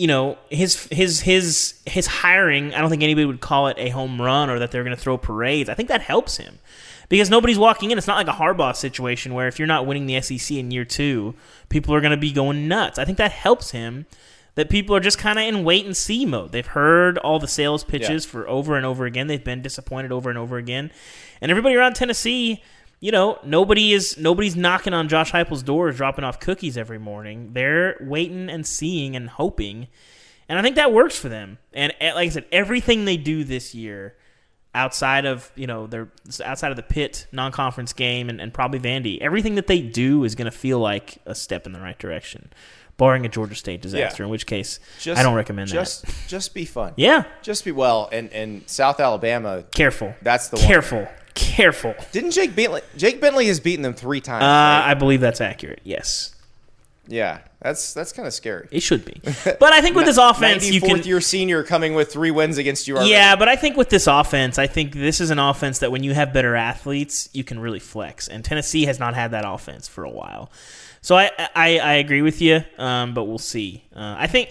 you 0.01 0.07
know 0.07 0.39
his 0.49 0.87
his 0.87 1.21
his 1.21 1.75
his 1.85 2.07
hiring. 2.07 2.73
I 2.75 2.81
don't 2.81 2.89
think 2.89 3.03
anybody 3.03 3.27
would 3.27 3.41
call 3.43 3.69
it 3.69 3.77
a 3.79 3.91
home 3.91 4.21
run 4.21 4.49
or 4.49 4.59
that 4.59 4.71
they're 4.71 4.83
going 4.83 4.97
to 4.97 5.03
throw 5.03 5.19
parades. 5.19 5.69
I 5.69 5.75
think 5.75 5.91
that 5.91 6.01
helps 6.01 6.39
him 6.39 6.59
because 7.11 7.29
nobody's 7.29 7.59
walking 7.59 7.91
in. 7.91 7.99
It's 7.99 8.07
not 8.07 8.17
like 8.17 8.35
a 8.35 8.39
Harbaugh 8.41 8.75
situation 8.75 9.35
where 9.35 9.47
if 9.47 9.59
you're 9.59 9.69
not 9.69 9.85
winning 9.87 10.07
the 10.07 10.19
SEC 10.23 10.57
in 10.57 10.71
year 10.71 10.87
two, 10.87 11.35
people 11.69 11.95
are 11.95 12.01
going 12.01 12.13
to 12.13 12.17
be 12.17 12.33
going 12.33 12.67
nuts. 12.67 12.99
I 12.99 13.05
think 13.05 13.19
that 13.19 13.33
helps 13.33 13.73
him 13.73 14.07
that 14.55 14.71
people 14.71 14.97
are 14.97 15.01
just 15.01 15.19
kind 15.19 15.39
of 15.39 15.45
in 15.45 15.65
wait 15.65 15.85
and 15.85 15.95
see 15.97 16.25
mode. 16.25 16.53
They've 16.53 16.67
heard 16.67 17.19
all 17.19 17.39
the 17.39 17.47
sales 17.47 17.85
pitches 17.85 18.25
Yeah. 18.25 18.31
for 18.31 18.49
over 18.49 18.77
and 18.77 18.87
over 18.87 19.05
again. 19.05 19.27
They've 19.27 19.45
been 19.45 19.61
disappointed 19.63 20.13
over 20.13 20.31
and 20.31 20.39
over 20.39 20.57
again. 20.57 20.91
And 21.43 21.51
everybody 21.51 21.77
around 21.77 21.95
Tennessee, 21.95 22.63
you 23.01 23.11
know, 23.11 23.39
nobody 23.45 23.93
is 23.93 24.17
nobody's 24.19 24.57
knocking 24.57 24.93
on 24.95 25.09
Josh 25.09 25.33
Heupel's 25.33 25.63
doors 25.63 25.97
dropping 25.97 26.25
off 26.25 26.39
cookies 26.39 26.77
every 26.77 26.99
morning. 26.99 27.51
They're 27.55 27.97
waiting 28.01 28.49
and 28.51 28.67
seeing 28.67 29.17
and 29.17 29.29
hoping. 29.29 29.89
And 30.49 30.59
I 30.59 30.63
think 30.63 30.77
that 30.77 30.93
works 30.93 31.17
for 31.17 31.29
them. 31.29 31.59
And 31.73 31.95
eh, 32.01 32.13
like 32.13 32.27
I 32.27 32.31
said, 32.31 32.45
everything 32.53 33.05
they 33.05 33.17
do 33.17 33.45
this 33.45 33.75
year 33.75 34.17
outside 34.75 35.25
of, 35.25 35.51
you 35.57 35.67
know, 35.67 35.87
their 35.87 36.09
outside 36.45 36.71
of 36.71 36.77
the 36.77 36.83
Pitt 36.83 37.27
non-conference 37.33 37.93
game 37.93 38.29
and, 38.29 38.41
and 38.41 38.53
probably 38.53 38.79
Vandy, 38.81 39.21
everything 39.21 39.55
that 39.57 39.67
they 39.67 39.81
do 39.81 40.25
is 40.25 40.35
going 40.35 40.51
to 40.51 40.57
feel 40.57 40.79
like 40.79 41.19
a 41.27 41.35
step 41.35 41.67
in 41.67 41.73
the 41.73 41.81
right 41.81 41.99
direction. 41.99 42.53
Barring 42.97 43.25
a 43.25 43.31
Georgia 43.31 43.55
State 43.55 43.81
disaster, 43.81 44.23
Yeah. 44.23 44.27
in 44.27 44.31
which 44.31 44.45
case 44.45 44.79
Just, 45.01 45.19
I 45.19 45.23
don't 45.23 45.35
recommend 45.35 45.69
just, 45.71 46.03
that. 46.03 46.07
Just 46.13 46.29
just 46.29 46.55
be 46.55 46.67
fun. 46.67 46.93
Yeah, 46.99 47.25
Just 47.41 47.65
be 47.65 47.73
well. 47.73 48.11
And 48.13 48.31
and 48.31 48.69
South 48.69 49.01
Alabama. 49.01 49.65
careful. 49.73 50.15
That's 50.21 50.49
the 50.49 50.57
one. 50.59 50.67
Careful. 51.35 51.95
Didn't 52.13 52.33
Jake 52.33 52.55
Bentley? 52.55 52.83
Jake 52.97 53.21
Bentley 53.21 53.47
has 53.47 53.61
beaten 53.61 53.83
them 53.83 53.95
three 53.95 54.21
times. 54.21 54.43
Uh, 54.43 54.47
right? 54.47 54.91
I 54.91 54.95
believe 54.95 55.21
that's 55.21 55.41
accurate. 55.41 55.81
Yes, 55.85 56.35
yeah, 57.07 57.41
that's 57.61 57.93
that's 57.93 58.13
kind 58.13 58.27
of 58.27 58.33
scary. 58.33 58.69
it 58.71 58.81
should 58.81 59.05
be. 59.05 59.21
But 59.59 59.73
I 59.73 59.81
think 59.81 59.97
with 59.97 60.07
this 60.07 60.17
offense, 60.17 60.71
you 60.71 60.81
can. 60.81 61.03
year 61.03 61.21
senior 61.21 61.63
coming 61.65 61.95
with 61.95 62.13
three 62.13 62.31
wins 62.31 62.57
against 62.57 62.87
you. 62.87 62.97
Already. 62.97 63.11
Yeah, 63.11 63.37
but 63.37 63.49
I 63.49 63.57
think 63.57 63.77
with 63.77 63.91
this 63.91 64.07
offense, 64.07 64.59
I 64.59 64.67
think 64.67 64.95
this 64.95 65.21
is 65.21 65.31
an 65.31 65.39
offense 65.39 65.81
that 65.81 65.91
when 65.91 66.03
you 66.03 66.15
have 66.15 66.33
better 66.33 66.55
athletes, 66.55 67.29
you 67.33 67.45
can 67.45 67.59
really 67.59 67.81
flex. 67.81 68.29
And 68.29 68.45
Tennessee 68.45 68.85
has 68.85 68.99
not 68.99 69.15
had 69.15 69.33
that 69.33 69.45
offense 69.47 69.89
for 69.89 70.05
a 70.05 70.11
while. 70.11 70.51
So 71.03 71.17
I 71.17 71.31
I, 71.55 71.79
I 71.79 71.93
agree 71.95 72.23
with 72.23 72.41
you, 72.41 72.63
um, 72.79 73.13
but 73.15 73.25
we'll 73.25 73.39
see. 73.39 73.85
Uh, 73.95 74.15
I 74.19 74.27
think, 74.27 74.51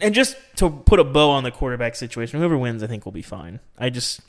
and 0.00 0.14
just 0.14 0.36
to 0.56 0.70
put 0.70 0.98
a 0.98 1.04
bow 1.04 1.30
on 1.30 1.44
the 1.44 1.50
quarterback 1.50 1.94
situation, 1.94 2.38
whoever 2.38 2.56
wins, 2.56 2.82
I 2.82 2.86
think 2.86 3.04
will 3.04 3.12
be 3.12 3.22
fine. 3.22 3.60
I 3.78 3.90
just 3.90 4.20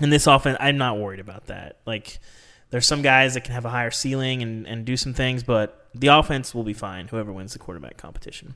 in 0.00 0.10
this 0.10 0.26
offense, 0.26 0.56
I'm 0.60 0.78
not 0.78 0.98
worried 0.98 1.20
about 1.20 1.46
that. 1.46 1.78
Like, 1.86 2.18
there's 2.70 2.86
some 2.86 3.02
guys 3.02 3.34
that 3.34 3.44
can 3.44 3.54
have 3.54 3.64
a 3.64 3.70
higher 3.70 3.90
ceiling 3.90 4.42
and, 4.42 4.66
and 4.66 4.84
do 4.84 4.96
some 4.96 5.14
things, 5.14 5.42
but 5.42 5.88
the 5.94 6.08
offense 6.08 6.54
will 6.54 6.64
be 6.64 6.74
fine. 6.74 7.08
Whoever 7.08 7.32
wins 7.32 7.52
the 7.54 7.58
quarterback 7.58 7.96
competition. 7.96 8.54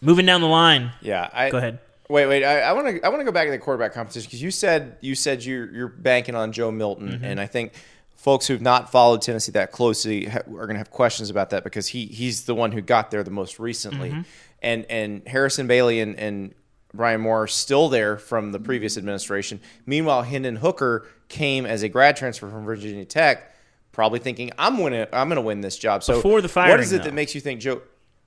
Moving 0.00 0.26
down 0.26 0.40
the 0.40 0.46
line, 0.48 0.92
yeah. 1.02 1.28
I, 1.32 1.50
go 1.50 1.58
ahead. 1.58 1.78
Wait, 2.08 2.26
wait. 2.26 2.42
I 2.42 2.72
want 2.72 2.88
to 2.88 3.04
I 3.06 3.08
want 3.08 3.20
to 3.20 3.24
go 3.24 3.30
back 3.32 3.46
to 3.46 3.50
the 3.52 3.58
quarterback 3.58 3.92
competition 3.92 4.26
because 4.26 4.42
you 4.42 4.50
said 4.50 4.96
you 5.00 5.14
said 5.14 5.44
you're 5.44 5.70
you're 5.72 5.88
banking 5.88 6.34
on 6.34 6.50
Joe 6.52 6.70
Milton, 6.72 7.08
Mm-hmm. 7.08 7.24
and 7.24 7.40
I 7.40 7.46
think 7.46 7.72
folks 8.16 8.46
who've 8.48 8.60
not 8.62 8.90
followed 8.90 9.22
Tennessee 9.22 9.52
that 9.52 9.70
closely 9.72 10.24
ha- 10.26 10.38
are 10.40 10.66
going 10.66 10.70
to 10.74 10.78
have 10.78 10.90
questions 10.90 11.30
about 11.30 11.50
that 11.50 11.62
because 11.64 11.86
he 11.88 12.06
he's 12.06 12.44
the 12.46 12.54
one 12.54 12.72
who 12.72 12.80
got 12.80 13.10
there 13.12 13.22
the 13.22 13.30
most 13.30 13.60
recently, 13.60 14.10
Mm-hmm. 14.10 14.20
and 14.62 14.86
and 14.90 15.28
Harrison 15.28 15.66
Bailey 15.68 16.00
and 16.00 16.18
and 16.18 16.54
Brian 16.92 17.20
Maurer 17.20 17.46
still 17.46 17.88
there 17.88 18.16
from 18.18 18.52
the 18.52 18.58
previous 18.58 18.96
administration. 18.96 19.60
Meanwhile, 19.86 20.22
Hendon 20.22 20.56
Hooker 20.56 21.06
came 21.28 21.64
as 21.66 21.82
a 21.82 21.88
grad 21.88 22.16
transfer 22.16 22.48
from 22.50 22.64
Virginia 22.64 23.04
Tech, 23.04 23.54
probably 23.92 24.18
thinking 24.18 24.50
I'm 24.58 24.78
winning 24.78 25.06
I'm 25.12 25.28
going 25.28 25.36
to 25.36 25.42
win 25.42 25.60
this 25.60 25.78
job. 25.78 26.02
So 26.02 26.16
Before 26.16 26.40
the 26.40 26.46
what 26.46 26.52
firing, 26.52 26.80
is 26.80 26.92
it 26.92 26.98
though. 26.98 27.04
that 27.04 27.14
makes 27.14 27.34
you 27.34 27.40
think 27.40 27.60
Joe? 27.60 27.82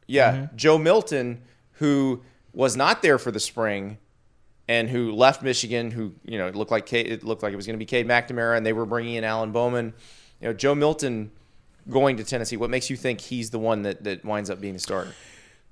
Yeah, 0.07 0.31
Mm-hmm. 0.33 0.55
Joe 0.57 0.77
Milton, 0.77 1.41
who 1.73 2.21
was 2.53 2.75
not 2.77 3.01
there 3.01 3.17
for 3.17 3.31
the 3.31 3.39
spring 3.39 3.97
and 4.67 4.87
who 4.89 5.11
left 5.11 5.41
Michigan, 5.43 5.91
who 5.91 6.13
you 6.25 6.37
know 6.37 6.47
it 6.47 6.55
looked 6.55 6.71
like 6.71 6.91
it 6.93 7.23
looked 7.23 7.43
like 7.43 7.51
it 7.53 7.57
was 7.57 7.65
going 7.65 7.75
to 7.75 7.79
be 7.79 7.85
Cade 7.85 8.07
McNamara, 8.07 8.55
and 8.57 8.65
they 8.65 8.73
were 8.73 8.85
bringing 8.85 9.15
in 9.15 9.23
Alan 9.23 9.51
Bowman. 9.51 9.93
You 10.39 10.47
know, 10.47 10.53
Joe 10.53 10.75
Milton 10.75 11.31
going 11.89 12.15
to 12.17 12.23
Tennessee. 12.23 12.55
What 12.57 12.69
makes 12.69 12.89
you 12.89 12.95
think 12.95 13.19
he's 13.19 13.49
the 13.49 13.59
one 13.59 13.81
that, 13.83 14.03
that 14.05 14.23
winds 14.23 14.49
up 14.49 14.61
being 14.61 14.73
the 14.73 14.79
starter? 14.79 15.13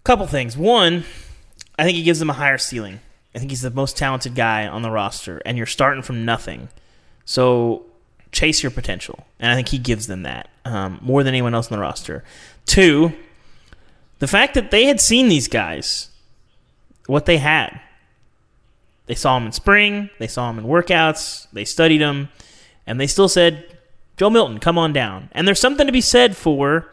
Couple 0.04 0.28
things. 0.28 0.58
One, 0.58 1.04
I 1.78 1.84
think 1.84 1.98
he 1.98 2.04
gives 2.04 2.20
them 2.20 2.30
a 2.30 2.34
higher 2.34 2.58
ceiling. 2.58 3.00
I 3.34 3.40
think 3.40 3.52
he's 3.52 3.62
the 3.62 3.72
most 3.72 3.98
talented 3.98 4.36
guy 4.36 4.68
on 4.68 4.82
the 4.82 4.92
roster, 4.92 5.42
and 5.46 5.58
you're 5.58 5.66
starting 5.66 6.04
from 6.04 6.26
nothing. 6.26 6.70
So 7.26 7.86
chase 8.32 8.62
your 8.62 8.72
potential, 8.72 9.26
and 9.40 9.52
I 9.52 9.56
think 9.56 9.70
he 9.70 9.78
gives 9.78 10.08
them 10.08 10.24
that 10.24 10.50
um, 10.66 11.00
more 11.02 11.24
than 11.24 11.34
anyone 11.34 11.54
else 11.54 11.72
on 11.72 11.78
the 11.78 11.82
roster. 11.82 12.24
Two, 12.66 13.14
the 14.20 14.28
fact 14.28 14.54
that 14.54 14.72
they 14.72 14.86
had 14.86 15.00
seen 15.00 15.30
these 15.30 15.48
guys, 15.48 16.10
what 17.08 17.26
they 17.26 17.38
had. 17.38 17.80
They 19.08 19.16
saw 19.16 19.36
him 19.36 19.46
in 19.46 19.52
spring, 19.52 20.10
they 20.20 20.28
saw 20.28 20.50
him 20.50 20.60
in 20.60 20.66
workouts, 20.66 21.48
they 21.52 21.66
studied 21.66 22.00
him, 22.00 22.30
and 22.86 23.00
they 23.00 23.08
still 23.08 23.28
said, 23.28 23.78
"Joe 24.16 24.30
Milton, 24.30 24.60
come 24.60 24.78
on 24.78 24.94
down." 24.94 25.30
And 25.34 25.48
there's 25.48 25.60
something 25.60 25.88
to 25.88 25.92
be 25.92 26.02
said 26.02 26.38
for 26.38 26.92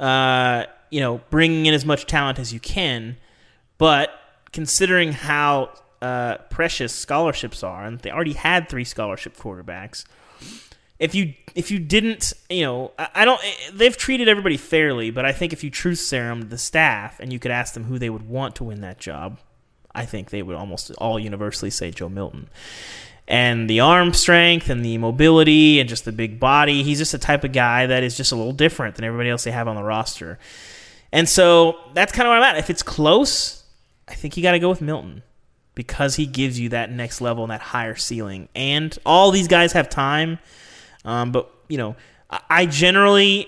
uh, 0.00 0.64
you 0.88 0.98
know, 0.98 1.20
bringing 1.30 1.66
in 1.66 1.74
as 1.74 1.84
much 1.84 2.06
talent 2.06 2.38
as 2.38 2.52
you 2.52 2.58
can, 2.58 3.16
but 3.80 4.10
considering 4.52 5.12
how 5.12 5.70
uh, 6.02 6.36
precious 6.50 6.94
scholarships 6.94 7.62
are, 7.62 7.82
and 7.82 7.98
they 8.00 8.10
already 8.10 8.34
had 8.34 8.68
three 8.68 8.84
scholarship 8.84 9.36
quarterbacks. 9.38 10.04
If 10.98 11.14
you 11.14 11.32
if 11.54 11.70
you 11.70 11.78
didn't, 11.78 12.34
you 12.50 12.62
know, 12.62 12.92
I, 12.98 13.08
I 13.14 13.24
don't. 13.24 13.40
They've 13.72 13.96
treated 13.96 14.28
everybody 14.28 14.58
fairly, 14.58 15.10
but 15.10 15.24
I 15.24 15.32
think 15.32 15.54
if 15.54 15.64
you 15.64 15.70
truth 15.70 15.98
serum 15.98 16.50
the 16.50 16.58
staff 16.58 17.18
and 17.20 17.32
you 17.32 17.38
could 17.38 17.50
ask 17.50 17.72
them 17.72 17.84
who 17.84 17.98
they 17.98 18.10
would 18.10 18.28
want 18.28 18.54
to 18.56 18.64
win 18.64 18.82
that 18.82 18.98
job, 18.98 19.40
I 19.94 20.04
think 20.04 20.28
they 20.28 20.42
would 20.42 20.56
almost 20.56 20.90
all 20.98 21.18
universally 21.18 21.70
say 21.70 21.90
Joe 21.90 22.10
Milton 22.10 22.50
and 23.26 23.70
the 23.70 23.80
arm 23.80 24.12
strength 24.12 24.68
and 24.68 24.84
the 24.84 24.98
mobility 24.98 25.80
and 25.80 25.88
just 25.88 26.04
the 26.04 26.12
big 26.12 26.38
body. 26.38 26.82
He's 26.82 26.98
just 26.98 27.12
the 27.12 27.18
type 27.18 27.44
of 27.44 27.52
guy 27.52 27.86
that 27.86 28.02
is 28.02 28.14
just 28.14 28.30
a 28.30 28.36
little 28.36 28.52
different 28.52 28.96
than 28.96 29.06
everybody 29.06 29.30
else 29.30 29.44
they 29.44 29.52
have 29.52 29.68
on 29.68 29.76
the 29.76 29.82
roster. 29.82 30.38
And 31.12 31.26
so 31.26 31.78
that's 31.94 32.12
kind 32.12 32.26
of 32.26 32.32
where 32.32 32.38
I'm 32.38 32.44
at. 32.44 32.58
If 32.58 32.68
it's 32.68 32.82
close, 32.82 33.59
I 34.10 34.14
think 34.14 34.36
you 34.36 34.42
got 34.42 34.52
to 34.52 34.58
go 34.58 34.68
with 34.68 34.80
Milton 34.80 35.22
because 35.74 36.16
he 36.16 36.26
gives 36.26 36.58
you 36.58 36.70
that 36.70 36.90
next 36.90 37.20
level 37.20 37.44
and 37.44 37.50
that 37.52 37.60
higher 37.60 37.94
ceiling. 37.94 38.48
And 38.54 38.96
all 39.06 39.30
these 39.30 39.48
guys 39.48 39.72
have 39.72 39.88
time. 39.88 40.38
Um, 41.04 41.32
but, 41.32 41.50
you 41.68 41.78
know, 41.78 41.96
I- 42.28 42.40
I 42.50 42.66
generally, 42.66 43.46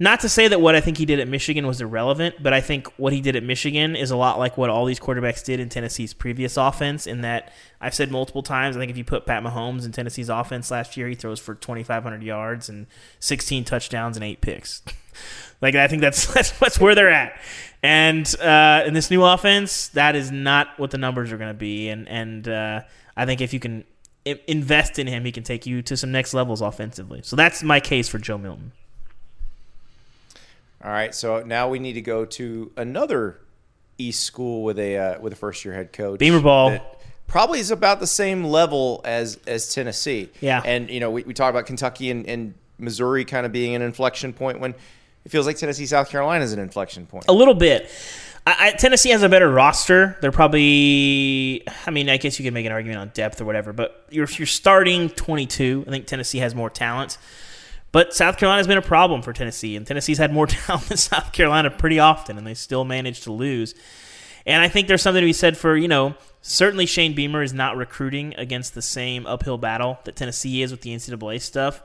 not 0.00 0.20
to 0.20 0.28
say 0.28 0.46
that 0.46 0.60
what 0.60 0.76
I 0.76 0.80
think 0.80 0.98
he 0.98 1.04
did 1.04 1.18
at 1.18 1.26
Michigan 1.26 1.66
was 1.66 1.80
irrelevant, 1.80 2.36
but 2.40 2.52
I 2.52 2.60
think 2.60 2.86
what 2.98 3.12
he 3.12 3.20
did 3.20 3.34
at 3.34 3.42
Michigan 3.42 3.96
is 3.96 4.12
a 4.12 4.16
lot 4.16 4.38
like 4.38 4.56
what 4.56 4.70
all 4.70 4.84
these 4.84 5.00
quarterbacks 5.00 5.44
did 5.44 5.58
in 5.58 5.68
Tennessee's 5.68 6.14
previous 6.14 6.56
offense. 6.56 7.06
In 7.06 7.22
that, 7.22 7.52
I've 7.80 7.94
said 7.94 8.12
multiple 8.12 8.44
times, 8.44 8.76
I 8.76 8.80
think 8.80 8.90
if 8.90 8.96
you 8.96 9.04
put 9.04 9.26
Pat 9.26 9.42
Mahomes 9.42 9.84
in 9.84 9.90
Tennessee's 9.90 10.28
offense 10.28 10.70
last 10.70 10.96
year, 10.96 11.08
he 11.08 11.16
throws 11.16 11.40
for 11.40 11.56
2,500 11.56 12.22
yards 12.22 12.68
and 12.68 12.86
16 13.18 13.64
touchdowns 13.64 14.16
and 14.16 14.22
eight 14.22 14.40
picks. 14.40 14.82
like 15.60 15.74
I 15.74 15.88
think 15.88 16.00
that's 16.02 16.26
that's, 16.32 16.52
that's 16.58 16.78
where 16.78 16.94
they're 16.94 17.10
at. 17.10 17.40
And 17.82 18.32
uh, 18.40 18.84
in 18.86 18.94
this 18.94 19.10
new 19.10 19.24
offense, 19.24 19.88
that 19.88 20.14
is 20.14 20.30
not 20.30 20.78
what 20.78 20.92
the 20.92 20.98
numbers 20.98 21.32
are 21.32 21.38
going 21.38 21.50
to 21.50 21.58
be. 21.58 21.88
And 21.88 22.08
and 22.08 22.48
uh, 22.48 22.82
I 23.16 23.26
think 23.26 23.40
if 23.40 23.52
you 23.52 23.58
can 23.58 23.84
invest 24.24 24.98
in 24.98 25.08
him, 25.08 25.24
he 25.24 25.32
can 25.32 25.42
take 25.42 25.66
you 25.66 25.82
to 25.82 25.96
some 25.96 26.12
next 26.12 26.34
levels 26.34 26.60
offensively. 26.60 27.20
So 27.24 27.34
that's 27.34 27.64
my 27.64 27.80
case 27.80 28.08
for 28.08 28.18
Joe 28.18 28.38
Milton. 28.38 28.72
All 30.82 30.90
right, 30.90 31.14
so 31.14 31.40
now 31.40 31.68
we 31.68 31.78
need 31.78 31.94
to 31.94 32.00
go 32.00 32.24
to 32.24 32.70
another 32.76 33.40
East 33.98 34.22
school 34.22 34.62
with 34.62 34.78
a 34.78 34.96
uh, 34.96 35.20
with 35.20 35.32
a 35.32 35.36
first 35.36 35.64
year 35.64 35.74
head 35.74 35.92
coach. 35.92 36.20
Beamer 36.20 36.40
ball. 36.40 36.78
Probably 37.26 37.58
is 37.58 37.70
about 37.70 38.00
the 38.00 38.06
same 38.06 38.44
level 38.44 39.00
as 39.04 39.38
as 39.46 39.74
Tennessee. 39.74 40.30
Yeah. 40.40 40.62
and 40.64 40.88
you 40.88 41.00
know 41.00 41.10
we, 41.10 41.24
we 41.24 41.34
talk 41.34 41.50
about 41.50 41.66
Kentucky 41.66 42.10
and, 42.10 42.26
and 42.26 42.54
Missouri 42.78 43.24
kind 43.24 43.44
of 43.44 43.52
being 43.52 43.74
an 43.74 43.82
inflection 43.82 44.32
point 44.32 44.60
when 44.60 44.74
it 45.24 45.30
feels 45.30 45.46
like 45.46 45.56
Tennessee 45.56 45.84
South 45.84 46.08
Carolina 46.10 46.44
is 46.44 46.52
an 46.52 46.60
inflection 46.60 47.06
point. 47.06 47.26
A 47.28 47.32
little 47.32 47.54
bit. 47.54 47.90
I, 48.46 48.68
I, 48.68 48.70
Tennessee 48.70 49.10
has 49.10 49.22
a 49.22 49.28
better 49.28 49.50
roster. 49.50 50.16
They're 50.20 50.32
probably. 50.32 51.64
I 51.86 51.90
mean, 51.90 52.08
I 52.08 52.16
guess 52.16 52.38
you 52.38 52.44
could 52.44 52.54
make 52.54 52.66
an 52.66 52.72
argument 52.72 53.00
on 53.00 53.08
depth 53.08 53.40
or 53.40 53.44
whatever, 53.44 53.72
but 53.72 54.06
you're 54.10 54.28
you're 54.30 54.46
starting 54.46 55.10
22. 55.10 55.84
I 55.86 55.90
think 55.90 56.06
Tennessee 56.06 56.38
has 56.38 56.54
more 56.54 56.70
talent. 56.70 57.18
But 57.90 58.14
South 58.14 58.36
Carolina's 58.36 58.66
been 58.66 58.78
a 58.78 58.82
problem 58.82 59.22
for 59.22 59.32
Tennessee, 59.32 59.76
and 59.76 59.86
Tennessee's 59.86 60.18
had 60.18 60.32
more 60.32 60.46
talent 60.48 60.88
than 60.88 60.98
South 60.98 61.32
Carolina 61.32 61.70
pretty 61.70 61.98
often, 61.98 62.36
and 62.36 62.46
they 62.46 62.54
still 62.54 62.84
managed 62.84 63.24
to 63.24 63.32
lose. 63.32 63.74
And 64.46 64.62
I 64.62 64.68
think 64.68 64.88
there's 64.88 65.02
something 65.02 65.20
to 65.20 65.26
be 65.26 65.32
said 65.32 65.56
for, 65.56 65.76
you 65.76 65.88
know, 65.88 66.14
certainly 66.40 66.86
Shane 66.86 67.14
Beamer 67.14 67.42
is 67.42 67.52
not 67.52 67.76
recruiting 67.76 68.34
against 68.38 68.74
the 68.74 68.82
same 68.82 69.26
uphill 69.26 69.58
battle 69.58 69.98
that 70.04 70.16
Tennessee 70.16 70.62
is 70.62 70.70
with 70.70 70.80
the 70.80 70.94
NCAA 70.94 71.40
stuff. 71.40 71.82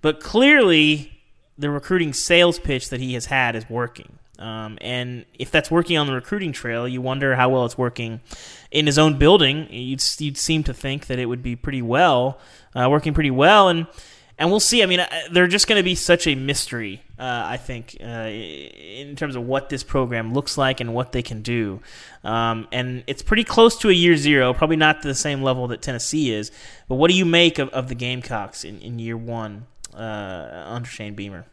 But 0.00 0.20
clearly, 0.20 1.12
the 1.58 1.70
recruiting 1.70 2.12
sales 2.12 2.58
pitch 2.58 2.88
that 2.88 3.00
he 3.00 3.14
has 3.14 3.26
had 3.26 3.54
is 3.54 3.68
working. 3.68 4.18
Um, 4.38 4.78
and 4.80 5.26
if 5.38 5.50
that's 5.50 5.70
working 5.70 5.98
on 5.98 6.06
the 6.06 6.14
recruiting 6.14 6.52
trail, 6.52 6.88
you 6.88 7.02
wonder 7.02 7.36
how 7.36 7.50
well 7.50 7.66
it's 7.66 7.76
working 7.76 8.22
in 8.70 8.86
his 8.86 8.98
own 8.98 9.18
building. 9.18 9.68
You'd, 9.70 10.02
you'd 10.18 10.38
seem 10.38 10.64
to 10.64 10.72
think 10.72 11.08
that 11.08 11.18
it 11.18 11.26
would 11.26 11.42
be 11.42 11.56
pretty 11.56 11.82
well, 11.82 12.38
uh, 12.74 12.88
working 12.90 13.12
pretty 13.12 13.30
well. 13.30 13.68
And 13.68 13.86
and 14.40 14.50
we'll 14.50 14.58
see. 14.58 14.82
I 14.82 14.86
mean, 14.86 15.00
uh, 15.00 15.08
they're 15.30 15.46
just 15.46 15.68
going 15.68 15.78
to 15.78 15.84
be 15.84 15.94
such 15.94 16.26
a 16.26 16.34
mystery, 16.34 17.02
uh, 17.18 17.42
I 17.46 17.58
think, 17.58 17.98
uh, 18.00 18.06
in 18.30 19.14
terms 19.14 19.36
of 19.36 19.44
what 19.44 19.68
this 19.68 19.84
program 19.84 20.32
looks 20.32 20.56
like 20.56 20.80
and 20.80 20.94
what 20.94 21.12
they 21.12 21.20
can 21.22 21.42
do. 21.42 21.80
Um, 22.24 22.66
and 22.72 23.04
it's 23.06 23.20
pretty 23.20 23.44
close 23.44 23.76
to 23.80 23.90
a 23.90 23.92
year 23.92 24.16
zero, 24.16 24.54
probably 24.54 24.76
not 24.76 25.02
to 25.02 25.08
the 25.08 25.14
same 25.14 25.42
level 25.42 25.68
that 25.68 25.82
Tennessee 25.82 26.32
is. 26.32 26.50
But 26.88 26.94
what 26.94 27.10
do 27.10 27.16
you 27.16 27.26
make 27.26 27.58
of, 27.58 27.68
of 27.68 27.88
the 27.88 27.94
Gamecocks 27.94 28.64
in, 28.64 28.80
in 28.80 28.98
year 28.98 29.16
one 29.16 29.66
uh, 29.94 30.64
under 30.66 30.88
Shane 30.88 31.14
Beamer? 31.14 31.44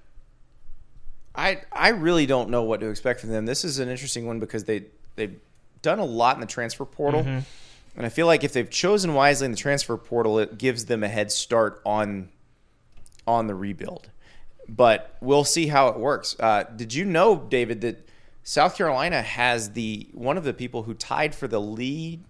I 1.35 1.61
I 1.73 1.89
really 1.89 2.25
don't 2.25 2.49
know 2.49 2.63
what 2.63 2.79
to 2.79 2.89
expect 2.89 3.19
from 3.19 3.29
them. 3.29 3.45
This 3.45 3.65
is 3.65 3.79
an 3.79 3.89
interesting 3.89 4.25
one 4.25 4.39
because 4.39 4.63
they 4.63 4.85
they've 5.17 5.37
done 5.81 5.99
a 5.99 6.05
lot 6.05 6.35
in 6.35 6.41
the 6.41 6.47
transfer 6.47 6.85
portal. 6.85 7.21
Mm-hmm. 7.21 7.39
And 7.97 8.05
I 8.05 8.09
feel 8.09 8.27
like 8.27 8.43
if 8.43 8.53
they've 8.53 8.69
chosen 8.69 9.13
wisely 9.13 9.45
in 9.45 9.51
the 9.51 9.57
transfer 9.57 9.97
portal, 9.97 10.39
it 10.39 10.57
gives 10.57 10.85
them 10.85 11.03
a 11.03 11.07
head 11.07 11.31
start 11.31 11.81
on 11.85 12.29
on 13.27 13.47
the 13.47 13.55
rebuild. 13.55 14.09
But 14.67 15.15
we'll 15.21 15.43
see 15.43 15.67
how 15.67 15.89
it 15.89 15.99
works. 15.99 16.35
Uh, 16.39 16.63
did 16.63 16.93
you 16.93 17.05
know, 17.05 17.37
David, 17.37 17.81
that 17.81 18.07
South 18.43 18.75
Carolina 18.75 19.21
has 19.21 19.71
the 19.71 20.07
one 20.13 20.37
of 20.37 20.43
the 20.43 20.53
people 20.53 20.83
who 20.83 20.93
tied 20.93 21.35
for 21.35 21.47
the 21.47 21.61
lead 21.61 22.23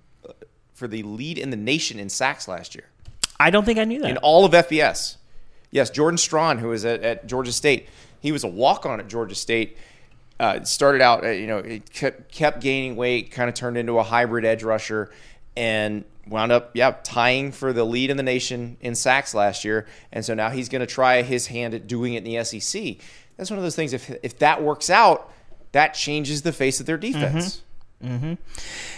for 0.74 0.88
the 0.88 1.04
lead 1.04 1.38
in 1.38 1.50
the 1.50 1.58
nation 1.58 2.00
in 2.00 2.08
sacks 2.08 2.48
last 2.48 2.76
year 2.76 2.86
I 3.40 3.50
don't 3.50 3.66
think 3.66 3.80
I 3.80 3.86
knew 3.86 4.02
that. 4.02 4.10
in 4.10 4.18
all 4.18 4.46
of 4.46 4.52
FBS. 4.52 5.18
Yes, 5.70 5.90
Jordan 5.90 6.18
Strachan, 6.18 6.58
who 6.58 6.70
was 6.70 6.86
at, 6.86 7.04
at 7.04 7.28
Georgia 7.28 7.52
State, 7.52 7.88
he 8.20 8.32
was 8.32 8.44
a 8.44 8.48
walk 8.48 8.86
on 8.86 9.00
at 9.00 9.08
Georgia 9.08 9.36
State. 9.36 9.78
Uh, 10.40 10.64
started 10.64 11.02
out, 11.02 11.24
uh, 11.24 11.30
you 11.30 11.48
know, 11.48 11.62
he 11.62 11.80
kept, 11.80 12.32
kept 12.32 12.62
gaining 12.62 12.96
weight, 12.96 13.32
kind 13.32 13.50
of 13.50 13.56
turned 13.56 13.78
into 13.78 13.98
a 13.98 14.04
hybrid 14.04 14.46
edge 14.46 14.64
rusher, 14.64 15.12
and 15.56 16.04
wound 16.30 16.52
up, 16.52 16.72
yeah, 16.74 16.96
tying 17.04 17.52
for 17.52 17.74
the 17.74 17.84
lead 17.84 18.10
in 18.10 18.18
the 18.18 18.24
nation 18.24 18.78
in 18.82 18.96
sacks 18.96 19.34
last 19.34 19.64
year. 19.66 19.86
And 20.12 20.24
so 20.26 20.34
now 20.34 20.50
he's 20.50 20.70
going 20.70 20.82
to 20.82 20.86
try 20.86 21.22
his 21.22 21.48
hand 21.48 21.74
at 21.74 21.88
doing 21.88 22.14
it 22.14 22.26
in 22.26 22.32
the 22.36 22.44
SEC. 22.44 22.96
That's 23.38 23.50
one 23.50 23.58
of 23.58 23.64
those 23.64 23.76
things. 23.76 23.94
If 23.94 24.10
if 24.24 24.40
that 24.40 24.64
works 24.64 24.90
out, 24.90 25.32
that 25.74 25.94
changes 25.94 26.42
the 26.42 26.52
face 26.54 26.80
of 26.80 26.86
their 26.86 26.98
defense. 26.98 27.62
And 28.02 28.38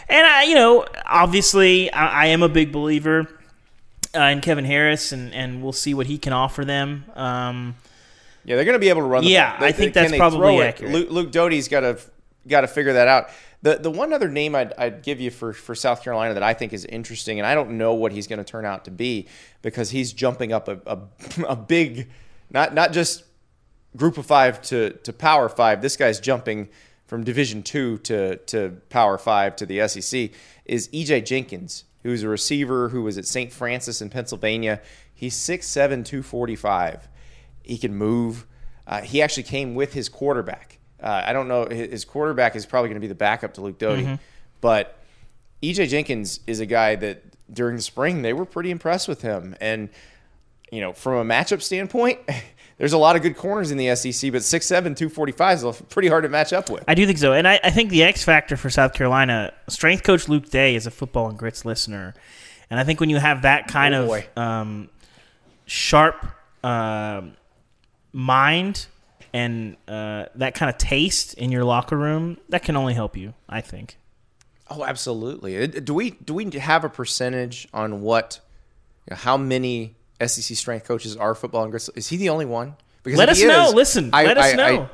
I, 0.09 0.43
you 0.43 0.55
know, 0.55 0.85
obviously, 1.05 1.91
I, 1.91 2.23
I 2.23 2.25
am 2.27 2.43
a 2.43 2.49
big 2.49 2.71
believer 2.71 3.27
uh, 4.15 4.21
in 4.23 4.41
Kevin 4.41 4.65
Harris, 4.65 5.11
and, 5.11 5.33
and 5.33 5.61
we'll 5.61 5.71
see 5.73 5.93
what 5.93 6.07
he 6.07 6.17
can 6.17 6.33
offer 6.33 6.65
them. 6.65 7.05
Um, 7.15 7.75
Yeah, 8.43 8.55
they're 8.55 8.65
going 8.65 8.73
to 8.75 8.79
be 8.79 8.89
able 8.89 9.01
to 9.01 9.07
run. 9.07 9.23
The 9.23 9.29
Yeah, 9.29 9.51
ball. 9.51 9.59
They- 9.61 9.67
I 9.67 9.71
think 9.71 9.93
can 9.93 10.03
that's 10.03 10.11
they 10.11 10.17
probably 10.17 10.61
accurate. 10.61 10.91
Luke, 10.91 11.09
Luke 11.11 11.31
Doty's 11.31 11.67
got 11.67 11.81
to 11.81 11.99
got 12.47 12.61
to 12.61 12.67
figure 12.67 12.93
that 12.93 13.07
out. 13.07 13.29
The 13.61 13.75
the 13.75 13.91
one 13.91 14.13
other 14.13 14.29
name 14.29 14.55
I'd, 14.55 14.73
I'd 14.77 15.03
give 15.03 15.19
you 15.19 15.31
for 15.31 15.51
for 15.51 15.75
South 15.75 16.03
Carolina 16.03 16.33
that 16.33 16.43
I 16.43 16.53
think 16.53 16.71
is 16.71 16.85
interesting, 16.85 17.39
and 17.39 17.45
I 17.45 17.55
don't 17.55 17.71
know 17.71 17.93
what 17.93 18.11
he's 18.13 18.27
going 18.27 18.39
to 18.39 18.45
turn 18.45 18.65
out 18.65 18.85
to 18.85 18.91
be 18.91 19.27
because 19.61 19.89
he's 19.89 20.13
jumping 20.13 20.53
up 20.53 20.67
a, 20.67 20.79
a, 20.85 20.99
a 21.49 21.55
big, 21.55 22.09
not 22.49 22.73
not 22.73 22.93
just 22.93 23.23
group 23.97 24.17
of 24.17 24.25
five 24.25 24.61
to 24.63 24.91
to 24.91 25.11
power 25.11 25.49
five. 25.49 25.81
This 25.81 25.97
guy's 25.97 26.19
jumping 26.19 26.69
from 27.05 27.23
Division 27.23 27.63
two 27.63 27.97
to 27.99 28.37
to 28.37 28.77
Power 28.89 29.17
five 29.17 29.55
to 29.57 29.65
the 29.65 29.87
SEC. 29.87 30.31
Is 30.63 30.87
EJ 30.89 31.25
Jenkins, 31.25 31.83
who's 32.03 32.23
a 32.23 32.29
receiver 32.29 32.89
who 32.89 33.01
was 33.01 33.17
at 33.17 33.25
St. 33.25 33.51
Francis 33.51 34.01
in 34.01 34.09
Pennsylvania. 34.09 34.81
He's 35.13 35.35
6'7", 35.35 36.05
245. 36.05 37.09
He 37.63 37.77
can 37.77 37.93
move. 37.93 38.45
Uh, 38.87 39.01
he 39.01 39.21
actually 39.21 39.43
came 39.43 39.75
with 39.75 39.93
his 39.93 40.07
quarterback. 40.07 40.78
Uh, 41.01 41.23
I 41.25 41.33
don't 41.33 41.47
know. 41.47 41.65
His 41.65 42.05
quarterback 42.05 42.55
is 42.55 42.65
probably 42.65 42.89
going 42.89 42.95
to 42.97 43.01
be 43.01 43.07
the 43.07 43.15
backup 43.15 43.53
to 43.55 43.61
Luke 43.61 43.77
Doty, 43.77 44.19
but 44.61 44.97
EJ 45.63 45.89
Jenkins 45.89 46.39
is 46.47 46.59
a 46.59 46.65
guy 46.65 46.95
that 46.95 47.23
during 47.53 47.75
the 47.77 47.81
spring 47.81 48.21
they 48.21 48.33
were 48.33 48.45
pretty 48.45 48.69
impressed 48.71 49.07
with 49.07 49.21
him. 49.21 49.55
And 49.61 49.89
you 50.71 50.81
know, 50.81 50.93
from 50.93 51.13
a 51.15 51.33
matchup 51.33 51.61
standpoint, 51.63 52.19
there's 52.77 52.93
a 52.93 52.97
lot 52.97 53.15
of 53.15 53.21
good 53.23 53.35
corners 53.35 53.71
in 53.71 53.77
the 53.77 53.95
SEC, 53.95 54.31
but 54.31 54.41
6'7", 54.41 54.69
245 54.95 55.63
is 55.63 55.81
pretty 55.89 56.07
hard 56.09 56.23
to 56.23 56.29
match 56.29 56.53
up 56.53 56.69
with. 56.69 56.83
I 56.87 56.93
do 56.93 57.05
think 57.07 57.17
so, 57.17 57.33
and 57.33 57.47
I, 57.47 57.59
I 57.63 57.71
think 57.71 57.89
the 57.89 58.03
X 58.03 58.23
factor 58.23 58.55
for 58.55 58.69
South 58.69 58.93
Carolina, 58.93 59.51
strength 59.67 60.03
coach 60.03 60.29
Luke 60.29 60.49
Day 60.49 60.75
is 60.75 60.85
a 60.85 60.91
football 60.91 61.27
and 61.27 61.39
grits 61.39 61.65
listener, 61.65 62.13
and 62.69 62.79
I 62.79 62.83
think 62.83 62.99
when 62.99 63.09
you 63.09 63.17
have 63.17 63.41
that 63.41 63.67
kind 63.67 63.95
Oh, 63.95 64.13
of 64.13 64.37
um, 64.37 64.89
sharp 65.65 66.25
um 66.63 67.33
mind 68.11 68.87
and 69.33 69.77
uh, 69.87 70.25
that 70.35 70.55
kind 70.55 70.69
of 70.69 70.77
taste 70.77 71.33
in 71.35 71.51
your 71.51 71.63
locker 71.63 71.97
room, 71.97 72.37
that 72.49 72.63
can 72.63 72.75
only 72.75 72.93
help 72.93 73.15
you. 73.17 73.33
I 73.47 73.61
think. 73.61 73.97
Oh, 74.69 74.83
absolutely. 74.85 75.61
Uh, 75.63 75.67
Do 75.67 75.93
we 75.93 76.11
do 76.11 76.33
we 76.33 76.49
have 76.59 76.83
a 76.83 76.89
percentage 76.89 77.67
on 77.73 78.01
what, 78.01 78.39
you 79.07 79.11
know, 79.11 79.17
how 79.17 79.35
many 79.37 79.95
SEC 80.25 80.55
strength 80.55 80.85
coaches 80.85 81.15
are 81.17 81.33
football 81.33 81.63
and 81.63 81.71
grits? 81.71 81.89
Is 81.95 82.07
he 82.09 82.17
the 82.17 82.29
only 82.29 82.45
one? 82.45 82.75
Because 83.03 83.17
Let 83.17 83.29
us 83.29 83.39
he 83.39 83.47
know. 83.47 83.71
Listen, 83.73 84.09
I- 84.13 84.25
let 84.25 84.37
us 84.37 84.45
I- 84.45 84.51
I- 84.51 84.55
know. 84.55 84.89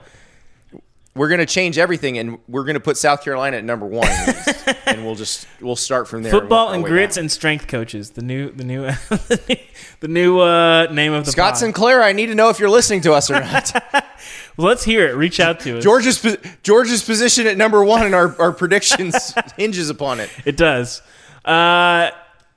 We're 1.16 1.30
going 1.30 1.40
to 1.40 1.46
change 1.46 1.78
everything, 1.78 2.18
and 2.18 2.40
we're 2.48 2.66
going 2.66 2.74
to 2.74 2.82
put 2.82 2.98
South 2.98 3.24
Carolina 3.24 3.58
at 3.58 3.64
number 3.64 3.86
one, 3.86 4.08
and 4.86 5.06
we'll 5.06 5.16
just 5.16 5.48
we'll 5.62 5.78
start 5.78 6.08
from 6.08 6.24
there. 6.24 6.32
Football 6.32 6.68
our 6.68 6.76
and 6.76 6.84
grits 6.84 7.16
down. 7.16 7.24
and 7.24 7.32
strength 7.32 7.68
coaches. 7.68 8.12
The 8.12 8.22
new, 8.22 8.52
the 8.52 8.66
new, 8.66 8.82
the 10.02 10.08
new 10.08 10.40
uh, 10.40 10.88
name 10.92 11.14
of 11.14 11.26
the 11.26 11.32
Scott 11.32 11.54
pod. 11.54 11.58
Sinclair, 11.58 12.04
I 12.04 12.12
need 12.12 12.28
to 12.28 12.36
know 12.36 12.50
if 12.50 12.60
you're 12.60 12.70
listening 12.70 13.02
to 13.02 13.14
us 13.14 13.32
or 13.32 13.40
not. 13.40 13.72
Well, 14.58 14.68
let's 14.68 14.86
hear 14.86 15.06
it. 15.10 15.16
Reach 15.16 15.42
out 15.42 15.60
to 15.62 15.78
us. 15.78 15.84
George's 15.84 16.38
George's 16.64 17.04
position 17.04 17.46
at 17.46 17.58
number 17.58 17.84
one, 17.84 18.06
and 18.06 18.16
our, 18.16 18.40
our 18.42 18.54
predictions 18.54 19.34
hinges 19.58 19.90
upon 19.90 20.22
it. 20.22 20.30
It 20.46 20.56
does. 20.56 21.02
Uh, 21.44 22.10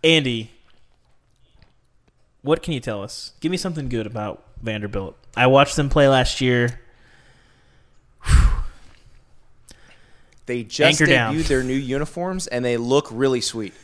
Andy, 0.05 0.53
what 2.43 2.63
can 2.63 2.73
you 2.73 2.79
tell 2.79 3.03
us? 3.03 3.33
Give 3.41 3.51
me 3.51 3.57
something 3.59 3.89
good 3.89 4.07
about 4.07 4.45
Vanderbilt. 4.63 5.17
I 5.37 5.49
watched 5.49 5.75
them 5.75 5.89
play 5.89 6.09
last 6.09 6.41
year. 6.41 6.81
They 10.49 10.65
just 10.65 11.01
Anchor 11.01 11.11
down. 11.11 11.35
debuted 11.35 11.47
their 11.47 11.63
new 11.63 11.75
uniforms, 11.75 12.47
and 12.47 12.65
they 12.65 12.79
look 12.79 13.09
really 13.13 13.43
sweet. 13.43 13.75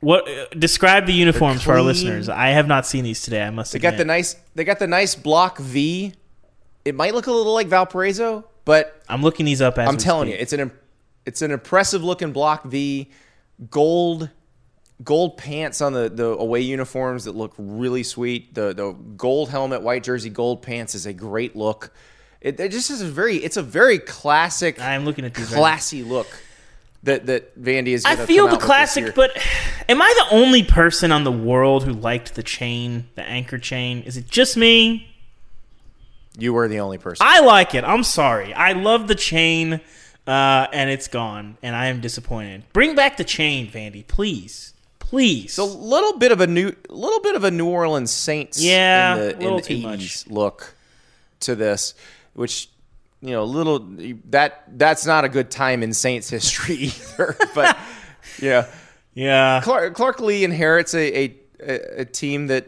What 0.00 0.28
uh, 0.28 0.46
describe 0.56 1.06
the 1.06 1.14
uniforms 1.14 1.62
for 1.62 1.70
our 1.70 1.78
clean. 1.78 1.86
listeners? 1.86 2.28
I 2.28 2.48
have 2.48 2.68
not 2.68 2.86
seen 2.86 3.04
these 3.04 3.22
today. 3.22 3.42
I 3.42 3.50
must 3.50 3.72
They 3.72 3.78
got 3.78 3.96
the 3.96 4.04
nice 4.04 4.36
they 4.54 4.64
got 4.64 4.78
the 4.78 4.86
nice 4.86 5.14
block 5.14 5.58
V. 5.58 6.12
It 6.84 6.94
might 6.94 7.14
look 7.14 7.26
a 7.26 7.32
little 7.32 7.54
like 7.54 7.68
Valparaiso, 7.68 8.44
but 8.64 9.02
I'm 9.08 9.22
looking 9.22 9.46
these 9.46 9.62
up 9.62 9.78
as 9.78 9.88
I'm 9.88 9.96
telling 9.96 10.28
speak. 10.28 10.36
you, 10.36 10.42
it's 10.42 10.52
an 10.52 10.72
it's 11.24 11.40
an 11.40 11.50
impressive 11.50 12.04
looking 12.04 12.32
block 12.32 12.64
V, 12.64 13.10
gold 13.70 14.28
gold 15.02 15.38
pants 15.38 15.80
on 15.80 15.94
the, 15.94 16.08
the 16.08 16.26
away 16.26 16.60
uniforms 16.60 17.24
that 17.24 17.34
look 17.34 17.54
really 17.56 18.02
sweet. 18.02 18.54
The 18.54 18.74
the 18.74 18.92
gold 18.92 19.48
helmet, 19.48 19.80
white 19.82 20.02
jersey, 20.02 20.28
gold 20.28 20.62
pants 20.62 20.94
is 20.94 21.06
a 21.06 21.14
great 21.14 21.56
look. 21.56 21.92
It, 22.42 22.58
it 22.60 22.70
just 22.72 22.90
is 22.90 23.00
a 23.00 23.06
very 23.06 23.36
it's 23.36 23.56
a 23.56 23.62
very 23.62 23.98
classic, 23.98 24.80
I'm 24.80 25.04
looking 25.04 25.24
at 25.24 25.32
these. 25.34 25.50
right 25.50 25.58
classy 25.58 26.02
look 26.02 26.26
that 27.04 27.26
that 27.26 27.60
Vandy 27.60 27.88
is. 27.88 28.04
I 28.04 28.16
feel 28.16 28.46
the 28.48 28.52
out 28.54 28.60
with 28.60 28.68
this 28.68 28.96
year. 28.96 29.12
classic, 29.12 29.14
but 29.14 29.30
am 29.88 30.02
I 30.02 30.26
the 30.28 30.34
only 30.36 30.62
person 30.64 31.12
on 31.12 31.24
the 31.24 31.32
world 31.32 31.84
who 31.84 31.92
liked 31.92 32.34
the 32.34 32.42
chain, 32.42 33.06
the 33.14 33.22
anchor 33.22 33.58
chain? 33.58 34.02
Is 34.02 34.16
it 34.16 34.28
just 34.28 34.56
me? 34.56 35.08
you 36.38 36.52
were 36.52 36.66
the 36.68 36.80
only 36.80 36.98
person. 36.98 37.26
I 37.28 37.40
like 37.40 37.74
it. 37.74 37.84
I'm 37.84 38.02
sorry. 38.04 38.54
I 38.54 38.72
love 38.72 39.06
the 39.06 39.14
chain, 39.14 39.80
uh, 40.26 40.66
and 40.72 40.88
it's 40.90 41.06
gone, 41.08 41.58
and 41.62 41.76
I 41.76 41.86
am 41.86 42.00
disappointed. 42.00 42.64
Bring 42.72 42.94
back 42.94 43.18
the 43.18 43.24
chain, 43.24 43.68
Vandy, 43.70 44.06
please, 44.06 44.72
please. 44.98 45.58
a 45.58 45.64
little 45.64 46.18
bit 46.18 46.32
of 46.32 46.40
a 46.40 46.46
new, 46.46 46.74
little 46.88 47.20
bit 47.20 47.36
of 47.36 47.44
a 47.44 47.50
New 47.50 47.66
Orleans 47.68 48.10
Saints, 48.10 48.62
Yeah, 48.62 49.14
in 49.14 49.20
the, 49.20 49.36
a 49.36 49.40
little 49.40 49.58
in 49.58 49.64
too 49.64 49.76
the 49.76 49.82
much. 49.82 50.26
look 50.26 50.74
to 51.40 51.54
this, 51.54 51.94
which 52.34 52.68
you 53.20 53.30
know, 53.30 53.42
a 53.42 53.44
little 53.44 53.78
that 54.30 54.64
that's 54.76 55.06
not 55.06 55.24
a 55.24 55.28
good 55.28 55.50
time 55.50 55.82
in 55.82 55.92
Saints 55.92 56.28
history 56.28 56.74
either. 57.18 57.36
but 57.54 57.78
yeah, 58.40 58.66
yeah, 59.14 59.60
Clark, 59.62 59.94
Clark 59.94 60.20
Lea 60.20 60.42
inherits 60.44 60.94
a, 60.94 61.16
a 61.60 62.00
a 62.00 62.04
team 62.04 62.48
that 62.48 62.66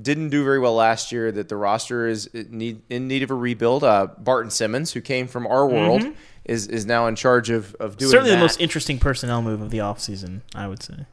didn't 0.00 0.28
do 0.28 0.44
very 0.44 0.58
well 0.60 0.74
last 0.74 1.10
year. 1.10 1.32
That 1.32 1.48
the 1.48 1.56
roster 1.56 2.06
is 2.06 2.26
in 2.26 2.56
need, 2.58 2.82
in 2.88 3.08
need 3.08 3.22
of 3.24 3.30
a 3.30 3.34
rebuild. 3.34 3.82
Uh, 3.82 4.06
Barton 4.18 4.50
Simmons, 4.50 4.92
who 4.92 5.00
came 5.00 5.26
from 5.26 5.46
our 5.46 5.66
world, 5.66 6.04
is 6.44 6.68
is 6.68 6.86
now 6.86 7.06
in 7.08 7.16
charge 7.16 7.50
of 7.50 7.74
of 7.80 7.96
doing 7.96 8.06
Mm-hmm. 8.06 8.10
certainly 8.10 8.30
that. 8.30 8.36
the 8.36 8.42
most 8.42 8.60
interesting 8.60 8.98
personnel 9.00 9.42
move 9.42 9.60
of 9.60 9.70
the 9.70 9.78
offseason, 9.78 10.42
I 10.54 10.68
would 10.68 10.82
say. 10.82 11.06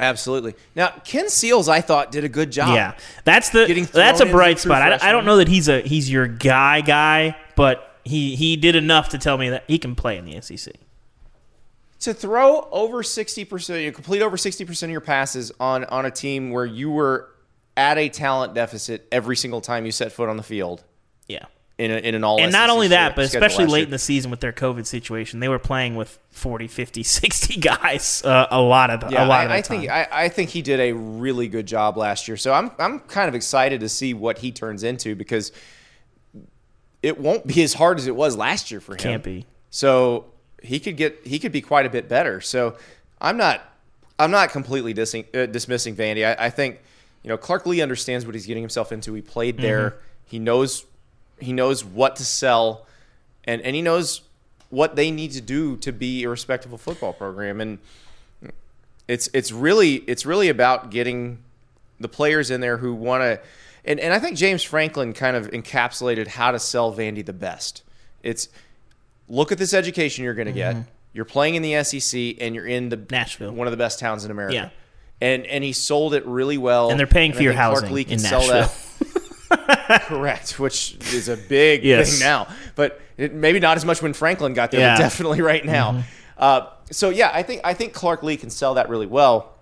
Absolutely. 0.00 0.54
Now, 0.74 0.88
Ken 1.04 1.28
Seals, 1.28 1.68
I 1.68 1.82
thought, 1.82 2.10
did 2.10 2.24
a 2.24 2.28
good 2.28 2.50
job. 2.50 2.74
Yeah, 2.74 2.96
that's 3.24 3.50
the 3.50 3.66
Getting 3.66 3.84
that's 3.84 4.20
a 4.20 4.26
bright 4.26 4.56
as 4.56 4.64
a 4.64 4.68
true 4.68 4.74
spot. 4.74 5.02
I, 5.02 5.08
I 5.10 5.12
don't 5.12 5.26
know 5.26 5.36
that 5.36 5.48
he's 5.48 5.68
a 5.68 5.82
he's 5.82 6.10
your 6.10 6.26
guy 6.26 6.80
guy, 6.80 7.36
but 7.54 8.00
he 8.04 8.34
he 8.34 8.56
did 8.56 8.76
enough 8.76 9.10
to 9.10 9.18
tell 9.18 9.36
me 9.36 9.50
that 9.50 9.64
he 9.68 9.78
can 9.78 9.94
play 9.94 10.16
in 10.16 10.24
the 10.24 10.40
SEC. 10.40 10.74
to 12.00 12.14
throw 12.14 12.66
over 12.72 13.02
60%, 13.02 13.84
you 13.84 13.92
complete 13.92 14.22
over 14.22 14.38
60% 14.38 14.82
of 14.82 14.90
your 14.90 15.02
passes 15.02 15.52
on 15.60 15.84
on 15.84 16.06
a 16.06 16.10
team 16.10 16.50
where 16.50 16.64
you 16.64 16.90
were 16.90 17.28
at 17.76 17.98
a 17.98 18.08
talent 18.08 18.54
deficit 18.54 19.06
every 19.12 19.36
single 19.36 19.60
time 19.60 19.84
you 19.84 19.92
set 19.92 20.12
foot 20.12 20.28
on 20.28 20.36
the 20.38 20.42
field 20.42 20.82
Yeah. 21.28 21.44
In, 21.80 21.90
a, 21.90 21.96
in 21.96 22.14
an 22.14 22.24
all 22.24 22.38
And 22.38 22.52
not 22.52 22.68
only 22.68 22.88
that, 22.88 23.16
but 23.16 23.24
especially 23.24 23.64
late 23.64 23.78
year. 23.78 23.84
in 23.86 23.90
the 23.90 23.98
season 23.98 24.30
with 24.30 24.40
their 24.40 24.52
COVID 24.52 24.84
situation, 24.84 25.40
they 25.40 25.48
were 25.48 25.58
playing 25.58 25.94
with 25.96 26.18
40, 26.30 26.68
50, 26.68 27.02
60 27.04 27.56
guys 27.58 28.22
uh, 28.22 28.48
a 28.50 28.60
lot 28.60 28.90
of 28.90 29.00
the, 29.00 29.08
Yeah, 29.08 29.24
a 29.24 29.26
lot 29.26 29.46
of 29.46 29.50
I, 29.50 29.54
the 29.54 29.58
I 29.58 29.60
time. 29.62 29.78
think 29.80 29.90
I, 29.90 30.08
I 30.12 30.28
think 30.28 30.50
he 30.50 30.60
did 30.60 30.78
a 30.78 30.92
really 30.92 31.48
good 31.48 31.64
job 31.64 31.96
last 31.96 32.28
year. 32.28 32.36
So 32.36 32.52
I'm 32.52 32.70
I'm 32.78 33.00
kind 33.00 33.28
of 33.28 33.34
excited 33.34 33.80
to 33.80 33.88
see 33.88 34.12
what 34.12 34.38
he 34.38 34.52
turns 34.52 34.82
into 34.82 35.14
because 35.16 35.52
it 37.02 37.18
won't 37.18 37.46
be 37.46 37.62
as 37.62 37.74
hard 37.74 37.98
as 37.98 38.06
it 38.06 38.14
was 38.14 38.36
last 38.36 38.70
year 38.70 38.80
for 38.80 38.92
him. 38.92 38.98
Can't 38.98 39.22
be. 39.22 39.46
So 39.70 40.26
he 40.62 40.80
could 40.80 40.98
get 40.98 41.20
he 41.24 41.38
could 41.38 41.52
be 41.52 41.62
quite 41.62 41.86
a 41.86 41.90
bit 41.90 42.08
better. 42.10 42.42
So 42.42 42.76
I'm 43.20 43.36
not 43.38 43.62
I'm 44.18 44.30
not 44.30 44.50
completely 44.50 44.92
dissing, 44.92 45.24
uh, 45.34 45.46
dismissing 45.46 45.96
Vandy. 45.96 46.26
I, 46.26 46.46
I 46.46 46.50
think 46.50 46.80
you 47.22 47.28
know 47.28 47.38
Clark 47.38 47.64
Lea 47.64 47.80
understands 47.80 48.26
what 48.26 48.34
he's 48.34 48.44
getting 48.46 48.62
himself 48.62 48.92
into. 48.92 49.14
He 49.14 49.22
played 49.22 49.56
there. 49.56 49.96
He 50.26 50.38
knows 50.38 50.84
he 51.40 51.52
knows 51.52 51.84
what 51.84 52.16
to 52.16 52.24
sell, 52.24 52.86
and 53.44 53.60
and 53.62 53.74
he 53.74 53.82
knows 53.82 54.22
what 54.70 54.96
they 54.96 55.10
need 55.10 55.32
to 55.32 55.40
do 55.40 55.76
to 55.78 55.92
be 55.92 56.24
a 56.24 56.28
respectable 56.28 56.78
football 56.78 57.12
program. 57.12 57.60
And 57.60 57.78
it's 59.08 59.28
it's 59.34 59.52
really 59.52 59.96
it's 60.06 60.24
really 60.24 60.48
about 60.48 60.90
getting 60.90 61.38
the 61.98 62.08
players 62.08 62.50
in 62.50 62.60
there 62.60 62.78
who 62.78 62.94
want 62.94 63.22
to. 63.22 63.40
And, 63.84 63.98
and 63.98 64.12
I 64.12 64.18
think 64.18 64.36
James 64.36 64.62
Franklin 64.62 65.12
kind 65.14 65.36
of 65.36 65.50
encapsulated 65.50 66.26
how 66.26 66.52
to 66.52 66.58
sell 66.58 66.92
Vandy 66.94 67.24
the 67.24 67.32
best. 67.32 67.82
It's 68.22 68.48
look 69.28 69.52
at 69.52 69.58
this 69.58 69.74
education 69.74 70.24
you're 70.24 70.34
going 70.34 70.48
to 70.48 70.52
get. 70.52 70.74
Mm-hmm. 70.74 70.88
You're 71.12 71.24
playing 71.24 71.56
in 71.56 71.62
the 71.62 71.82
SEC 71.82 72.36
and 72.40 72.54
you're 72.54 72.66
in 72.66 72.88
the 72.88 73.00
Nashville. 73.10 73.52
one 73.52 73.66
of 73.66 73.70
the 73.72 73.76
best 73.76 73.98
towns 73.98 74.24
in 74.24 74.30
America. 74.30 74.54
Yeah. 74.54 74.68
And 75.20 75.44
and 75.46 75.64
he 75.64 75.72
sold 75.72 76.14
it 76.14 76.24
really 76.24 76.58
well. 76.58 76.90
And 76.90 76.98
they're 76.98 77.06
paying 77.06 77.32
I 77.32 77.36
for 77.36 77.42
your 77.42 77.52
think 77.52 77.62
Clark 77.62 77.80
housing 77.80 77.94
Lea 77.94 78.04
can 78.04 78.12
in 78.14 78.18
sell 78.20 78.46
that. 78.48 78.72
Correct, 80.02 80.58
which 80.58 80.96
is 81.12 81.28
a 81.28 81.36
big 81.36 81.84
Yes. 81.84 82.10
thing 82.18 82.20
now, 82.26 82.46
but 82.76 83.00
it, 83.16 83.32
maybe 83.34 83.58
not 83.60 83.76
as 83.76 83.84
much 83.84 84.00
when 84.02 84.12
Franklin 84.12 84.54
got 84.54 84.70
there, 84.70 84.80
Yeah. 84.80 84.96
but 84.96 85.02
definitely 85.02 85.40
right 85.40 85.64
now. 85.64 86.02
Uh, 86.38 86.66
so 86.90 87.10
yeah, 87.10 87.30
I 87.32 87.42
think 87.42 87.60
I 87.64 87.74
think 87.74 87.92
Clark 87.92 88.22
Lea 88.22 88.36
can 88.36 88.50
sell 88.50 88.74
that 88.74 88.88
really 88.88 89.06
well, 89.06 89.52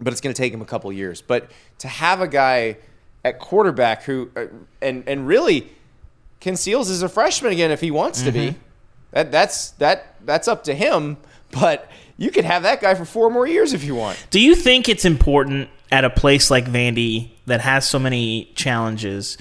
but 0.00 0.12
it's 0.12 0.20
going 0.20 0.34
to 0.34 0.40
take 0.40 0.52
him 0.52 0.60
a 0.62 0.66
couple 0.66 0.92
years. 0.92 1.22
But 1.22 1.50
to 1.78 1.88
have 1.88 2.20
a 2.20 2.28
guy 2.28 2.76
at 3.24 3.38
quarterback 3.38 4.02
who 4.04 4.30
uh, 4.36 4.46
and 4.82 5.02
and 5.08 5.26
really 5.26 5.70
Ken 6.40 6.56
Seals 6.56 6.88
is 6.90 7.02
a 7.02 7.08
freshman 7.08 7.52
again 7.52 7.70
if 7.70 7.80
he 7.80 7.90
wants 7.90 8.22
to 8.22 8.30
be. 8.32 8.54
That 9.12 9.32
that's 9.32 9.70
that 9.72 10.14
that's 10.24 10.46
up 10.48 10.64
to 10.64 10.74
him. 10.74 11.16
But 11.50 11.90
you 12.18 12.30
could 12.30 12.44
have 12.44 12.62
that 12.64 12.80
guy 12.80 12.94
for 12.94 13.04
four 13.06 13.30
more 13.30 13.46
years 13.46 13.72
if 13.72 13.82
you 13.82 13.94
want. 13.94 14.18
Do 14.30 14.38
you 14.38 14.54
think 14.54 14.88
it's 14.88 15.04
important 15.06 15.70
at 15.90 16.04
a 16.04 16.10
place 16.10 16.50
like 16.50 16.66
Vandy 16.66 17.30
that 17.46 17.60
has 17.60 17.88
so 17.88 17.98
many 17.98 18.52
challenges 18.54 19.38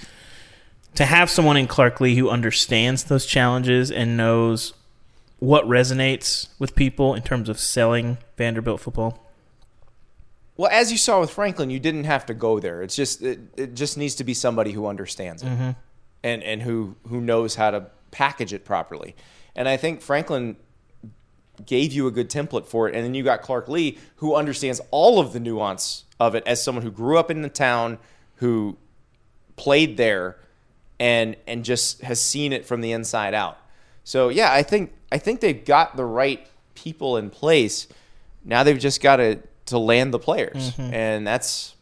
to 0.95 1.05
have 1.05 1.29
someone 1.29 1.57
in 1.57 1.67
Clark 1.67 2.01
Lea 2.01 2.15
who 2.15 2.29
understands 2.29 3.03
those 3.05 3.25
challenges 3.25 3.91
and 3.91 4.17
knows 4.17 4.73
what 5.39 5.65
resonates 5.65 6.47
with 6.57 6.75
people 6.75 7.13
in 7.13 7.21
terms 7.21 7.49
of 7.49 7.59
selling 7.59 8.17
Vanderbilt 8.37 8.81
football? 8.81 9.23
Well, 10.55 10.71
as 10.71 10.91
you 10.91 10.97
saw 10.97 11.19
with 11.19 11.29
Franklin, 11.29 11.69
you 11.69 11.79
didn't 11.79 12.05
have 12.05 12.25
to 12.27 12.33
go 12.33 12.59
there. 12.59 12.81
It's 12.81 12.95
just 12.95 13.21
it, 13.21 13.39
it 13.55 13.73
just 13.75 13.97
needs 13.97 14.15
to 14.15 14.23
be 14.23 14.33
somebody 14.33 14.71
who 14.71 14.87
understands 14.87 15.43
it 15.43 15.47
mm-hmm. 15.47 15.71
and 16.23 16.43
and 16.43 16.63
who 16.63 16.95
who 17.07 17.21
knows 17.21 17.53
how 17.55 17.69
to 17.69 17.87
package 18.09 18.53
it 18.53 18.65
properly. 18.65 19.15
And 19.55 19.69
I 19.69 19.77
think 19.77 20.01
Franklin 20.01 20.55
gave 21.65 21.93
you 21.93 22.07
a 22.07 22.11
good 22.11 22.29
template 22.29 22.65
for 22.65 22.87
it. 22.87 22.95
And 22.95 23.03
then 23.03 23.13
you 23.13 23.23
got 23.23 23.41
Clark 23.41 23.67
Lea, 23.67 23.97
who 24.17 24.35
understands 24.35 24.81
all 24.91 25.19
of 25.19 25.33
the 25.33 25.39
nuance 25.39 26.05
of 26.19 26.35
it 26.35 26.43
as 26.45 26.63
someone 26.63 26.83
who 26.83 26.91
grew 26.91 27.17
up 27.17 27.31
in 27.31 27.41
the 27.41 27.49
town, 27.49 27.97
who 28.35 28.77
played 29.55 29.97
there, 29.97 30.37
and 30.99 31.35
and 31.47 31.63
just 31.63 32.01
has 32.01 32.21
seen 32.21 32.53
it 32.53 32.65
from 32.65 32.81
the 32.81 32.91
inside 32.91 33.33
out. 33.33 33.57
So 34.03 34.29
yeah, 34.29 34.51
I 34.51 34.63
think 34.63 34.93
I 35.11 35.17
think 35.17 35.41
they've 35.41 35.63
got 35.65 35.95
the 35.95 36.05
right 36.05 36.47
people 36.75 37.17
in 37.17 37.29
place. 37.29 37.87
Now 38.43 38.63
they've 38.63 38.79
just 38.79 39.01
got 39.01 39.17
to 39.17 39.39
to 39.67 39.77
land 39.77 40.13
the 40.13 40.19
players, 40.19 40.71
mm-hmm. 40.71 40.93
and 40.93 41.27
that's 41.27 41.75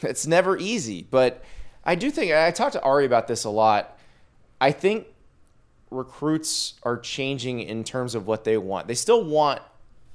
it's 0.00 0.26
never 0.26 0.56
easy. 0.56 1.06
But 1.08 1.42
I 1.84 1.94
do 1.94 2.10
think 2.10 2.32
I 2.32 2.50
talked 2.50 2.72
to 2.74 2.82
Ari 2.82 3.06
about 3.06 3.28
this 3.28 3.44
a 3.44 3.50
lot. 3.50 3.98
I 4.60 4.72
think 4.72 5.06
recruits 5.92 6.74
are 6.82 6.98
changing 6.98 7.60
in 7.60 7.84
terms 7.84 8.14
of 8.14 8.26
what 8.26 8.44
they 8.44 8.56
want. 8.56 8.88
They 8.88 8.94
still 8.94 9.24
want 9.24 9.60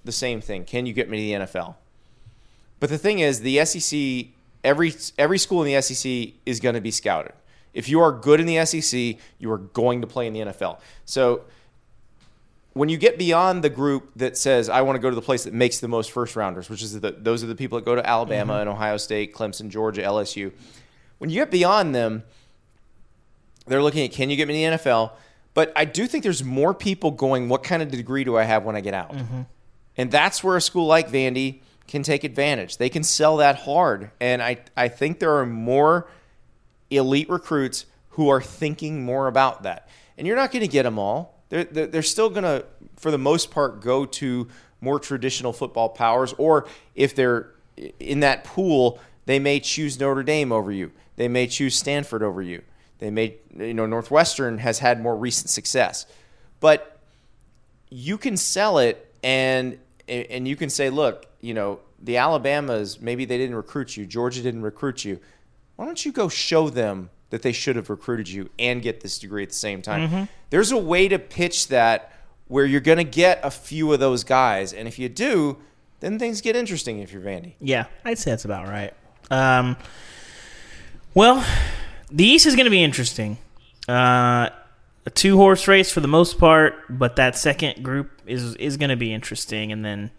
the 0.03 0.11
same 0.11 0.41
thing. 0.41 0.65
Can 0.65 0.85
you 0.85 0.93
get 0.93 1.09
me 1.09 1.17
to 1.17 1.39
the 1.39 1.45
NFL? 1.45 1.75
But 2.79 2.89
the 2.89 2.97
thing 2.97 3.19
is, 3.19 3.41
the 3.41 3.63
SEC, 3.65 4.27
every 4.63 4.93
every 5.17 5.37
school 5.37 5.63
in 5.63 5.73
the 5.73 5.81
SEC 5.81 6.33
is 6.45 6.59
going 6.59 6.75
to 6.75 6.81
be 6.81 6.91
scouted. 6.91 7.33
If 7.73 7.89
you 7.89 7.99
are 7.99 8.11
good 8.11 8.39
in 8.39 8.47
the 8.47 8.65
SEC, 8.65 9.17
you 9.39 9.51
are 9.51 9.57
going 9.57 10.01
to 10.01 10.07
play 10.07 10.27
in 10.27 10.33
the 10.33 10.39
NFL. 10.39 10.79
So 11.05 11.41
when 12.73 12.89
you 12.89 12.97
get 12.97 13.17
beyond 13.17 13.63
the 13.63 13.69
group 13.69 14.11
that 14.15 14.37
says 14.37 14.69
I 14.69 14.81
want 14.81 14.95
to 14.95 14.99
go 14.99 15.09
to 15.09 15.15
the 15.15 15.21
place 15.21 15.43
that 15.45 15.53
makes 15.53 15.79
the 15.79 15.87
most 15.87 16.11
first 16.11 16.35
rounders, 16.35 16.69
which 16.69 16.81
is 16.83 16.99
the, 16.99 17.11
those 17.11 17.43
are 17.43 17.47
the 17.47 17.55
people 17.55 17.77
that 17.77 17.85
go 17.85 17.95
to 17.95 18.07
Alabama 18.07 18.53
mm-hmm. 18.53 18.61
and 18.61 18.69
Ohio 18.69 18.97
State, 18.97 19.33
Clemson, 19.33 19.69
Georgia, 19.69 20.01
LSU. 20.01 20.51
When 21.17 21.29
you 21.29 21.39
get 21.39 21.49
beyond 21.49 21.95
them, 21.95 22.23
they're 23.65 23.81
looking 23.81 24.05
at 24.05 24.11
can 24.11 24.29
you 24.29 24.37
get 24.37 24.47
me 24.47 24.63
in 24.63 24.71
the 24.71 24.77
NFL? 24.77 25.11
But 25.57 25.73
I 25.75 25.85
do 25.85 26.05
think 26.05 26.23
there's 26.23 26.43
more 26.43 26.71
people 26.75 27.09
going, 27.09 27.49
what 27.49 27.63
kind 27.63 27.81
of 27.81 27.89
degree 27.89 28.23
do 28.23 28.37
I 28.37 28.43
have 28.43 28.63
when 28.63 28.75
I 28.75 28.81
get 28.81 28.93
out? 28.93 29.13
Mm-hmm. 29.13 29.41
And 29.97 30.11
that's 30.11 30.43
where 30.43 30.55
a 30.55 30.61
school 30.61 30.85
like 30.85 31.09
Vandy 31.09 31.61
can 31.87 32.03
take 32.03 32.23
advantage. 32.23 32.77
They 32.77 32.89
can 32.89 33.01
sell 33.01 33.37
that 33.37 33.55
hard. 33.55 34.11
And 34.19 34.43
I, 34.43 34.59
I 34.77 34.87
think 34.87 35.17
there 35.17 35.35
are 35.37 35.47
more 35.47 36.11
elite 36.91 37.27
recruits 37.27 37.87
who 38.09 38.29
are 38.29 38.39
thinking 38.39 39.03
more 39.03 39.27
about 39.27 39.63
that. 39.63 39.89
And 40.15 40.27
you're 40.27 40.35
not 40.35 40.51
going 40.51 40.61
to 40.61 40.67
get 40.67 40.83
them 40.83 40.99
all. 40.99 41.41
They're, 41.49 41.63
they're, 41.63 41.87
they're 41.87 42.03
still 42.03 42.29
going 42.29 42.43
to, 42.43 42.63
for 42.95 43.09
the 43.09 43.17
most 43.17 43.49
part, 43.49 43.81
go 43.81 44.05
to 44.05 44.47
more 44.79 44.99
traditional 44.99 45.53
football 45.53 45.89
powers. 45.89 46.35
Or 46.37 46.67
if 46.93 47.15
they're 47.15 47.49
in 47.99 48.19
that 48.19 48.43
pool, 48.43 48.99
they 49.25 49.39
may 49.39 49.59
choose 49.59 49.99
Notre 49.99 50.21
Dame 50.21 50.51
over 50.51 50.71
you. 50.71 50.91
They 51.15 51.27
may 51.27 51.47
choose 51.47 51.75
Stanford 51.75 52.21
over 52.21 52.43
you. 52.43 52.61
They 52.99 53.11
made, 53.11 53.37
you 53.55 53.73
know, 53.73 53.85
Northwestern 53.85 54.57
has 54.59 54.79
had 54.79 55.01
more 55.01 55.15
recent 55.15 55.49
success. 55.49 56.05
But 56.59 56.99
you 57.89 58.17
can 58.17 58.37
sell 58.37 58.79
it 58.79 59.13
and 59.23 59.79
and 60.07 60.47
you 60.47 60.55
can 60.55 60.69
say, 60.69 60.89
look, 60.89 61.25
you 61.41 61.53
know, 61.53 61.79
the 62.01 62.17
Alabamas 62.17 63.01
maybe 63.01 63.25
they 63.25 63.37
didn't 63.37 63.55
recruit 63.55 63.97
you, 63.97 64.05
Georgia 64.05 64.41
didn't 64.41 64.61
recruit 64.61 65.03
you. 65.05 65.19
Why 65.75 65.85
don't 65.85 66.03
you 66.03 66.11
go 66.11 66.29
show 66.29 66.69
them 66.69 67.09
that 67.29 67.41
they 67.41 67.51
should 67.51 67.75
have 67.75 67.89
recruited 67.89 68.29
you 68.29 68.49
and 68.57 68.81
get 68.81 69.01
this 69.01 69.19
degree 69.19 69.43
at 69.43 69.49
the 69.49 69.55
same 69.55 69.81
time? 69.81 70.29
There's 70.49 70.71
a 70.71 70.77
way 70.77 71.07
to 71.07 71.19
pitch 71.19 71.67
that 71.67 72.13
where 72.47 72.65
you're 72.65 72.81
going 72.81 72.97
to 72.97 73.03
get 73.03 73.41
a 73.43 73.51
few 73.51 73.91
of 73.91 73.99
those 73.99 74.23
guys, 74.23 74.71
and 74.71 74.87
if 74.87 74.97
you 74.97 75.09
do, 75.09 75.57
then 75.99 76.17
things 76.17 76.39
get 76.39 76.55
interesting 76.55 76.99
if 76.99 77.11
you're 77.11 77.21
Vandy. 77.21 77.53
Yeah, 77.59 77.85
I'd 78.05 78.17
say 78.17 78.31
that's 78.31 78.45
about 78.45 78.67
right. 78.67 78.93
Um, 79.29 79.75
well, 81.13 81.45
the 82.11 82.23
East 82.23 82.45
is 82.45 82.55
going 82.55 82.65
to 82.65 82.71
be 82.71 82.83
interesting. 82.83 83.37
Uh, 83.87 84.49
a 85.05 85.09
two 85.09 85.37
horse 85.37 85.67
race 85.67 85.91
for 85.91 86.01
the 86.01 86.07
most 86.07 86.37
part, 86.37 86.75
but 86.89 87.15
that 87.15 87.37
second 87.37 87.83
group 87.83 88.11
is 88.25 88.55
is 88.55 88.77
going 88.77 88.89
to 88.89 88.95
be 88.95 89.13
interesting. 89.13 89.71
And 89.71 89.83
then 89.83 90.11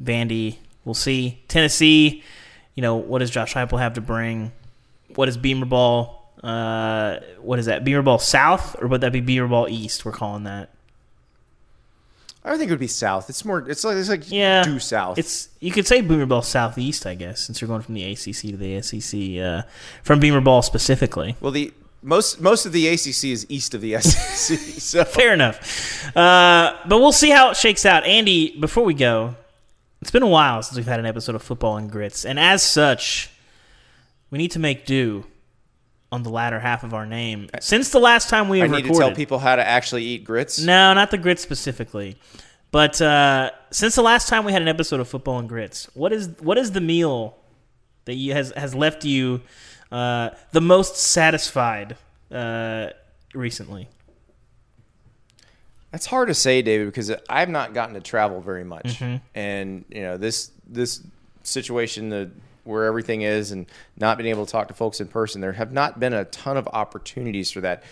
Vandy, 0.00 0.56
we'll 0.84 0.94
see. 0.94 1.42
Tennessee, 1.48 2.22
you 2.74 2.82
know, 2.82 2.96
what 2.96 3.18
does 3.18 3.30
Josh 3.30 3.54
Heupel 3.54 3.78
have 3.78 3.94
to 3.94 4.00
bring? 4.00 4.52
What 5.14 5.28
is 5.28 5.36
Beamer 5.36 5.66
Ball? 5.66 6.20
Uh, 6.42 7.20
what 7.40 7.58
is 7.58 7.66
that? 7.66 7.84
Beamer 7.84 8.02
Ball 8.02 8.18
South, 8.18 8.76
or 8.82 8.88
would 8.88 9.00
that 9.02 9.12
be 9.12 9.20
Beamer 9.20 9.48
Ball 9.48 9.68
East? 9.68 10.04
We're 10.04 10.12
calling 10.12 10.44
that. 10.44 10.73
I 12.46 12.58
think 12.58 12.68
it 12.68 12.72
would 12.74 12.80
be 12.80 12.86
South. 12.88 13.30
It's 13.30 13.44
more. 13.44 13.68
It's 13.68 13.84
like 13.84 13.96
it's 13.96 14.08
like 14.08 14.30
Yeah, 14.30 14.62
due 14.64 14.78
South. 14.78 15.18
It's 15.18 15.48
you 15.60 15.70
could 15.70 15.86
say 15.86 16.02
Beamer 16.02 16.26
Ball 16.26 16.42
Southeast, 16.42 17.06
I 17.06 17.14
guess, 17.14 17.40
since 17.40 17.60
you're 17.60 17.68
going 17.68 17.80
from 17.80 17.94
the 17.94 18.04
ACC 18.04 18.50
to 18.50 18.56
the 18.56 18.82
SEC. 18.82 19.42
Uh, 19.42 19.62
from 20.02 20.20
Beamer 20.20 20.42
Ball 20.42 20.60
specifically. 20.60 21.36
well, 21.40 21.52
the 21.52 21.72
most 22.02 22.40
most 22.42 22.66
of 22.66 22.72
the 22.72 22.86
ACC 22.88 23.24
is 23.24 23.46
east 23.48 23.72
of 23.74 23.80
the 23.80 23.94
SEC. 24.00 24.58
So 24.58 25.04
Fair 25.06 25.32
enough. 25.32 26.14
Uh, 26.14 26.76
but 26.86 26.98
we'll 26.98 27.12
see 27.12 27.30
how 27.30 27.50
it 27.50 27.56
shakes 27.56 27.86
out. 27.86 28.04
Andy, 28.04 28.58
before 28.60 28.84
we 28.84 28.92
go, 28.92 29.36
it's 30.02 30.10
been 30.10 30.22
a 30.22 30.28
while 30.28 30.62
since 30.62 30.76
we've 30.76 30.86
had 30.86 31.00
an 31.00 31.06
episode 31.06 31.34
of 31.34 31.42
Football 31.42 31.78
and 31.78 31.90
Grits, 31.90 32.26
and 32.26 32.38
as 32.38 32.62
such, 32.62 33.30
we 34.30 34.36
need 34.36 34.50
to 34.50 34.58
make 34.58 34.84
do 34.84 35.24
on 36.14 36.22
the 36.22 36.30
latter 36.30 36.60
half 36.60 36.84
of 36.84 36.94
our 36.94 37.06
name. 37.06 37.48
Since 37.60 37.90
the 37.90 37.98
last 37.98 38.28
time 38.28 38.48
we 38.48 38.62
I 38.62 38.66
need 38.66 38.84
recorded, 38.84 38.92
to 38.94 38.98
tell 39.00 39.14
people 39.14 39.38
how 39.40 39.56
to 39.56 39.66
actually 39.66 40.04
eat 40.04 40.24
grits. 40.24 40.60
No, 40.60 40.94
not 40.94 41.10
the 41.10 41.18
grits 41.18 41.42
specifically. 41.42 42.16
But 42.70 43.00
uh, 43.00 43.50
since 43.70 43.94
the 43.94 44.02
last 44.02 44.28
time 44.28 44.44
we 44.44 44.52
had 44.52 44.62
an 44.62 44.68
episode 44.68 45.00
of 45.00 45.08
Football 45.08 45.38
and 45.40 45.48
Grits, 45.48 45.88
what 45.94 46.12
is 46.12 46.28
what 46.40 46.56
is 46.58 46.72
the 46.72 46.80
meal 46.80 47.36
that 48.06 48.14
you 48.14 48.32
has 48.32 48.52
has 48.56 48.74
left 48.74 49.04
you 49.04 49.40
uh, 49.92 50.30
the 50.52 50.60
most 50.60 50.96
satisfied 50.96 51.96
uh, 52.32 52.90
recently? 53.34 53.88
That's 55.92 56.06
hard 56.06 56.26
to 56.28 56.34
say, 56.34 56.62
David, 56.62 56.86
because 56.86 57.12
I've 57.28 57.48
not 57.48 57.72
gotten 57.74 57.94
to 57.94 58.00
travel 58.00 58.40
very 58.40 58.64
much, 58.64 58.98
Mm-hmm. 58.98 59.16
and 59.36 59.84
you 59.88 60.02
know 60.02 60.16
this 60.16 60.50
this 60.66 61.00
situation 61.44 62.08
the, 62.08 62.30
where 62.64 62.84
everything 62.84 63.22
is, 63.22 63.52
and 63.52 63.66
not 63.96 64.18
being 64.18 64.30
able 64.30 64.44
to 64.46 64.52
talk 64.52 64.68
to 64.68 64.74
folks 64.74 65.00
in 65.00 65.06
person. 65.08 65.40
There 65.40 65.52
have 65.52 65.72
not 65.72 66.00
been 66.00 66.12
a 66.12 66.24
ton 66.26 66.56
of 66.56 66.66
opportunities 66.68 67.50
for 67.50 67.60
that. 67.62 67.82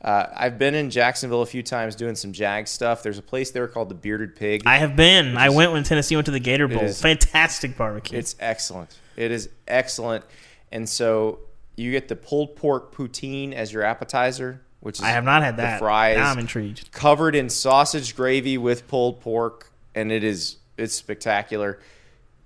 Uh, 0.00 0.26
I've 0.34 0.58
been 0.58 0.74
in 0.74 0.90
Jacksonville 0.90 1.42
a 1.42 1.46
few 1.46 1.62
times 1.62 1.94
doing 1.94 2.16
some 2.16 2.32
Jag 2.32 2.66
stuff. 2.66 3.02
There's 3.04 3.18
a 3.18 3.22
place 3.22 3.52
there 3.52 3.68
called 3.68 3.88
the 3.88 3.94
Bearded 3.94 4.34
Pig. 4.34 4.62
I 4.66 4.78
have 4.78 4.96
been. 4.96 5.36
I 5.36 5.50
went 5.50 5.70
when 5.72 5.84
Tennessee 5.84 6.16
went 6.16 6.26
to 6.26 6.32
the 6.32 6.40
Gator 6.40 6.66
Bowl. 6.66 6.80
is- 6.82 7.00
Fantastic 7.00 7.76
barbecue. 7.76 8.18
It's 8.18 8.34
excellent. 8.40 8.98
It 9.16 9.30
is 9.30 9.48
excellent, 9.68 10.24
and 10.72 10.88
so 10.88 11.38
you 11.76 11.90
get 11.92 12.08
the 12.08 12.16
pulled 12.16 12.56
pork 12.56 12.94
poutine 12.94 13.52
as 13.52 13.72
your 13.72 13.82
appetizer, 13.82 14.60
which 14.80 14.98
is 14.98 15.04
I 15.04 15.10
have 15.10 15.22
not 15.24 15.42
had 15.42 15.58
that. 15.58 15.78
fries. 15.78 16.16
Now 16.16 16.30
I'm 16.32 16.38
intrigued. 16.38 16.90
covered 16.90 17.36
in 17.36 17.48
sausage 17.48 18.16
gravy 18.16 18.58
with 18.58 18.88
pulled 18.88 19.20
pork, 19.20 19.70
and 19.94 20.10
it 20.10 20.24
is 20.24 20.56
it's 20.76 20.94
spectacular. 20.94 21.78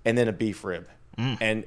And 0.04 0.16
then 0.18 0.28
a 0.28 0.32
beef 0.32 0.62
rib, 0.62 0.86
Mm. 1.18 1.38
and 1.40 1.64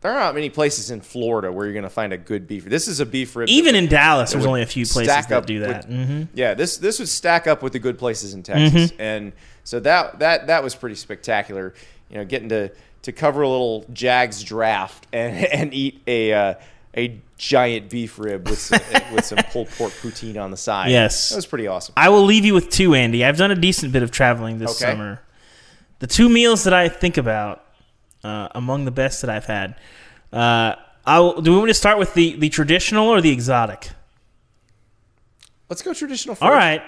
there 0.00 0.12
are 0.12 0.20
not 0.20 0.34
many 0.34 0.48
places 0.50 0.90
in 0.90 1.00
Florida 1.00 1.50
where 1.50 1.64
you're 1.66 1.72
going 1.74 1.82
to 1.82 1.90
find 1.90 2.12
a 2.12 2.16
good 2.18 2.46
beef. 2.46 2.64
This 2.64 2.86
is 2.86 3.00
a 3.00 3.06
beef 3.06 3.34
rib. 3.34 3.48
Even 3.48 3.74
in 3.74 3.86
Dallas, 3.88 4.32
there's 4.32 4.46
only 4.46 4.62
a 4.62 4.66
few 4.66 4.86
places 4.86 5.26
that 5.26 5.46
do 5.46 5.60
that. 5.60 5.88
with- 5.88 5.96
hmm 6.08 6.22
yeah, 6.34 6.54
this 6.54 6.76
this 6.78 6.98
would 6.98 7.08
stack 7.08 7.46
up 7.46 7.62
with 7.62 7.72
the 7.72 7.78
good 7.78 7.98
places 7.98 8.34
in 8.34 8.42
Texas, 8.42 8.92
Mm-hmm. 8.92 9.00
and 9.00 9.32
so 9.64 9.80
that 9.80 10.18
that 10.20 10.46
that 10.46 10.62
was 10.62 10.74
pretty 10.74 10.94
spectacular. 10.96 11.74
You 12.10 12.18
know, 12.18 12.24
getting 12.24 12.48
to 12.50 12.70
to 13.02 13.12
cover 13.12 13.42
a 13.42 13.48
little 13.48 13.84
Jags 13.92 14.42
draft 14.42 15.06
and 15.12 15.44
and 15.52 15.74
eat 15.74 16.00
a 16.06 16.32
uh, 16.32 16.54
a 16.96 17.20
giant 17.36 17.88
beef 17.90 18.18
rib 18.18 18.48
with 18.48 18.58
some, 18.58 18.80
with 19.14 19.24
some 19.24 19.38
pulled 19.52 19.68
pork 19.70 19.92
poutine 19.92 20.40
on 20.42 20.50
the 20.50 20.56
side. 20.56 20.90
Yes. 20.90 21.28
that 21.28 21.36
was 21.36 21.46
pretty 21.46 21.66
awesome. 21.68 21.92
I 21.96 22.08
will 22.08 22.24
leave 22.24 22.44
you 22.44 22.54
with 22.54 22.70
two, 22.70 22.94
Andy. 22.94 23.24
I've 23.24 23.36
done 23.36 23.50
a 23.52 23.54
decent 23.56 23.92
bit 23.92 24.02
of 24.02 24.10
traveling 24.10 24.58
this 24.58 24.70
Okay. 24.82 24.90
summer. 24.92 25.20
The 26.00 26.06
two 26.08 26.28
meals 26.28 26.64
that 26.64 26.72
I 26.74 26.88
think 26.88 27.16
about 27.16 27.64
uh, 28.24 28.48
among 28.54 28.84
the 28.84 28.90
best 28.90 29.20
that 29.22 29.30
I've 29.30 29.46
had. 29.46 29.76
Uh, 30.32 30.74
I 31.06 31.20
will, 31.20 31.40
do 31.40 31.52
we 31.52 31.58
want 31.58 31.68
to 31.70 31.74
start 31.74 31.98
with 31.98 32.14
the, 32.14 32.36
the 32.36 32.48
traditional 32.48 33.08
or 33.08 33.20
the 33.20 33.30
exotic? 33.30 33.90
Let's 35.68 35.82
go 35.82 35.94
traditional. 35.94 36.34
First. 36.34 36.42
All 36.42 36.50
right. 36.52 36.82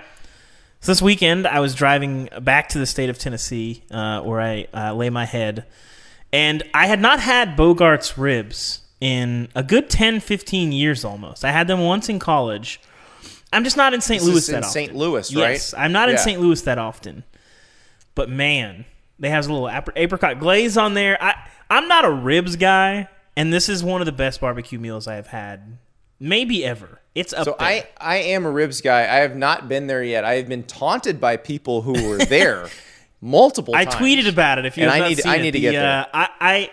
So 0.81 0.93
this 0.93 1.03
weekend, 1.03 1.47
I 1.47 1.61
was 1.61 1.75
driving 1.75 2.29
back 2.41 2.71
to 2.71 2.79
the 2.79 2.87
state 2.87 3.11
of 3.11 3.19
Tennessee, 3.19 3.83
uh, 3.91 4.23
where 4.23 4.41
I 4.41 4.67
uh, 4.73 4.95
lay 4.95 5.11
my 5.11 5.27
head, 5.27 5.67
and 6.33 6.63
I 6.73 6.87
had 6.87 7.01
not 7.01 7.21
had 7.21 7.57
Bogart's 7.57 8.17
ribs 8.17 8.81
in 9.01 9.49
a 9.55 9.63
good 9.63 9.91
10, 9.91 10.21
15 10.21 10.73
years 10.73 11.05
almost. 11.05 11.45
I 11.45 11.51
had 11.53 11.67
them 11.67 11.81
once 11.81 12.09
in 12.09 12.19
college. 12.19 12.81
I'm 13.53 13.65
just 13.65 13.77
not 13.77 13.93
in 13.93 14.01
St. 14.01 14.23
Louis 14.23 14.37
is 14.37 14.47
that 14.47 14.59
in 14.59 14.65
often. 14.65 14.73
St. 14.73 14.95
Louis, 14.95 15.35
right? 15.35 15.51
Yes, 15.53 15.75
I'm 15.77 15.93
not 15.93 16.09
in 16.09 16.15
Yeah. 16.15 16.23
St. 16.23 16.41
Louis 16.41 16.63
that 16.63 16.79
often. 16.79 17.25
But 18.15 18.31
man, 18.31 18.85
they 19.21 19.31
have 19.31 19.47
a 19.49 19.53
little 19.53 19.69
apr- 19.69 19.93
apricot 19.97 20.41
glaze 20.41 20.77
on 20.77 20.95
there. 20.95 21.23
I 21.23 21.37
I'm 21.71 21.87
not 21.87 22.05
a 22.05 22.11
ribs 22.11 22.57
guy, 22.57 23.09
and 23.37 23.53
this 23.53 23.69
is 23.69 23.85
one 23.85 24.01
of 24.03 24.07
the 24.07 24.13
best 24.13 24.41
barbecue 24.41 24.79
meals 24.81 25.07
I 25.07 25.15
have 25.15 25.29
had, 25.29 25.79
maybe 26.19 26.65
ever. 26.65 27.01
It's 27.15 27.33
up 27.33 27.45
So 27.45 27.57
there. 27.59 27.69
I, 27.69 27.87
I 28.01 28.17
am 28.19 28.45
a 28.47 28.51
ribs 28.51 28.81
guy. 28.81 29.01
I 29.03 29.19
have 29.21 29.37
not 29.37 29.69
been 29.69 29.87
there 29.87 30.03
yet. 30.03 30.25
I 30.25 30.35
have 30.35 30.49
been 30.49 30.63
taunted 30.65 31.21
by 31.21 31.37
people 31.37 31.83
who 31.83 32.09
were 32.09 32.19
there 32.25 32.69
multiple 33.21 33.75
times. 33.75 33.87
I 33.89 33.91
times. 33.91 34.05
tweeted 34.05 34.29
about 34.29 34.59
it. 34.59 34.65
If 34.65 34.77
you 34.77 34.85
And 34.85 34.93
I 34.93 34.99
not 35.01 35.09
need 35.11 35.27
I 35.27 35.37
it. 35.37 35.43
need 35.43 35.51
to 35.53 35.59
The, 35.59 35.61
get 35.61 35.73
there. 35.73 36.01
uh, 36.03 36.07
I, 36.15 36.29
I 36.41 36.71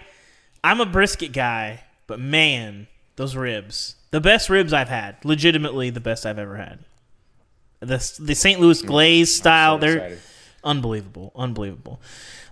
I'm 0.64 0.80
a 0.80 0.86
brisket 0.86 1.32
guy, 1.34 1.84
but 2.08 2.20
man, 2.20 2.88
those 3.18 3.36
ribs, 3.36 3.96
the 4.12 4.22
best 4.22 4.50
ribs 4.50 4.74
I've 4.74 4.90
had, 4.90 5.18
legitimately 5.26 5.90
the 5.90 6.00
best 6.00 6.26
I've 6.26 6.40
ever 6.40 6.58
had. 6.58 6.80
The 7.80 7.98
the 8.20 8.34
St. 8.36 8.60
Louis 8.60 8.82
glaze 8.82 9.36
style, 9.36 9.78
they're 9.78 9.98
excited. 9.98 10.20
Unbelievable, 10.64 11.32
unbelievable. 11.36 12.00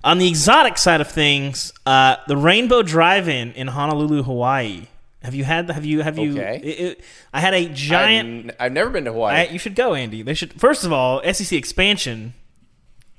On 0.04 0.18
the 0.18 0.28
exotic 0.28 0.78
side 0.78 1.02
of 1.02 1.10
things, 1.10 1.74
uh, 1.86 2.18
the 2.28 2.38
Rainbow 2.38 2.82
Drive-In 2.84 3.54
in 3.54 3.68
Honolulu, 3.68 4.24
Hawaii. 4.24 4.88
Have 5.24 5.34
you 5.34 5.44
had? 5.44 5.70
Have 5.72 5.84
you? 5.86 6.02
Have 6.02 6.20
you? 6.20 6.34
Okay. 6.34 6.60
it- 6.64 6.80
it- 6.80 7.02
I 7.34 7.40
had 7.40 7.54
a 7.56 7.68
giant. 7.70 8.52
I've, 8.52 8.56
I've 8.68 8.72
never 8.72 8.92
been 8.92 9.06
to 9.06 9.12
Hawaii. 9.12 9.36
I, 9.36 9.44
you 9.52 9.58
should 9.58 9.76
go, 9.76 9.96
Andy. 9.96 10.22
They 10.22 10.36
should. 10.36 10.54
First 10.60 10.84
of 10.84 10.94
all, 10.94 11.22
SEC 11.34 11.54
expansion. 11.58 12.36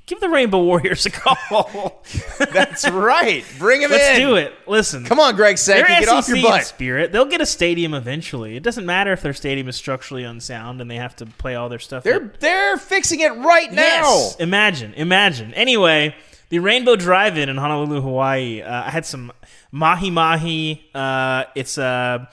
Give 0.06 0.20
the 0.20 0.28
Rainbow 0.28 0.62
Warriors 0.62 1.04
a 1.04 1.10
call. 1.10 2.00
That's 2.38 2.88
right. 2.88 3.44
Bring 3.58 3.82
him 3.82 3.90
Let's 3.90 4.16
in. 4.20 4.24
do 4.24 4.36
it. 4.36 4.52
Listen, 4.68 5.04
Come 5.04 5.18
on, 5.18 5.34
Greg 5.34 5.58
Sankey, 5.58 5.88
get 5.88 6.08
off 6.08 6.28
your 6.28 6.40
butt. 6.42 6.64
spirit. 6.64 7.10
They'll 7.10 7.24
get 7.24 7.40
a 7.40 7.46
stadium 7.46 7.92
eventually. 7.92 8.56
It 8.56 8.62
doesn't 8.62 8.86
matter 8.86 9.12
if 9.12 9.20
their 9.20 9.32
stadium 9.32 9.68
is 9.68 9.74
structurally 9.74 10.22
unsound 10.22 10.80
and 10.80 10.88
they 10.88 10.94
have 10.96 11.16
to 11.16 11.26
play 11.26 11.56
all 11.56 11.68
their 11.68 11.80
stuff. 11.80 12.04
They're 12.04 12.32
they're 12.38 12.76
fixing 12.76 13.18
it 13.18 13.30
right 13.32 13.72
now. 13.72 13.82
Yes. 13.82 14.36
Imagine, 14.36 14.94
imagine. 14.94 15.52
Anyway, 15.54 16.14
the 16.50 16.60
Rainbow 16.60 16.94
Drive-In 16.94 17.48
in 17.48 17.56
Honolulu, 17.56 18.00
Hawaii. 18.00 18.62
Uh, 18.62 18.84
I 18.84 18.90
had 18.90 19.04
some 19.04 19.32
mahi 19.72 20.10
mahi. 20.10 20.88
Uh, 20.94 21.44
it's 21.56 21.78
uh, 21.78 22.26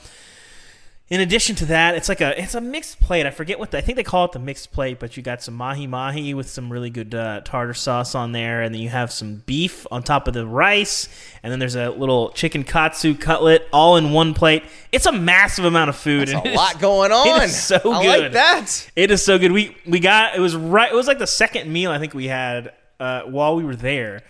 in 1.09 1.19
addition 1.19 1.55
to 1.57 1.65
that, 1.65 1.95
it's 1.95 2.07
like 2.07 2.21
a 2.21 2.41
it's 2.41 2.55
a 2.55 2.61
mixed 2.61 2.99
plate. 3.01 3.25
I 3.25 3.29
forget 3.29 3.59
what 3.59 3.71
the, 3.71 3.77
I 3.77 3.81
think 3.81 3.97
they 3.97 4.03
call 4.03 4.23
it 4.25 4.31
the 4.31 4.39
mixed 4.39 4.71
plate, 4.71 4.99
but 4.99 5.17
you 5.17 5.21
got 5.21 5.43
some 5.43 5.53
mahi 5.53 5.85
mahi 5.85 6.33
with 6.33 6.49
some 6.49 6.71
really 6.71 6.89
good 6.89 7.13
uh, 7.13 7.41
tartar 7.43 7.73
sauce 7.73 8.15
on 8.15 8.31
there, 8.31 8.61
and 8.61 8.73
then 8.73 8.81
you 8.81 8.87
have 8.87 9.11
some 9.11 9.43
beef 9.45 9.85
on 9.91 10.01
top 10.01 10.29
of 10.29 10.33
the 10.33 10.47
rice, 10.47 11.09
and 11.43 11.51
then 11.51 11.59
there's 11.59 11.75
a 11.75 11.89
little 11.89 12.29
chicken 12.31 12.63
katsu 12.63 13.15
cutlet 13.15 13.67
all 13.73 13.97
in 13.97 14.11
one 14.11 14.33
plate. 14.33 14.63
It's 14.93 15.05
a 15.05 15.11
massive 15.11 15.65
amount 15.65 15.89
of 15.89 15.97
food. 15.97 16.29
There's 16.29 16.37
and 16.37 16.45
a 16.45 16.49
is- 16.51 16.55
lot 16.55 16.79
going 16.79 17.11
on. 17.11 17.27
It 17.41 17.43
is 17.43 17.61
so 17.61 17.79
good. 17.79 17.93
I 17.93 18.03
good. 18.03 18.23
like 18.23 18.31
that. 18.31 18.91
it 18.95 19.11
is 19.11 19.23
so 19.23 19.37
good. 19.37 19.51
We 19.51 19.75
we 19.85 19.99
got 19.99 20.35
it 20.37 20.39
was 20.39 20.55
right. 20.55 20.89
It 20.91 20.95
was 20.95 21.07
like 21.07 21.19
the 21.19 21.27
second 21.27 21.71
meal 21.71 21.91
I 21.91 21.99
think 21.99 22.13
we 22.13 22.27
had 22.27 22.71
uh, 23.01 23.23
while 23.23 23.57
we 23.57 23.65
were 23.65 23.75
there, 23.75 24.23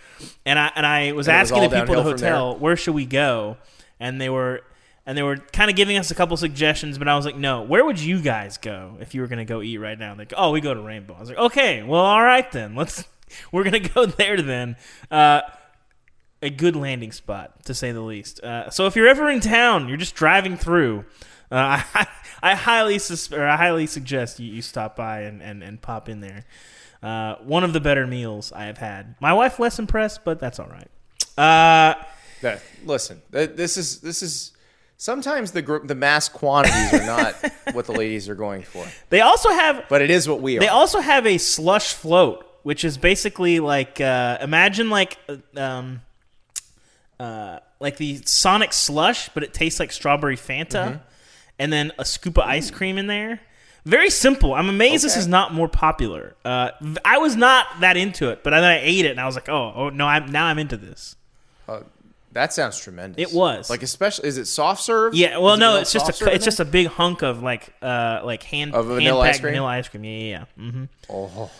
and 0.44 0.58
I 0.58 0.72
and 0.74 0.84
I 0.84 1.12
was 1.12 1.28
And 1.28 1.36
it 1.36 1.40
was 1.40 1.52
asking 1.52 1.62
the 1.62 1.68
people 1.80 1.94
at 1.94 1.96
the 1.98 2.02
hotel 2.02 2.58
where 2.58 2.76
should 2.76 2.96
we 2.96 3.06
go, 3.06 3.58
and 4.00 4.20
they 4.20 4.28
were 4.28 4.62
and 5.06 5.16
they 5.16 5.22
were 5.22 5.36
kind 5.36 5.70
of 5.70 5.76
giving 5.76 5.96
us 5.96 6.10
a 6.10 6.14
couple 6.14 6.36
suggestions, 6.36 6.98
but 6.98 7.08
I 7.08 7.16
was 7.16 7.24
like, 7.24 7.36
no, 7.36 7.62
where 7.62 7.84
would 7.84 8.00
you 8.00 8.22
guys 8.22 8.56
go 8.56 8.96
if 9.00 9.14
you 9.14 9.20
were 9.20 9.26
gonna 9.26 9.44
go 9.44 9.62
eat 9.62 9.78
right 9.78 9.98
now? 9.98 10.14
Like, 10.16 10.32
oh, 10.36 10.50
we 10.50 10.60
go 10.60 10.74
to 10.74 10.80
Rainbow. 10.80 11.14
I 11.14 11.20
was 11.20 11.28
like, 11.28 11.38
okay, 11.38 11.82
well, 11.82 12.00
all 12.00 12.22
right 12.22 12.50
then, 12.52 12.74
let's 12.76 13.04
we're 13.52 13.64
gonna 13.64 13.80
go 13.80 14.06
there 14.06 14.40
then. 14.40 14.76
Uh, 15.10 15.42
a 16.42 16.50
good 16.50 16.76
landing 16.76 17.10
spot, 17.10 17.64
to 17.64 17.72
say 17.72 17.90
the 17.90 18.02
least. 18.02 18.42
Uh, 18.44 18.68
so 18.68 18.86
if 18.86 18.94
you're 18.96 19.08
ever 19.08 19.30
in 19.30 19.40
town, 19.40 19.88
you're 19.88 19.96
just 19.96 20.14
driving 20.14 20.58
through. 20.58 21.06
Uh, 21.50 21.82
I, 21.94 22.06
I 22.42 22.54
highly 22.54 22.98
sus- 22.98 23.32
I 23.32 23.56
highly 23.56 23.86
suggest 23.86 24.38
you, 24.38 24.52
you 24.52 24.60
stop 24.60 24.94
by 24.94 25.22
and, 25.22 25.42
and, 25.42 25.62
and 25.62 25.80
pop 25.80 26.08
in 26.08 26.20
there. 26.20 26.44
Uh, 27.02 27.36
one 27.36 27.64
of 27.64 27.72
the 27.72 27.80
better 27.80 28.06
meals 28.06 28.52
I 28.52 28.64
have 28.64 28.78
had. 28.78 29.14
My 29.20 29.32
wife 29.32 29.58
less 29.58 29.78
impressed, 29.78 30.24
but 30.24 30.38
that's 30.38 30.58
all 30.58 30.68
right. 30.68 30.90
Uh, 31.36 31.94
listen, 32.84 33.22
th- 33.32 33.56
this 33.56 33.76
is 33.76 34.00
this 34.00 34.22
is 34.22 34.52
sometimes 35.04 35.52
the 35.52 35.60
gr- 35.60 35.84
the 35.84 35.94
mass 35.94 36.30
quantities 36.30 36.94
are 36.94 37.04
not 37.06 37.34
what 37.72 37.84
the 37.84 37.92
ladies 37.92 38.26
are 38.30 38.34
going 38.34 38.62
for, 38.62 38.86
they 39.10 39.20
also 39.20 39.50
have 39.50 39.84
but 39.90 40.00
it 40.00 40.10
is 40.10 40.26
what 40.28 40.40
we 40.40 40.56
are. 40.56 40.60
They 40.60 40.68
also 40.68 41.00
have 41.00 41.26
a 41.26 41.36
slush 41.38 41.92
float, 41.92 42.46
which 42.62 42.84
is 42.84 42.96
basically 42.96 43.60
like 43.60 44.00
uh, 44.00 44.38
imagine 44.40 44.88
like 44.88 45.18
uh, 45.28 45.60
um, 45.60 46.00
uh, 47.20 47.58
like 47.80 47.98
the 47.98 48.20
Sonic 48.24 48.72
slush, 48.72 49.28
but 49.34 49.42
it 49.42 49.52
tastes 49.52 49.78
like 49.78 49.92
strawberry 49.92 50.36
Fanta, 50.36 50.84
Mm-hmm. 50.86 50.96
and 51.58 51.72
then 51.72 51.92
a 51.98 52.04
scoop 52.04 52.38
of 52.38 52.44
ice 52.44 52.70
cream 52.70 52.96
in 52.98 53.06
there. 53.06 53.40
Very 53.84 54.08
simple. 54.08 54.54
I'm 54.54 54.70
amazed 54.70 55.04
this 55.04 55.14
is 55.18 55.26
not 55.28 55.52
more 55.52 55.68
popular. 55.68 56.34
Uh, 56.42 56.70
I 57.04 57.18
was 57.18 57.36
not 57.36 57.66
that 57.80 57.98
into 57.98 58.30
it, 58.30 58.42
but 58.42 58.50
then 58.50 58.64
I 58.64 58.80
ate 58.80 59.04
it 59.04 59.10
and 59.10 59.20
I 59.20 59.26
was 59.26 59.34
like, 59.34 59.50
oh, 59.50 59.72
oh 59.76 59.88
no, 59.90 60.06
I'm 60.06 60.32
now 60.32 60.46
I'm 60.46 60.58
into 60.58 60.78
this. 60.78 61.16
That 62.34 62.52
sounds 62.52 62.78
tremendous. 62.78 63.30
It 63.30 63.34
was. 63.34 63.70
like 63.70 63.82
especially 63.82 64.28
is 64.28 64.38
it 64.38 64.44
soft 64.46 64.82
serve? 64.82 65.14
Yeah, 65.14 65.38
well, 65.38 65.54
Is 65.54 65.60
no, 65.60 65.76
it's 65.78 65.92
just 65.92 66.20
a 66.22 66.32
it's 66.34 66.44
just 66.44 66.60
a 66.60 66.64
big 66.64 66.86
hunk 66.88 67.22
of 67.22 67.42
like 67.42 67.72
uh 67.82 68.20
like 68.24 68.42
hand 68.42 68.74
Of 68.74 68.86
vanilla 68.86 69.20
ice 69.22 69.40
cream? 69.40 69.52
vanilla 69.52 69.68
ice 69.68 69.88
cream. 69.88 70.04
Yeah, 70.04 70.10
yeah, 70.10 70.44
yeah. 70.56 70.70
hmm 70.70 70.84
Oh, 71.08 71.50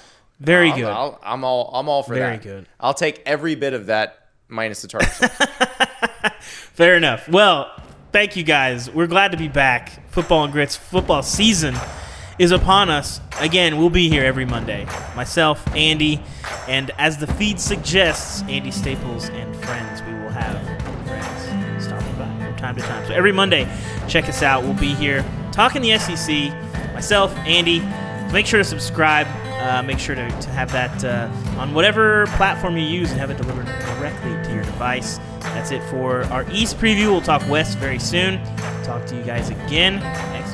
Very 0.41 0.70
I'll- 0.70 0.77
good. 0.77 0.85
I'll, 0.87 1.20
I'm 1.22 1.45
all 1.45 1.70
I'm 1.75 1.89
all 1.89 2.03
for 2.03 2.14
Very 2.14 2.37
that. 2.37 2.43
good. 2.43 2.68
I'll 2.79 2.95
take 2.95 3.22
every 3.25 3.55
bit 3.55 3.72
of 3.72 3.87
that 3.87 4.29
minus 4.49 4.83
the 4.83 4.89
tartar 4.89 5.09
sauce. 5.11 5.39
Fair 6.41 6.97
enough. 6.97 7.29
Well, 7.29 7.70
thank 8.12 8.37
you 8.37 8.43
guys. 8.43 8.91
We're 8.91 9.07
glad 9.07 9.33
to 9.33 9.39
be 9.39 9.49
back. 9.49 10.11
Football 10.11 10.45
and 10.45 10.53
Grits 10.53 10.77
football 10.77 11.22
season 11.22 11.75
is 12.39 12.51
upon 12.51 12.91
us. 12.91 13.20
Again, 13.41 13.79
we'll 13.79 13.91
be 13.91 14.09
here 14.09 14.25
every 14.25 14.45
Monday. 14.45 14.87
Myself, 15.16 15.64
Andy, 15.75 16.20
and 16.68 16.91
as 16.99 17.18
the 17.18 17.27
feed 17.27 17.61
suggests, 17.61 18.43
Andy 18.49 18.70
Staples 18.70 19.29
and 19.31 19.55
friends. 19.64 20.03
We 20.03 20.12
have 20.35 21.07
friends 21.07 21.85
stopping 21.85 22.14
by 22.16 22.47
from 22.47 22.57
time 22.57 22.76
to 22.76 22.82
time. 22.82 23.07
So 23.07 23.14
every 23.14 23.32
Monday, 23.32 23.66
check 24.09 24.28
us 24.28 24.43
out. 24.43 24.62
We'll 24.62 24.74
be 24.74 24.95
here 24.95 25.24
talking 25.53 25.82
the 25.82 25.99
SEC. 25.99 26.53
Myself, 26.93 27.35
Andy. 27.39 27.80
Make 28.32 28.47
sure 28.47 28.59
to 28.59 28.64
subscribe. 28.64 29.26
Uh, 29.61 29.82
make 29.82 29.99
sure 29.99 30.14
to, 30.14 30.28
to 30.28 30.51
have 30.51 30.70
that 30.72 31.05
uh, 31.05 31.30
on 31.59 31.72
whatever 31.72 32.26
platform 32.37 32.76
you 32.76 32.85
use 32.85 33.11
and 33.11 33.20
have 33.20 33.30
it 33.30 33.37
delivered 33.37 33.66
directly 33.97 34.32
to 34.45 34.53
your 34.53 34.64
device. 34.64 35.18
That's 35.41 35.70
it 35.70 35.82
for 35.85 36.24
our 36.24 36.45
East 36.51 36.78
preview. 36.78 37.12
We'll 37.12 37.20
talk 37.20 37.49
West 37.49 37.78
very 37.78 37.99
soon. 37.99 38.45
Talk 38.82 39.07
to 39.07 39.16
you 39.16 39.22
guys 39.22 39.51
again 39.51 40.01
next 40.32 40.53